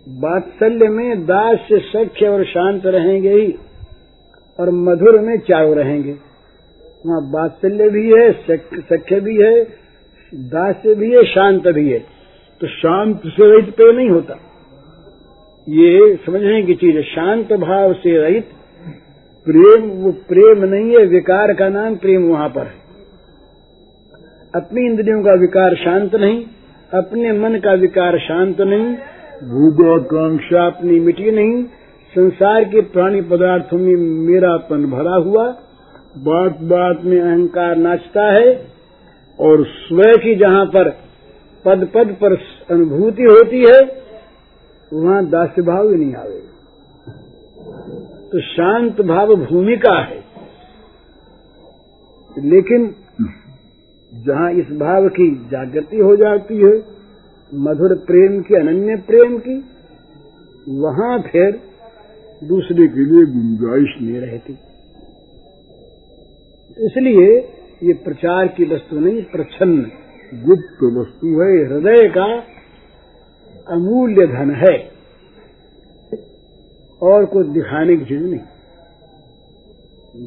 बात्सल्य 0.07 0.87
में 0.87 1.25
दास 1.25 1.67
सख्य 1.85 2.27
और 2.27 2.43
शांत 2.45 2.85
रहेंगे 2.87 3.33
ही, 3.33 3.53
और 4.59 4.71
मधुर 4.79 5.19
में 5.19 5.37
चारों 5.39 5.75
रहेंगे। 5.75 6.15
वहाँ 7.05 7.21
बात्सल्य 7.31 7.89
भी 7.89 8.07
है 8.11 8.31
सख्य 8.83 9.19
भी 9.19 9.35
है 9.37 9.53
दास 10.33 10.81
भी 10.87 11.11
है, 11.11 11.23
शांत 11.23 11.67
भी 11.67 11.89
है। 11.89 11.99
तो 12.61 12.67
शांत 12.67 13.21
से 13.25 13.51
रहित 13.51 13.75
प्रेम 13.75 13.95
नहीं 13.95 14.09
होता। 14.09 14.33
ये 15.69 16.15
समझने 16.25 16.63
की 16.63 16.73
चीज़ 16.73 16.95
है। 16.95 17.03
शांत 17.03 17.53
भाव 17.53 17.93
से 17.93 18.17
रहित, 18.17 18.49
प्रेम, 19.45 19.89
वो 19.89 20.11
प्रेम 20.11 20.65
नहीं 20.65 20.97
है, 20.97 21.05
विकार 21.05 21.53
का 21.53 21.69
नाम 21.69 21.95
प्रेम 21.95 22.23
वहाँ 22.23 22.49
पर 22.49 22.61
है। 22.61 22.79
अपनी 24.55 24.81
इंद्रियों 24.81 25.23
का 25.23 25.33
विकार 25.33 25.75
शांत 25.75 26.15
नहीं, 26.15 26.45
अपने 26.93 27.31
मन 27.31 27.59
का 27.59 27.73
विकार 27.73 28.17
शांत 28.19 28.61
नहीं 28.61 28.95
भूगाकांक्षा 29.43 30.65
अपनी 30.65 30.99
मिटी 30.99 31.31
नहीं, 31.31 31.63
संसार 32.15 32.63
के 32.63 32.81
प्राणी 32.81 33.21
पदार्थों 33.21 33.77
में 33.77 33.95
मेरापन 33.95 34.85
भरा 34.85 35.15
हुआ 35.15 35.45
बात 36.17 36.57
बात 36.61 37.01
में 37.03 37.21
अहंकार 37.21 37.75
नाचता 37.75 38.31
है 38.31 38.78
और 39.39 39.63
स्वयं 39.67 40.17
की 40.17 40.35
जहाँ 40.35 40.65
पर 40.65 40.89
पद 41.65 41.87
पद 41.93 42.15
पर 42.21 42.33
अनुभूति 42.71 43.23
होती 43.23 43.59
है, 43.61 43.79
वहाँ 44.91 45.25
दास्य 45.25 45.61
भाव 45.61 45.89
ही 45.89 45.95
नहीं 45.95 46.15
आवेगा 46.15 46.47
तो 48.29 48.41
शांत 48.41 49.01
भाव 49.01 49.35
भूमिका 49.35 49.97
है। 49.99 50.19
लेकिन 52.45 52.93
जहाँ 54.11 54.51
इस 54.53 54.71
भाव 54.77 55.07
की 55.09 55.29
जागृति 55.51 55.97
हो 55.99 56.15
जाती 56.15 56.57
है, 56.57 56.73
मधुर 57.51 57.95
प्रेम 58.07 58.41
की, 58.41 58.55
अनन्य 58.55 58.95
प्रेम 59.07 59.37
की, 59.37 59.55
वहाँ 60.67 61.19
फिर 61.21 61.59
दूसरे 62.43 62.87
के 62.87 63.05
लिए 63.05 63.25
गुंजाइश 63.27 63.95
नहीं 64.01 64.19
रहती। 64.21 64.53
इसलिए 66.77 67.29
ये 67.83 67.93
प्रचार 67.93 68.47
की 68.47 68.75
वस्तु 68.75 68.99
नहीं, 68.99 69.23
प्रच्छन्न। 69.23 69.91
गुप्त 70.33 70.77
वस्तु 70.83 71.27
है 71.27 71.67
हृदय 71.67 72.09
का 72.17 72.43
अमूल्य 73.73 74.27
धन 74.27 74.51
है। 74.51 74.99
और 77.01 77.25
कुछ 77.25 77.47
दिखाने 77.47 77.97
की 77.97 78.05
चीज़ 78.05 78.23
नहीं। 78.23 78.39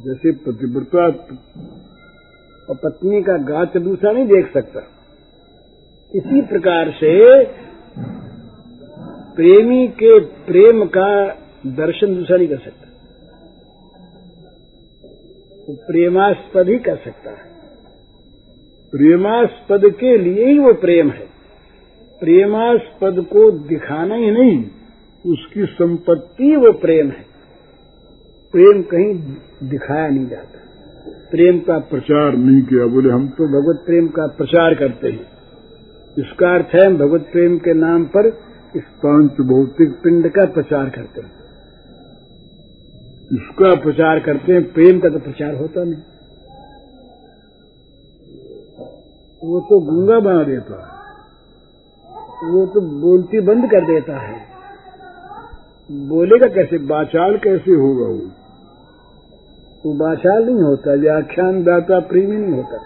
जैसे 0.00 0.32
प्रतिव्रता 0.32 1.06
और 2.68 2.76
पत्नी 2.84 3.22
का 3.22 3.36
गात्र 3.36 3.80
दूसरा 3.80 4.12
नहीं 4.12 4.26
देख 4.26 4.52
सकता। 4.52 4.80
इसी 6.14 6.42
प्रकार 6.42 6.90
से 6.90 7.44
प्रेमी 9.36 9.88
के 9.88 10.20
प्रेम 10.20 10.84
का 10.84 11.28
दर्शन 11.66 12.14
दूसरा 12.14 12.36
नहीं 12.36 12.48
कर 12.48 12.58
सकता। 12.58 12.91
वो 15.68 15.74
प्रेमास्पद 15.74 16.68
ही 16.68 16.78
कर 16.78 16.96
सकता 16.96 17.30
है। 17.30 17.52
प्रेमास्पद 18.92 19.90
के 20.00 20.16
लिए 20.18 20.46
ही 20.46 20.58
वो 20.58 20.72
प्रेम 20.72 21.10
है। 21.10 21.26
प्रेमास्पद 22.20 23.26
को 23.32 23.50
दिखाना 23.50 24.14
ही 24.14 24.30
नहीं, 24.30 24.64
उसकी 25.26 25.66
संपत्ति 25.66 26.56
वो 26.56 26.72
प्रेम 26.72 27.06
है। 27.06 27.24
प्रेम 28.54 28.82
कहीं 28.82 29.36
दिखाया 29.70 30.08
नहीं 30.08 30.26
जाता। 30.26 30.58
प्रेम 31.30 31.58
का 31.58 31.78
प्रचार 31.78 32.36
नहीं 32.36 32.62
किया, 32.62 32.86
बोले 32.86 33.10
हम 33.10 33.28
तो 33.28 33.46
भगवत 33.46 33.86
प्रेम 33.86 34.08
का 34.08 34.26
प्रचार 34.26 34.74
करते 34.74 35.08
हैं। 35.08 35.26
इसका 36.18 36.54
अर्थ 36.54 36.74
है 36.74 36.86
हम 36.86 36.96
भगवत 36.96 37.28
प्रेम 37.32 37.58
के 37.58 37.74
नाम 37.74 38.04
पर 38.04 38.26
इस 38.76 38.82
पाँच 38.82 39.30
भौतिक 39.30 39.88
पिंड 40.04 40.28
का 40.28 40.44
प्रचार 40.44 40.90
करते 40.90 41.20
हैं। 41.20 41.41
इसका 43.32 43.74
प्रचार 43.74 44.20
करते 44.20 44.52
हैं, 44.52 44.72
प्रेम 44.72 45.00
का 45.00 45.08
तो 45.08 45.18
प्रचार 45.18 45.54
होता 45.54 45.84
नहीं। 45.84 46.02
वो 49.44 49.60
तो 49.60 49.80
गंगा 49.80 50.20
बना 50.20 50.44
देता 50.44 50.74
है। 50.74 51.02
वो 52.50 52.66
तो 52.66 52.80
बोलती 52.80 53.40
बंद 53.40 53.70
कर 53.70 53.80
देता 53.80 54.18
है। 54.18 54.52
बोलेगा 55.90 56.46
कैसे? 56.54 56.78
बाचाल 56.78 57.36
कैसे 57.36 57.72
होगा 57.72 58.06
वो? 58.06 58.30
वो 59.86 59.94
बाचाल 59.94 60.44
नहीं 60.44 60.62
होता 60.62 60.92
व्याख्यान 60.92 61.62
दाता 61.62 62.00
प्रेमी 62.00 62.36
नहीं 62.36 62.62
होता। 62.62 62.78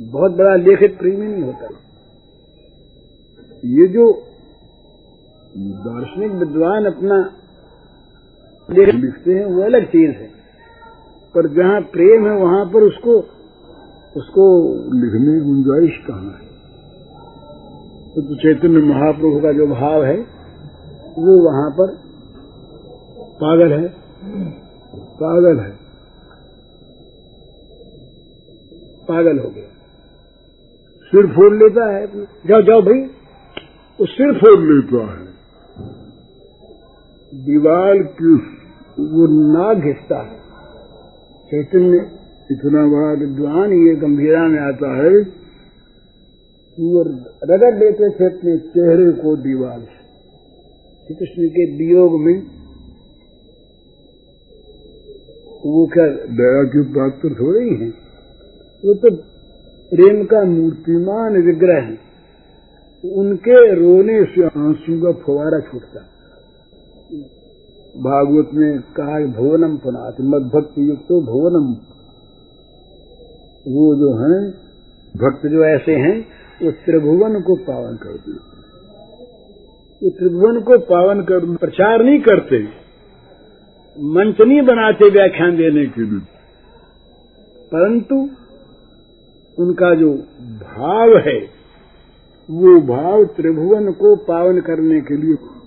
बहुत 0.00 0.32
बड़ा 0.32 0.54
लेखक 0.54 0.98
प्रेमी 0.98 1.26
नहीं 1.26 1.42
होता। 1.42 1.66
ये 3.64 3.88
जो 3.88 4.29
दार्शनिक 5.58 6.32
विद्वान 6.32 6.84
अपना 6.84 7.32
लिखते 8.70 9.32
हैं 9.32 9.44
वो 9.44 9.62
अलग 9.62 9.84
चीज़ 9.84 10.10
है। 10.10 10.26
पर 11.34 11.48
जहाँ 11.48 11.80
प्रेम 11.80 12.26
है 12.26 12.42
वहाँ 12.42 12.66
पर 12.66 12.82
उसको 12.82 13.12
उसको 14.16 14.74
लिखने 14.94 15.40
की 15.40 15.40
गुंजाइश 15.40 16.04
कहाँ 16.06 16.38
है? 16.42 16.50
तो, 18.14 18.22
तो 18.22 18.36
चैतन्य 18.36 18.78
महाप्रभु 18.78 19.40
का 19.40 19.52
जो 19.52 19.66
भाव 19.66 20.04
है 20.04 20.16
वो 21.18 21.44
वहाँ 21.44 21.70
पर 21.70 21.86
पागल 23.42 23.72
है। 23.72 23.88
पागल 24.96 25.60
है। 25.60 25.70
पागल 29.08 29.38
हो 29.38 29.50
गया। 29.50 29.64
सिर 31.04 31.26
फोड़ 31.26 31.54
लेता 31.54 31.96
है 31.96 32.06
जाओ 32.24 32.62
जाओ 32.62 32.82
भाई। 32.82 33.00
वो 34.00 34.06
सिर 34.06 34.38
फोड़ 34.38 34.58
लेता 34.58 35.20
है। 35.20 35.29
दीवार 37.32 37.98
की 37.98 38.34
वो 38.98 39.26
ना 39.52 39.74
घिसता 39.74 40.20
है। 40.22 40.38
चैतन्य 41.50 41.98
इतना 42.50 42.82
बड़ा 42.86 43.12
विद्वान 43.20 43.72
ये 43.72 43.94
गंभीरा 43.94 44.40
में 44.48 44.58
आता 44.60 44.90
है 44.96 45.12
वो 46.78 47.02
रगड़ 47.44 47.74
लेते 47.78 48.10
थे 48.10 48.26
अपने 48.26 48.56
चेहरे 48.58 49.10
को 49.12 49.36
दीवार 49.36 49.80
से। 49.80 49.98
श्री 51.06 51.14
कृष्ण 51.14 51.48
के 51.48 51.64
वियोग 51.76 52.20
में 52.20 52.36
वो 55.64 55.86
क्या 55.86 56.06
दया 56.36 56.62
की 56.64 56.82
बात 56.92 57.18
तो 57.22 57.30
थोड़ी 57.30 57.64
ही 57.64 57.74
है। 57.84 57.90
वो 58.84 58.94
तो 58.94 59.16
प्रेम 59.92 60.24
का 60.24 60.44
मूर्तिमान 60.44 61.42
विग्रह 61.42 61.82
है। 61.82 61.98
उनके 63.04 63.74
रोने 63.74 64.24
से 64.24 64.44
आँसू 64.44 65.00
का 65.02 65.12
फुवारा 65.12 65.60
छूटता 65.60 66.00
भागवत 68.00 68.50
में 68.54 68.80
कहा 68.80 69.40
भुवनम 69.40 69.76
पुनाथ 69.76 70.12
मद 70.20 70.42
भक्ति 70.42 70.90
युक्त 70.90 71.02
तो 71.02 71.20
भुवनम। 71.20 71.72
वो 73.72 73.96
जो 73.96 74.14
है, 74.14 74.50
भक्त 75.16 75.46
जो 75.46 75.64
ऐसे 75.64 75.92
हैं, 75.92 76.26
वो 76.62 76.70
त्रिभुवन 76.70 77.40
को 77.40 77.54
पावन 77.54 77.96
कर 77.96 78.12
देते 78.12 78.60
वो 80.02 80.10
त्रिभुवन 80.10 80.60
को 80.60 80.78
पावन 80.78 81.22
कर 81.22 81.56
प्रचार 81.56 82.02
नहीं 82.02 82.20
करते। 82.20 82.62
मंच 84.00 84.40
नहीं 84.40 84.62
बनाते 84.62 85.10
व्याख्यान 85.10 85.56
देने 85.56 85.86
के 85.86 86.00
लिए। 86.00 86.20
परंतु 87.74 88.28
उनका 89.58 89.94
जो 89.94 90.14
भाव 90.48 91.16
है, 91.16 91.40
वो 92.50 92.80
भाव 92.80 93.24
त्रिभुवन 93.24 93.92
को 93.92 94.16
पावन 94.16 94.60
करने 94.60 95.00
के 95.00 95.16
लिए 95.16 95.59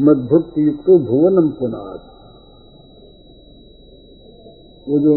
मदभुक्ति 0.00 0.66
युक्त 0.66 0.86
भुवनम 0.86 1.48
पुनाथ 1.48 2.10
वो 4.88 4.98
जो 4.98 5.16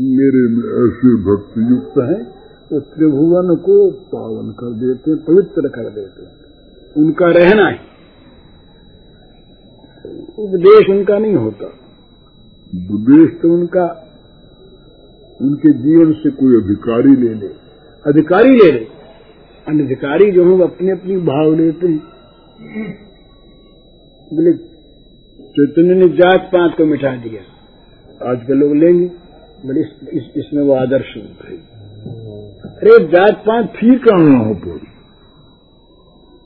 मेरे 0.00 0.48
में 0.48 0.64
ऐसे 0.64 1.16
भक्ति 1.16 1.60
युक्त 1.60 1.98
हैं, 1.98 2.34
वो 2.72 2.80
तो 2.80 2.80
त्रिभुवन 2.80 3.56
को 3.56 3.90
पावन 3.90 4.50
कर 4.50 4.72
देते 4.72 5.14
पवित्र 5.14 5.68
कर 5.68 5.90
देते 5.90 6.26
उनका 7.00 7.26
रहना 7.26 7.68
है। 7.68 7.78
उपदेश 10.38 10.90
उनका 10.90 11.18
नहीं 11.18 11.34
होता। 11.34 11.66
उपदेश 12.94 13.40
तो 13.42 13.54
उनका, 13.54 14.06
उनके 15.42 15.72
जीवन 15.72 16.12
से 16.12 16.30
कोई 16.30 16.62
अधिकारी 16.62 17.16
ले 17.16 17.34
ले। 17.34 17.48
अधिकारी 18.06 18.50
ले 18.50 18.72
ले। 18.72 18.86
अनधिकारी 19.68 20.32
जो 20.32 20.44
है 20.44 20.62
अपने 20.62 20.92
अपनी 20.92 21.16
भाव 21.16 21.54
लेते 21.54 21.86
हैं। 21.86 23.07
बोले 24.32 24.52
चैतन्य 25.48 25.94
ने 25.94 26.08
जात 26.08 26.40
पात 26.44 26.76
को 26.76 26.84
मिटा 26.84 27.10
दिया। 27.16 27.42
आज 28.30 28.40
के 28.46 28.54
लोग 28.54 28.74
लेंगे 28.76 29.06
बोले 29.66 29.80
इस, 29.80 29.92
इस, 30.12 30.24
इसमें 30.36 30.62
वो 30.62 30.72
आदर्श 30.72 31.12
है। 31.16 31.22
अरे 32.72 32.98
जात 33.04 33.38
पात 33.46 33.72
थी 33.76 33.94
कहाँ 33.98 34.24
वहाँ 34.24 34.54
पर 34.54 34.80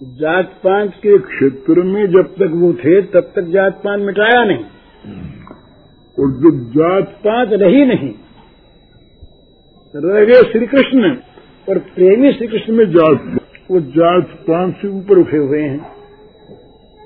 जात 0.02 0.52
पात 0.64 0.92
के 0.96 1.16
क्षेत्र 1.18 1.82
में 1.82 2.06
जब 2.06 2.28
तक 2.34 2.54
वो 2.54 2.72
थे 2.74 3.00
तब 3.02 3.32
तक 3.36 3.48
जात 3.48 3.74
पात 3.78 4.00
मिटाया 4.00 4.44
नहीं। 4.44 4.64
और 6.16 6.30
जब 6.36 6.60
जात 6.70 7.16
पात 7.18 7.52
रही 7.62 7.84
नहीं 7.84 8.12
रह 9.94 10.24
गए 10.24 10.42
श्री 10.52 10.66
कृष्ण 10.66 11.10
और 11.68 11.78
प्रेमी 11.94 12.32
श्री 12.32 12.46
कृष्ण 12.46 12.72
में 12.72 12.84
जात 12.90 13.40
वो 13.70 13.80
जात 13.90 14.38
पात 14.42 14.74
से 14.82 14.88
ऊपर 14.88 15.18
उठे 15.18 15.36
हुए 15.36 15.60
हैं। 15.60 16.01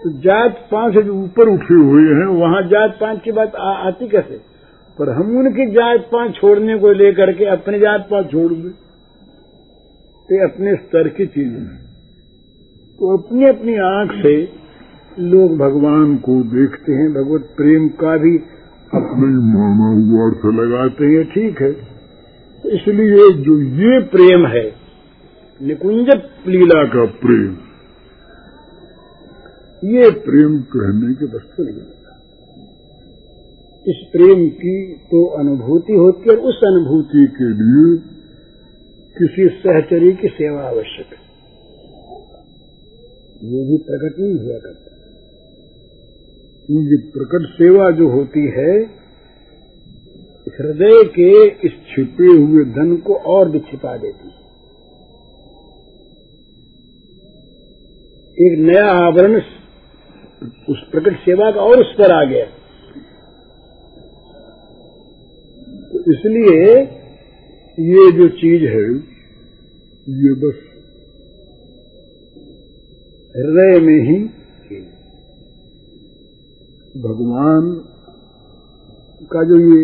तो 0.07 0.11
जात 0.13 0.69
पाँच 0.73 0.95
से 0.95 1.09
ऊपर 1.09 1.49
उठे 1.49 1.75
हुए 1.75 2.03
हैं 2.03 2.27
वहाँ 2.41 2.63
जात 2.63 2.99
पाँच 3.01 3.23
की 3.25 3.33
बात 3.33 3.57
आ, 3.57 3.71
आती 3.71 4.09
कैसे? 4.09 4.37
पर 4.99 5.11
हम 5.11 5.39
उनकी 5.39 5.67
जात 5.71 6.01
पाँच 6.13 6.35
छोड़ने 6.35 6.79
को 6.79 6.93
लेकर 6.93 7.33
के 7.33 7.45
अपने 7.45 7.79
जात 7.79 8.09
पाँच 8.11 8.27
छोड़ 8.27 8.53
दे। 8.53 8.69
तो 10.29 10.49
अपने 10.49 10.75
स्तर 10.75 11.09
की 11.09 11.27
चीज़ 11.27 11.49
है। 11.49 11.77
तो 12.99 13.17
अपनी 13.17 13.49
अपनी 13.49 13.77
आँख 13.77 14.23
से 14.23 14.37
लोग 15.19 15.59
भगवान 15.59 16.17
को 16.17 16.43
देखते 16.43 16.93
हैं 16.93 17.13
भगवत 17.13 17.51
प्रेम 17.57 17.89
का 17.89 18.17
भी 18.17 18.39
अपने 18.95 19.35
माना 19.53 19.91
हुआ 19.93 20.31
अर्थ 20.31 20.47
लगाते 20.61 21.05
हैं 21.05 21.25
ठीक 21.25 21.63
है। 21.63 21.73
तो 22.63 22.69
इसलिए 22.69 23.31
जो 23.43 23.63
ये 23.63 24.01
प्रेम 24.01 24.47
है 24.47 24.67
निकुंज 25.61 26.09
लीला 26.49 26.85
का 26.85 27.05
प्रेम 27.05 27.57
ये 29.85 30.11
प्रेम 30.11 30.59
कहने 30.59 31.15
के 31.15 31.25
वस्तु 31.25 31.63
नहीं 31.63 31.97
इस 33.89 34.09
प्रेम 34.13 34.49
की 34.49 34.93
तो 34.93 35.27
अनुभूति 35.27 35.93
होती 35.93 36.33
है 36.33 36.37
उस 36.37 36.57
अनुभूति 36.57 37.27
के 37.27 37.49
लिए 37.49 37.99
किसी 39.19 39.49
सहचरी 39.49 40.13
की 40.13 40.29
सेवा 40.29 40.63
आवश्यक 40.63 41.07
है। 41.07 41.27
ये 43.49 43.71
भी 43.71 43.79
प्रकट 43.79 44.19
नहीं 44.19 44.35
हुआ 44.35 44.59
करता। 44.59 44.97
क्योंकि 46.67 47.11
प्रकट 47.15 47.47
सेवा 47.47 47.91
जो 47.91 48.09
होती 48.09 48.41
है, 48.41 48.97
हृदय 50.61 51.05
के 51.05 51.49
इस 51.49 51.73
छिपे 51.73 52.27
हुए 52.27 52.65
धन 52.65 52.97
को 52.97 53.15
और 53.15 53.51
भी 53.51 53.61
छिपा 53.61 53.97
देती 53.97 54.29
है। 54.29 54.37
एक 58.39 58.59
नया 58.59 58.87
आवरण 58.87 59.41
उस 60.43 60.81
प्रकट 60.91 61.17
सेवा 61.17 61.51
का 61.51 61.61
और 61.61 61.83
स्तर 61.85 62.13
आ 62.13 62.25
गया। 62.25 62.47
तो 65.93 66.01
इसलिए 66.13 66.65
ये 67.79 68.11
जो 68.13 68.29
चीज़ 68.29 68.65
है, 68.65 68.87
ये 70.17 70.33
बस 70.35 70.59
हृदय 73.35 73.81
में 73.81 73.99
ही 74.09 74.19
भगवान 77.01 77.73
का 79.33 79.43
जो 79.45 79.59
ये 79.59 79.83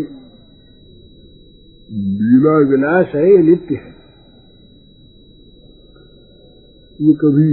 लीला 2.20 2.56
विलास 2.70 3.14
है, 3.14 3.24
ये 3.30 3.38
नित्य 3.38 3.74
है। 3.74 3.90
ये 7.00 7.12
कभी 7.14 7.52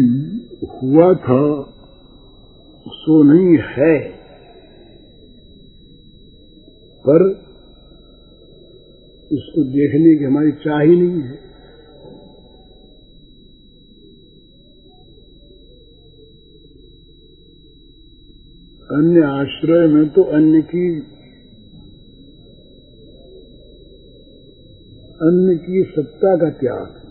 हुआ 0.73 1.13
था 1.13 1.41
सो 3.09 3.23
नहीं 3.23 3.57
है। 3.63 4.09
पर 6.99 7.31
इसको 9.31 9.63
देखने 9.63 10.19
की 10.19 10.25
हमारी 10.25 10.51
चाह 10.51 10.81
ही 10.81 11.01
नहीं 11.01 11.21
है। 11.21 11.37
अन्य 18.91 19.21
आश्रय 19.21 19.87
में 19.87 20.09
तो 20.09 20.23
अन्य 20.23 20.61
की 20.61 20.99
अन्य 25.21 25.57
की 25.57 25.83
सत्ता 25.83 26.37
का 26.37 26.49
त्याग। 26.49 27.08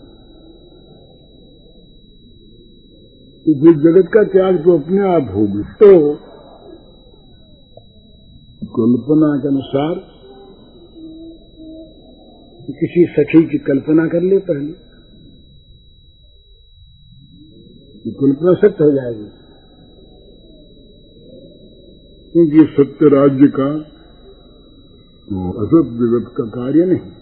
तो 3.39 3.53
जो 3.53 3.71
जगत 3.73 4.07
का 4.13 4.23
त्याग 4.23 4.55
तो 4.55 4.77
अपने 4.77 5.01
आप 5.01 5.35
होगी 5.35 5.63
तो 5.63 5.89
कल्पना 8.77 9.29
के 9.37 9.47
अनुसार 9.47 9.93
किसी 12.79 13.05
सखी 13.09 13.43
की 13.45 13.57
कल्पना 13.57 14.07
कर 14.07 14.21
ले 14.21 14.37
पहले। 14.37 14.73
कल्पना 18.11 18.53
सत्य 18.53 18.83
हो 18.83 18.91
जाएगी। 18.91 19.29
क्योंकि 22.31 22.59
सत्य 22.73 23.09
राज्य 23.09 23.47
का 23.47 23.69
तो 25.29 25.37
असत 25.61 25.87
जगत 25.93 26.33
का 26.37 26.43
कार्य 26.43 26.85
नहीं। 26.85 27.18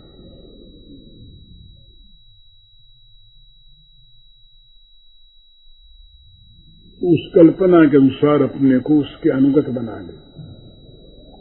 उस 7.07 7.31
कल्पना 7.35 7.85
के 7.85 7.97
अनुसार 7.97 8.41
अपने 8.41 8.79
को 8.79 8.99
उसके 8.99 9.29
अनुगत 9.29 9.69
बना 9.69 9.99
ले। 9.99 10.15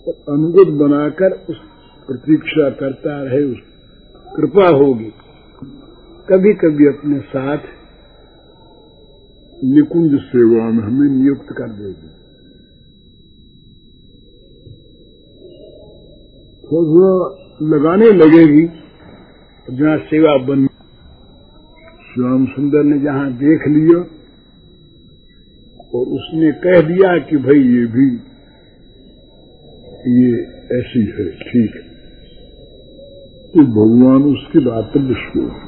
और 0.06 0.14
अनुगत 0.28 0.72
बनाकर 0.72 1.32
उस 1.50 1.56
प्रतीक्षा 2.06 2.70
करता 2.70 3.22
रहे, 3.22 3.44
उस 3.44 3.58
कृपा 4.36 4.68
होगी। 4.68 5.12
कभी 6.28 6.52
कभी 6.54 6.86
अपने 6.86 7.20
साथ 7.20 7.58
निकुंज 9.64 10.20
सेवा 10.20 10.70
में 10.70 10.84
हमें 10.84 11.08
नियुक्त 11.16 11.48
कर 11.52 11.68
देगी 11.68 12.08
थोड़ा 16.64 17.12
लगाने 17.62 18.10
लगेगी, 18.12 18.66
जहाँ 19.76 19.98
सेवा 19.98 20.36
बन 20.38 20.66
श्याम 22.06 22.46
सुंदर 22.46 22.84
ने 22.84 22.98
जहाँ 22.98 23.32
देख 23.32 23.66
लिया 23.68 24.15
और 25.97 26.07
उसने 26.07 26.53
कह 26.53 26.80
दिया 26.88 27.18
कि 27.18 27.36
भाई 27.36 27.61
ये 27.74 27.86
भी, 27.86 28.09
ये 30.20 30.32
ऐसी 30.78 31.01
है, 31.01 31.30
ठीक 31.40 31.74
है। 31.74 31.82
तो 33.47 33.62
भगवान 33.70 34.22
उसकी 34.22 34.59
बात 34.59 34.84
पर 34.84 35.01
विश्वास 35.01 35.62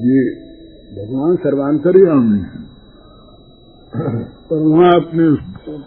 ये 0.00 0.20
भगवान 0.96 1.36
सर्वांतर्यामी 1.36 2.38
है। 2.38 2.60
पर 4.50 4.62
वहाँ 4.66 4.92
अपने 4.96 5.26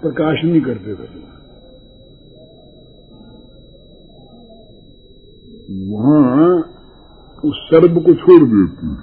प्रकाश 0.02 0.44
नहीं 0.44 0.62
करते 0.62 0.94
थे। 0.94 1.43
उस 7.54 7.60
सर्व 7.64 8.00
को 8.02 8.14
छोड़ 8.14 8.44
देते 8.44 8.86
हैं। 8.86 9.02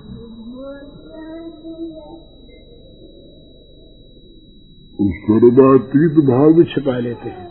उस 5.01 5.18
सर्वातीत 5.26 6.16
भाव 6.24 6.53
भी 6.53 6.64
छिपा 6.64 6.98
लेते 6.98 7.28
हैं। 7.28 7.46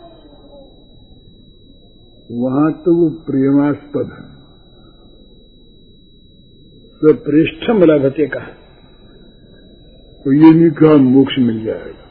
वहाँ 2.32 2.72
तो 2.72 2.94
वो 2.96 3.08
प्रेमास्पद 3.26 4.12
है। 4.12 4.26
सप्रेष्ठम 7.02 7.82
लभते 7.84 8.26
कहा 8.26 8.52
तो 10.24 10.32
ये 10.32 10.50
नहीं 10.54 10.70
कहा 10.70 10.96
मोक्ष 11.04 11.38
मिल 11.38 11.64
जाएगा। 11.64 12.08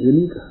ये 0.00 0.12
नहीं 0.12 0.28
कहा। 0.28 0.50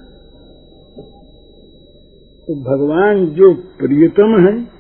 तो 2.48 2.56
भगवान 2.64 3.26
जो 3.36 3.54
प्रियतम 3.80 4.40
है 4.48 4.77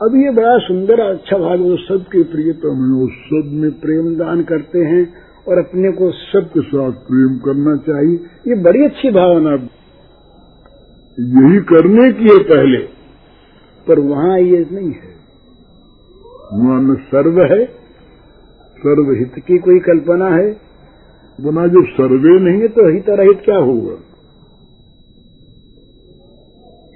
अब 0.00 0.14
ये 0.16 0.30
बड़ा 0.30 0.56
सुंदर 0.58 1.00
अच्छा 1.00 1.38
भाग 1.38 1.60
वो 1.60 1.76
सबके 1.76 2.22
प्रियतम 2.24 2.76
है 2.82 2.92
वो 2.92 3.06
सब 3.22 3.50
में 3.54 3.70
प्रेम 3.80 4.06
दान 4.16 4.42
करते 4.42 4.84
हैं 4.84 5.02
और 5.48 5.58
अपने 5.58 5.90
को 5.92 6.10
सबके 6.10 6.60
साथ 6.60 6.92
प्रेम 7.08 7.36
करना 7.38 7.74
चाहिए। 7.76 8.14
ये 8.48 8.56
बड़ी 8.62 8.84
अच्छी 8.84 9.10
भावना। 9.10 9.52
यही 11.18 11.60
करने 11.64 12.06
की 12.12 12.28
है 12.28 12.38
पहले, 12.44 12.78
पर 13.86 14.00
वहाँ 14.00 14.38
ये 14.38 14.64
नहीं 14.72 14.92
है। 14.92 15.12
वहाँ 16.54 16.80
न 16.82 16.94
सर्व 17.08 17.42
है, 17.44 17.64
सर्वहित 18.78 19.38
की 19.38 19.58
कोई 19.58 19.78
कल्पना 19.80 20.28
है। 20.28 20.48
बना 21.38 21.66
जो 21.66 21.84
सर्वे 21.90 22.38
नहीं 22.40 22.62
है 22.62 22.68
तो 22.68 22.88
हित 22.94 23.08
रहित 23.10 23.42
क्या 23.44 23.56
होगा? 23.56 23.92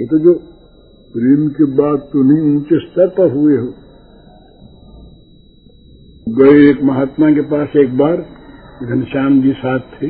ये 0.01 0.07
तो 0.07 0.19
जो 0.19 0.35
प्रेम 1.15 1.49
के 1.49 1.65
बाद 1.65 1.99
तो 2.13 2.23
नहीं 2.23 2.57
ऊँचे 2.57 2.79
स्तर 2.87 3.09
पर 3.09 3.33
हुए 3.33 3.57
हो। 3.57 3.67
गए 6.29 6.71
एक 6.71 6.83
महात्मा 6.83 7.31
के 7.31 7.41
पास 7.41 7.77
एक 7.77 7.97
बार 7.99 8.17
घनश्याम 8.83 9.43
जी 9.43 9.53
साथ 9.53 9.79
थे। 9.79 10.07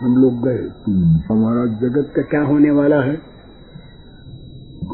हम 0.00 0.16
लोग 0.16 0.48
गए। 0.48 0.62
हमारा 1.28 1.66
जगत 1.66 2.12
का 2.16 2.22
क्या 2.22 2.42
होने 2.42 2.70
वाला 2.70 3.02
है? 3.02 3.14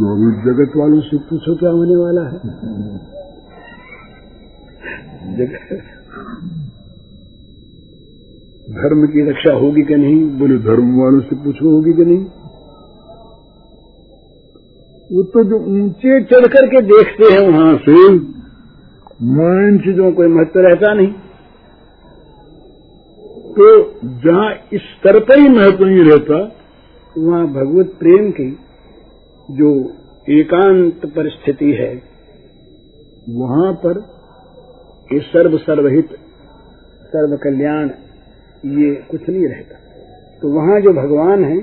अभी 0.08 0.32
जगत 0.42 0.76
वालों 0.76 1.00
से 1.00 1.18
पूछो 1.18 1.56
क्या 1.56 1.70
होने 1.70 1.96
वाला 1.96 2.22
है। 2.22 2.38
जगत 5.36 5.78
धर्म 8.70 9.06
की 9.06 9.30
रक्षा 9.30 9.54
होगी 9.54 9.82
कि 9.82 9.96
नहीं? 9.96 10.38
बोले 10.38 10.58
धर्म 10.58 11.00
वालों 11.00 11.20
से 11.20 11.36
पूछो 11.36 11.70
होगी 11.70 11.92
कि 11.92 12.04
नहीं? 12.04 12.26
वो 15.10 15.22
तो 15.24 15.42
जो 15.44 15.58
ऊँचे 15.74 16.20
चढ़ 16.24 16.46
करके 16.46 16.80
देखते 16.82 17.32
हैं 17.34 17.46
वहाँ 17.48 17.76
से 17.76 17.92
वहाँ 19.20 19.78
चीज़ों 19.78 20.12
कोई 20.12 20.26
महत्व 20.26 20.60
रहता 20.60 20.92
नहीं। 20.94 21.12
तो 23.52 23.68
जहाँ 24.24 24.50
इस 24.72 24.80
स्तर 24.80 25.18
पर 25.20 25.40
ही 25.40 25.48
महत्व 25.48 25.84
नहीं 25.84 26.04
रहता, 26.04 26.38
वहाँ 27.18 27.46
भगवत 27.46 27.94
प्रेम 27.98 28.30
की 28.30 28.50
जो 29.48 29.70
एकांत 30.30 31.06
परिस्थिति 31.16 31.72
है, 31.72 31.90
वहाँ 33.30 33.72
पर 33.72 34.04
ये 35.12 35.20
सर्व 35.20 35.56
सर्वहित 35.58 36.14
सर्व 37.06 37.36
कल्याण 37.36 37.88
ये 38.76 38.94
कुछ 39.10 39.28
नहीं 39.28 39.48
रहता। 39.48 39.74
तो 40.42 40.48
वहाँ 40.48 40.80
जो 40.80 40.92
भगवान 40.92 41.44
है, 41.44 41.58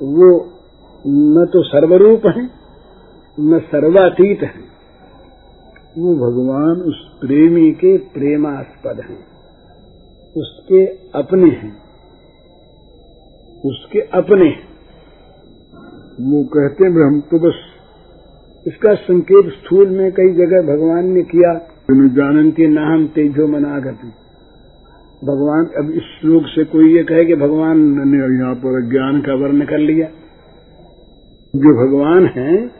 वो 0.00 0.53
न 1.06 1.46
तो 1.52 1.62
सर्वरूप 1.62 2.26
है, 2.26 2.44
न 3.40 3.58
सर्वातीत 3.58 4.42
है। 4.42 4.74
वो 5.98 6.14
भगवान 6.14 6.80
उस 6.80 7.18
प्रेमी 7.20 7.72
के 7.72 7.96
प्रेमास्पद 7.98 9.00
हैं। 9.00 9.18
उसके 10.36 10.86
अपने 11.14 11.50
हैं। 11.50 11.72
उसके 13.64 14.00
अपने 14.00 14.48
वो 16.20 16.44
कहते 16.44 16.84
हैं 16.84 17.06
हम 17.06 17.20
तो 17.20 17.38
बस 17.38 17.54
इसका 18.66 18.94
संकेत 18.94 19.52
स्थूल 19.52 19.88
में 19.88 20.12
कई 20.12 20.32
जगह 20.32 20.62
भगवान 20.62 21.06
ने 21.06 21.22
किया। 21.22 21.54
जानंती 21.90 22.66
नाम 22.66 23.06
तेजो 23.06 23.46
मना 23.46 23.80
करती 23.80 24.08
भगवान, 25.26 25.66
अब 25.66 25.90
इस 25.90 26.02
श्लोक 26.02 26.42
से 26.46 26.64
कोई 26.64 26.96
ये 26.96 27.04
कहे 27.04 27.24
कि 27.24 27.34
भगवान 27.36 27.78
ने 27.78 28.44
यहाँ 28.44 28.54
पर 28.54 28.90
ज्ञान 28.90 29.20
का 29.20 29.34
वर्ण 29.34 29.66
कर 29.66 29.78
लिया। 29.78 30.08
जो 31.54 31.70
भगवान 31.74 32.24
हैं 32.26 32.70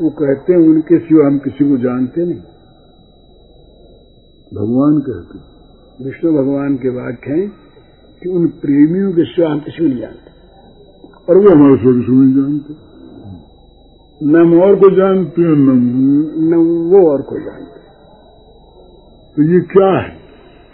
वो 0.00 0.10
कहते 0.10 0.52
हैं 0.52 0.60
उनके 0.60 0.98
सिवा 0.98 1.26
हम 1.26 1.38
किसी 1.38 1.64
को 1.70 1.76
जानते 1.76 2.24
नहीं। 2.24 2.40
भगवान 4.54 4.98
कहते 5.00 5.40
विष्णु 6.04 6.32
भगवान 6.32 6.76
के 6.76 6.88
वाक्य 6.88 7.30
हैं 7.30 7.48
कि 8.22 8.30
उन 8.30 8.46
प्रेमियों 8.46 9.12
के 9.12 9.24
सिवा 9.24 9.50
हम 9.50 9.60
किसी 9.60 9.78
को 9.78 9.84
नहीं 9.84 10.00
जानते। 10.00 10.30
और 11.28 11.38
वो 11.38 11.50
हमारे 11.50 11.76
सिवा 11.76 11.92
किसी 11.92 12.06
को 12.06 12.20
नहीं 12.20 12.34
जानते। 12.34 12.74
न 14.20 14.36
हम 14.36 14.60
और 14.62 14.74
को 14.74 14.90
जानते 14.96 15.42
हैं 15.42 15.56
न, 15.56 15.74
न 16.44 16.54
वो 16.90 17.10
और 17.10 17.22
को 17.22 17.38
जानते 17.38 17.82
तो 19.36 19.42
ये 19.52 19.60
क्या 19.60 19.90
है? 19.98 20.16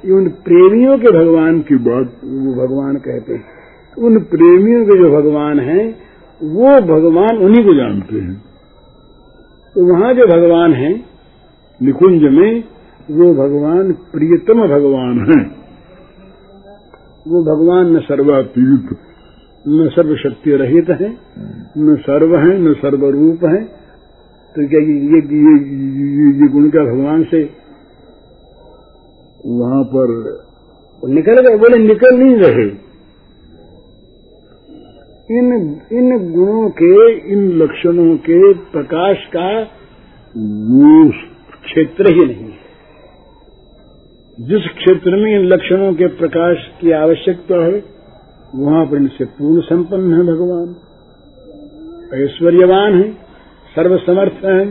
ये 0.04 0.12
उन 0.12 0.28
प्रेमियों 0.28 0.98
के 0.98 1.10
भगवान 1.10 1.60
की 1.60 1.74
बात 1.74 2.06
वो 2.24 2.54
भगवान 2.54 2.96
कहते 2.96 3.32
हैं। 3.32 3.44
उन 3.98 4.18
प्रेमियों 4.20 4.84
के 4.84 4.98
जो 4.98 5.10
भगवान 5.10 5.60
हैं 5.60 6.09
वो 6.42 6.80
भगवान 6.80 7.38
उन्हीं 7.38 7.64
को 7.64 7.74
जानते 7.74 8.16
हैं। 8.16 8.44
तो 9.74 9.86
वहाँ 9.92 10.14
जो 10.14 10.26
भगवान 10.26 10.72
हैं 10.72 11.06
निकुंज 11.82 12.22
में 12.22 12.64
वो 13.10 13.34
भगवान 13.34 13.92
प्रियतम 13.92 14.54
भगवान 14.54 15.20
हैं। 15.20 15.60
वो 17.28 17.42
भगवान 17.42 17.96
न 17.96 18.00
सर्वातीत 18.00 18.98
न 19.68 19.88
सर्वशक्ति 19.92 20.50
रहित 20.50 20.88
है 20.88 21.18
न 21.78 21.96
सर्व 22.00 22.36
है 22.36 22.58
न 22.58 22.74
सर्वरूप 22.74 23.44
है। 23.44 23.64
तो 24.50 24.68
क्या 24.68 24.80
ये 24.80 24.86
ये, 24.86 25.18
ये, 25.18 25.58
ये, 25.64 26.42
ये 26.42 26.48
गुण 26.48 26.70
का 26.70 26.80
भगवान 26.80 27.24
से 27.24 27.50
वहाँ 29.46 29.84
पर 29.84 30.40
निकल 31.08 31.40
गए? 31.40 31.56
बोले 31.56 31.78
निकल 31.78 32.18
नहीं 32.18 32.36
रहे। 32.36 32.89
इन 35.30 35.80
इन 35.92 36.32
गुणों 36.32 36.70
के, 36.70 37.12
इन 37.32 37.58
लक्षणों 37.58 38.16
के 38.16 38.54
प्रकाश 38.54 39.16
का 39.36 39.64
क्षेत्र 41.64 42.12
ही 42.12 42.26
नहीं 42.26 42.44
है। 42.44 42.60
जिस 44.40 44.68
क्षेत्र 44.76 45.10
में 45.10 45.38
इन 45.38 45.44
लक्षणों 45.46 45.94
के 45.94 46.06
प्रकाश 46.06 46.56
की 46.80 46.90
आवश्यकता 46.90 47.64
है, 47.64 47.84
वहाँ 48.54 48.86
पर 48.86 48.96
इनसे 48.96 49.24
पूर्ण 49.24 49.60
संपन्न 49.60 50.12
है 50.12 50.22
भगवान। 50.22 50.76
ऐश्वर्यवान 52.24 52.94
है, 52.94 53.12
सर्वसमर्थ 53.76 54.44
है, 54.44 54.70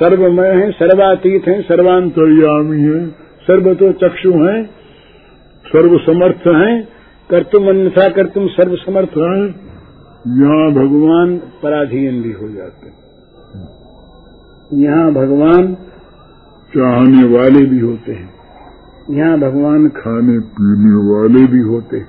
सर्वमय 0.00 0.48
है, 0.48 0.70
सर्वातीत 0.70 1.48
है, 1.48 1.62
सर्वांतर्यामी 1.62 2.82
है, 2.82 3.08
सर्वतो 3.42 3.92
चक्षु 3.92 4.32
है, 4.32 4.64
सर्वसमर्थ 5.66 6.46
है 6.46 6.95
कर्तुम 7.30 7.68
अन्यथा 7.68 8.08
कर्तुम 8.08 8.46
सर्वसमर्थ 8.46 9.08
है। 9.08 9.48
यहाँ 10.28 10.72
भगवान 10.72 11.38
पराधीन 11.62 12.22
भी 12.22 12.32
हो 12.32 12.48
जाते 12.48 12.86
यहाँ 14.86 15.12
भगवान 15.12 15.74
चाहने 16.76 17.24
वाले 17.24 17.66
भी 17.66 17.78
होते 17.78 18.12
हैं। 18.12 18.34
यहाँ 19.10 19.38
भगवान 19.38 19.88
खाने 19.88 20.38
पीने 20.38 20.94
वाले 20.94 21.46
भी 21.46 21.60
होते 21.60 21.96
हैं। 21.96 22.08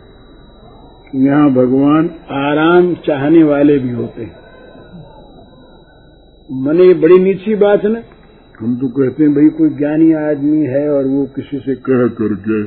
यहाँ 1.15 1.49
भगवान 1.49 2.09
आराम 2.31 2.93
चाहने 2.93 3.43
वाले 3.43 3.79
भी 3.79 3.89
होते 3.89 4.21
हैं। 4.21 4.35
मने 6.51 6.83
ये 6.83 6.93
बड़ी 6.93 7.19
नीची 7.19 7.55
बात 7.55 7.83
है 7.83 7.93
ना? 7.93 8.01
हम 8.59 8.75
तो 8.75 8.87
कहते 8.87 9.23
हैं, 9.23 9.33
भाई, 9.33 9.49
कोई 9.49 9.69
ज्ञानी 9.69 10.13
आदमी 10.13 10.65
है 10.65 10.89
और 10.89 11.05
वो 11.05 11.25
किसी 11.25 11.57
से 11.57 11.75
कह 11.75 12.07
करके 12.07 12.63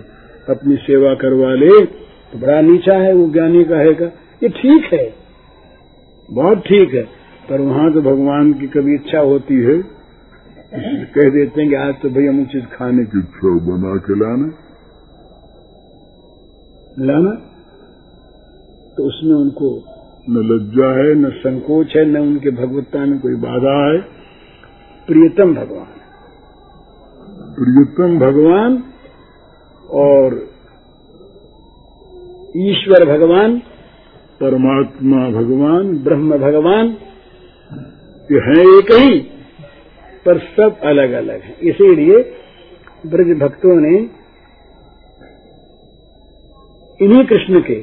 अपनी 0.53 0.77
सेवा 0.77 1.15
करवा 1.15 1.55
ले 1.55 2.10
तो 2.33 2.39
बड़ा 2.39 2.61
नीचा 2.61 2.95
है, 2.95 3.15
वो 3.15 3.31
ज्ञानी 3.31 3.65
कहेगा, 3.65 4.07
ये 4.43 4.49
ठीक 4.49 4.93
है। 4.93 5.15
बहुत 6.31 6.59
ठीक 6.59 6.95
है, 6.95 7.03
पर 7.51 7.61
वहाँ 7.61 7.93
तो 7.93 8.01
भगवान 8.01 8.53
की 8.53 8.67
कभी 8.67 8.95
इच्छा 8.95 9.21
होती 9.21 9.55
है। 9.55 10.01
कह 11.05 11.31
देते 11.31 11.61
हैं 11.61 11.71
कि 11.71 11.77
आज 11.77 11.95
तो 12.03 12.11
भाई 12.11 12.27
हम 12.27 12.45
चीज़ 12.45 12.65
खाने 12.65 13.05
की 13.05 13.19
इच्छा 13.19 13.49
बना 13.49 13.97
के 13.97 14.19
लाना। 14.19 14.53
लाना? 16.99 17.31
तो 18.97 19.05
उसमें 19.05 19.33
उनको 19.33 19.85
न 20.31 20.37
लज्जा 20.37 21.05
है, 21.05 21.15
न 21.15 21.31
संकोच 21.31 21.97
है, 21.97 22.05
न 22.05 22.17
उनके 22.17 22.51
भगवत्ता 22.51 23.07
में 23.07 23.21
कोई 23.21 23.35
बाधा 23.35 23.93
है। 23.93 24.01
प्रियतम 25.07 25.55
भगवान। 25.55 25.87
प्रियतम 27.59 28.19
भगवान 28.19 28.83
और 29.91 30.50
ईश्वर 32.57 33.05
भगवान, 33.05 33.59
परमात्मा 34.41 35.29
भगवान, 35.31 35.99
ब्रह्म 36.05 36.39
भगवान, 36.39 36.89
ये 38.31 38.39
है 38.39 38.79
एक 38.79 38.91
ही, 38.93 39.21
पर 40.27 40.39
सब 40.39 40.81
अलग 40.83 41.13
अलग 41.13 41.43
है। 41.43 41.55
इसीलिए 41.63 42.19
ब्रज 43.07 43.39
भक्तों 43.39 43.75
ने 43.81 43.97
इन्हीं 47.01 47.25
कृष्ण 47.27 47.61
के 47.61 47.81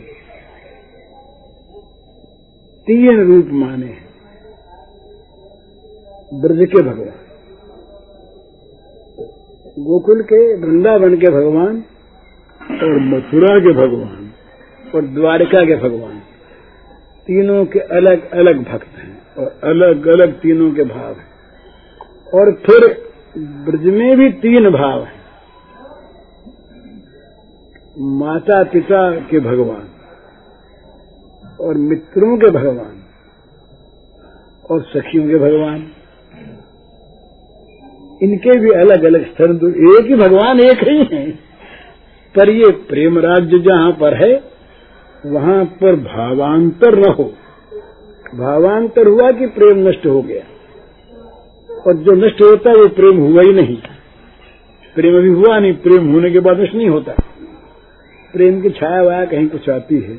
तीन 2.87 3.23
रूप 3.27 3.47
माने 3.51 3.85
हैं। 3.85 4.07
ब्रज 6.33 6.67
के 6.67 6.81
भगवान, 6.81 7.17
गोकुल 9.79 10.21
के, 10.21 10.55
वृंदावन 10.57 11.15
के 11.15 11.29
भगवान 11.31 11.83
और 12.61 12.99
मथुरा 12.99 13.59
के 13.59 13.73
भगवान। 13.73 14.26
और 14.95 15.01
द्वारका 15.01 15.65
के 15.65 15.75
भगवान। 15.75 16.19
तीनों 17.27 17.65
के 17.65 17.79
अलग 17.79 18.31
अलग 18.31 18.57
भक्त 18.71 18.97
हैं 18.97 19.35
और 19.35 19.59
अलग 19.63 20.07
अलग 20.07 20.33
तीनों 20.33 20.71
के 20.71 20.83
भाव 20.83 21.13
हैं। 21.13 21.27
और 22.33 22.51
फिर 22.53 23.07
ब्रज 23.37 23.85
में 23.85 24.17
भी 24.17 24.29
तीन 24.29 24.69
भाव 24.69 25.03
हैं। 25.03 25.17
माता 27.99 28.63
पिता 28.63 29.11
के 29.11 29.39
भगवान 29.39 29.87
और 31.61 31.77
मित्रों 31.77 32.37
के 32.37 32.51
भगवान 32.51 33.03
और 34.71 34.81
सखियों 34.81 35.27
के 35.27 35.35
भगवान। 35.35 35.91
इनके 38.23 38.59
भी 38.59 38.69
अलग 38.71 39.03
अलग 39.03 39.25
स्तर 39.25 39.51
एक 39.95 40.05
ही 40.05 40.15
भगवान 40.15 40.59
एक 40.59 40.77
ही 40.83 41.15
है। 41.15 41.31
पर 42.35 42.49
ये 42.49 42.71
प्रेम 42.71 43.19
राज्य 43.19 43.59
जहाँ 43.59 43.91
पर 43.91 44.13
है 44.13 44.56
वहाँ 45.25 45.65
पर 45.65 45.95
भावांतर 45.95 46.97
न 46.99 47.11
हो 47.11 47.33
भावांतर 48.35 49.07
हुआ 49.07 49.31
कि 49.31 49.45
प्रेम 49.45 49.87
नष्ट 49.87 50.05
हो 50.05 50.21
गया। 50.21 50.43
और 51.87 51.93
जो 51.93 52.11
नष्ट 52.11 52.41
होता 52.41 52.69
है, 52.69 52.75
वो 52.75 52.87
प्रेम 52.87 53.17
हुआ 53.17 53.41
ही 53.41 53.53
नहीं। 53.53 53.77
प्रेम 54.95 55.17
अभी 55.17 55.29
हुआ 55.29 55.59
नहीं, 55.59 55.73
प्रेम 55.73 56.11
होने 56.11 56.31
के 56.31 56.39
बाद 56.39 56.59
नष्ट 56.59 56.75
नहीं 56.75 56.89
होता। 56.89 57.11
प्रेम 58.33 58.61
की 58.61 58.69
छाया 58.69 59.01
वाया 59.01 59.25
कहीं 59.25 59.47
कुछ 59.47 59.69
आती 59.69 59.95
है। 59.95 60.15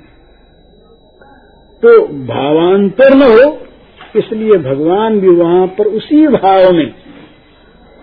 तो 1.82 2.06
भावांतर 2.08 3.14
न 3.14 3.22
हो, 3.22 3.58
इसलिए 4.16 4.58
भगवान 4.58 5.20
भी 5.20 5.28
वहाँ 5.28 5.66
पर 5.66 5.86
उसी 5.86 6.26
भाव 6.26 6.72
में 6.72 6.90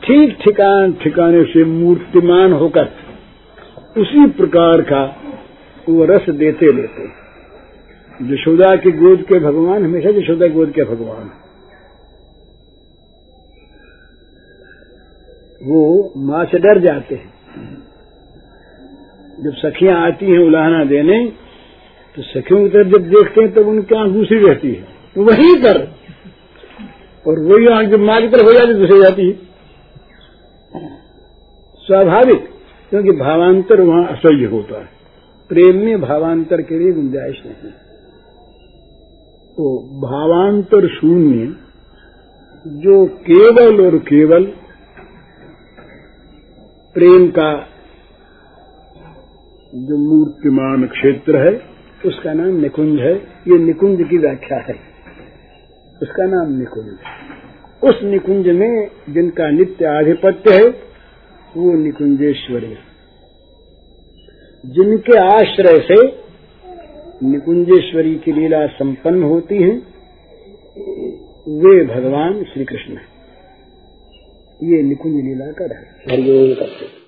ठीक 0.03 0.37
ठिकान, 0.41 0.93
ठिकाने 0.93 1.43
से 1.43 1.65
मूर्तिमान 1.65 2.53
होकर 2.53 2.89
उसी 3.97 4.25
प्रकार 4.27 4.81
का 4.81 5.24
वो 5.91 6.05
रस 6.05 6.29
देते 6.29 6.71
लेते 6.73 7.03
यशोदा 8.33 8.75
की 8.75 8.91
गोद 8.91 9.21
के 9.21 9.39
भगवान, 9.39 9.83
हमेशा 9.86 10.09
यशोदा 10.09 10.47
गोद 10.47 10.71
के 10.71 10.83
भगवान। 10.83 11.31
वो 15.63 16.13
माँ 16.17 16.45
से 16.45 16.59
डर 16.59 16.79
जाते 16.79 17.15
हैं। 17.15 17.33
जब 19.43 19.53
सखियाँ 19.53 20.01
आती 20.07 20.31
हैं 20.31 20.39
उलाहना 20.39 20.83
देने 20.86 21.31
तो 22.15 22.21
सखियों 22.21 22.61
की 22.63 22.69
तरफ़ 22.69 22.88
जब 22.88 23.07
देखते 23.09 23.41
हैं, 23.41 23.53
तब 23.53 23.67
उनकी 23.67 23.95
आँख 23.95 24.11
दूसरी 24.11 24.38
रहती 24.47 24.73
है। 24.73 24.81
तो 25.15 25.23
वहीं 25.23 25.55
पर 25.55 25.79
और 27.27 27.39
वही 27.39 27.67
आँख 27.67 27.89
जब 27.89 27.99
माँ 27.99 28.21
की 28.21 28.27
तरफ़ 28.27 28.43
हो 28.43 28.53
जाती 28.53 28.73
दूसरी 28.73 29.01
जाती 29.01 29.27
है। 29.27 29.33
स्वाभाविक, 31.79 32.49
क्योंकि 32.89 33.11
भावांतर 33.11 33.81
वहाँ 33.81 34.05
असह्य 34.05 34.45
होता 34.45 34.79
है। 34.79 35.05
प्रेम 35.49 35.75
में 35.75 36.01
भावांतर 36.01 36.61
के 36.61 36.79
लिए 36.79 36.91
गुंजाइश 36.91 37.43
नहीं। 37.45 37.71
तो 39.53 39.79
भावांतर 40.01 40.87
शून्य 40.87 41.55
जो 42.67 43.05
केवल 43.05 43.85
और 43.85 43.97
केवल 43.97 44.45
प्रेम 46.95 47.27
का 47.27 47.67
जो 49.75 49.97
मूर्तिमान 49.97 50.87
क्षेत्र 50.87 51.37
है, 51.37 51.61
उसका 52.05 52.33
नाम 52.33 52.47
निकुंज 52.47 52.99
है। 52.99 53.15
ये 53.47 53.57
निकुंज 53.57 53.97
की 54.09 54.17
व्याख्या 54.17 54.57
है। 54.57 54.75
उसका 56.01 56.25
नाम 56.25 56.51
निकुंज 56.51 56.97
उस 57.83 58.03
निकुंज 58.03 58.47
में 58.47 58.87
जिनका 59.09 59.49
नित्य 59.51 59.85
आधिपत्य 59.85 60.53
है, 60.53 60.69
वो 61.57 61.73
निकुंजेश्वरी 61.83 62.75
जिनके 64.66 65.18
आश्रय 65.18 65.80
से 65.80 66.26
निकुंजेश्वरी 67.24 68.16
की 68.16 68.32
लीला 68.32 68.68
संपन्न 68.68 69.24
होती 69.24 69.55
है, 69.55 69.70
वे 71.47 71.86
भगवान 71.86 72.43
श्री 72.43 72.66
कृष्ण 72.66 72.93
है। 72.93 73.16
ये 74.63 74.84
निकुंज 74.84 75.24
लीला 75.24 75.51
का 75.51 75.66
रहस्य। 75.66 76.11
हरिओम 76.11 76.53
करते 76.53 77.05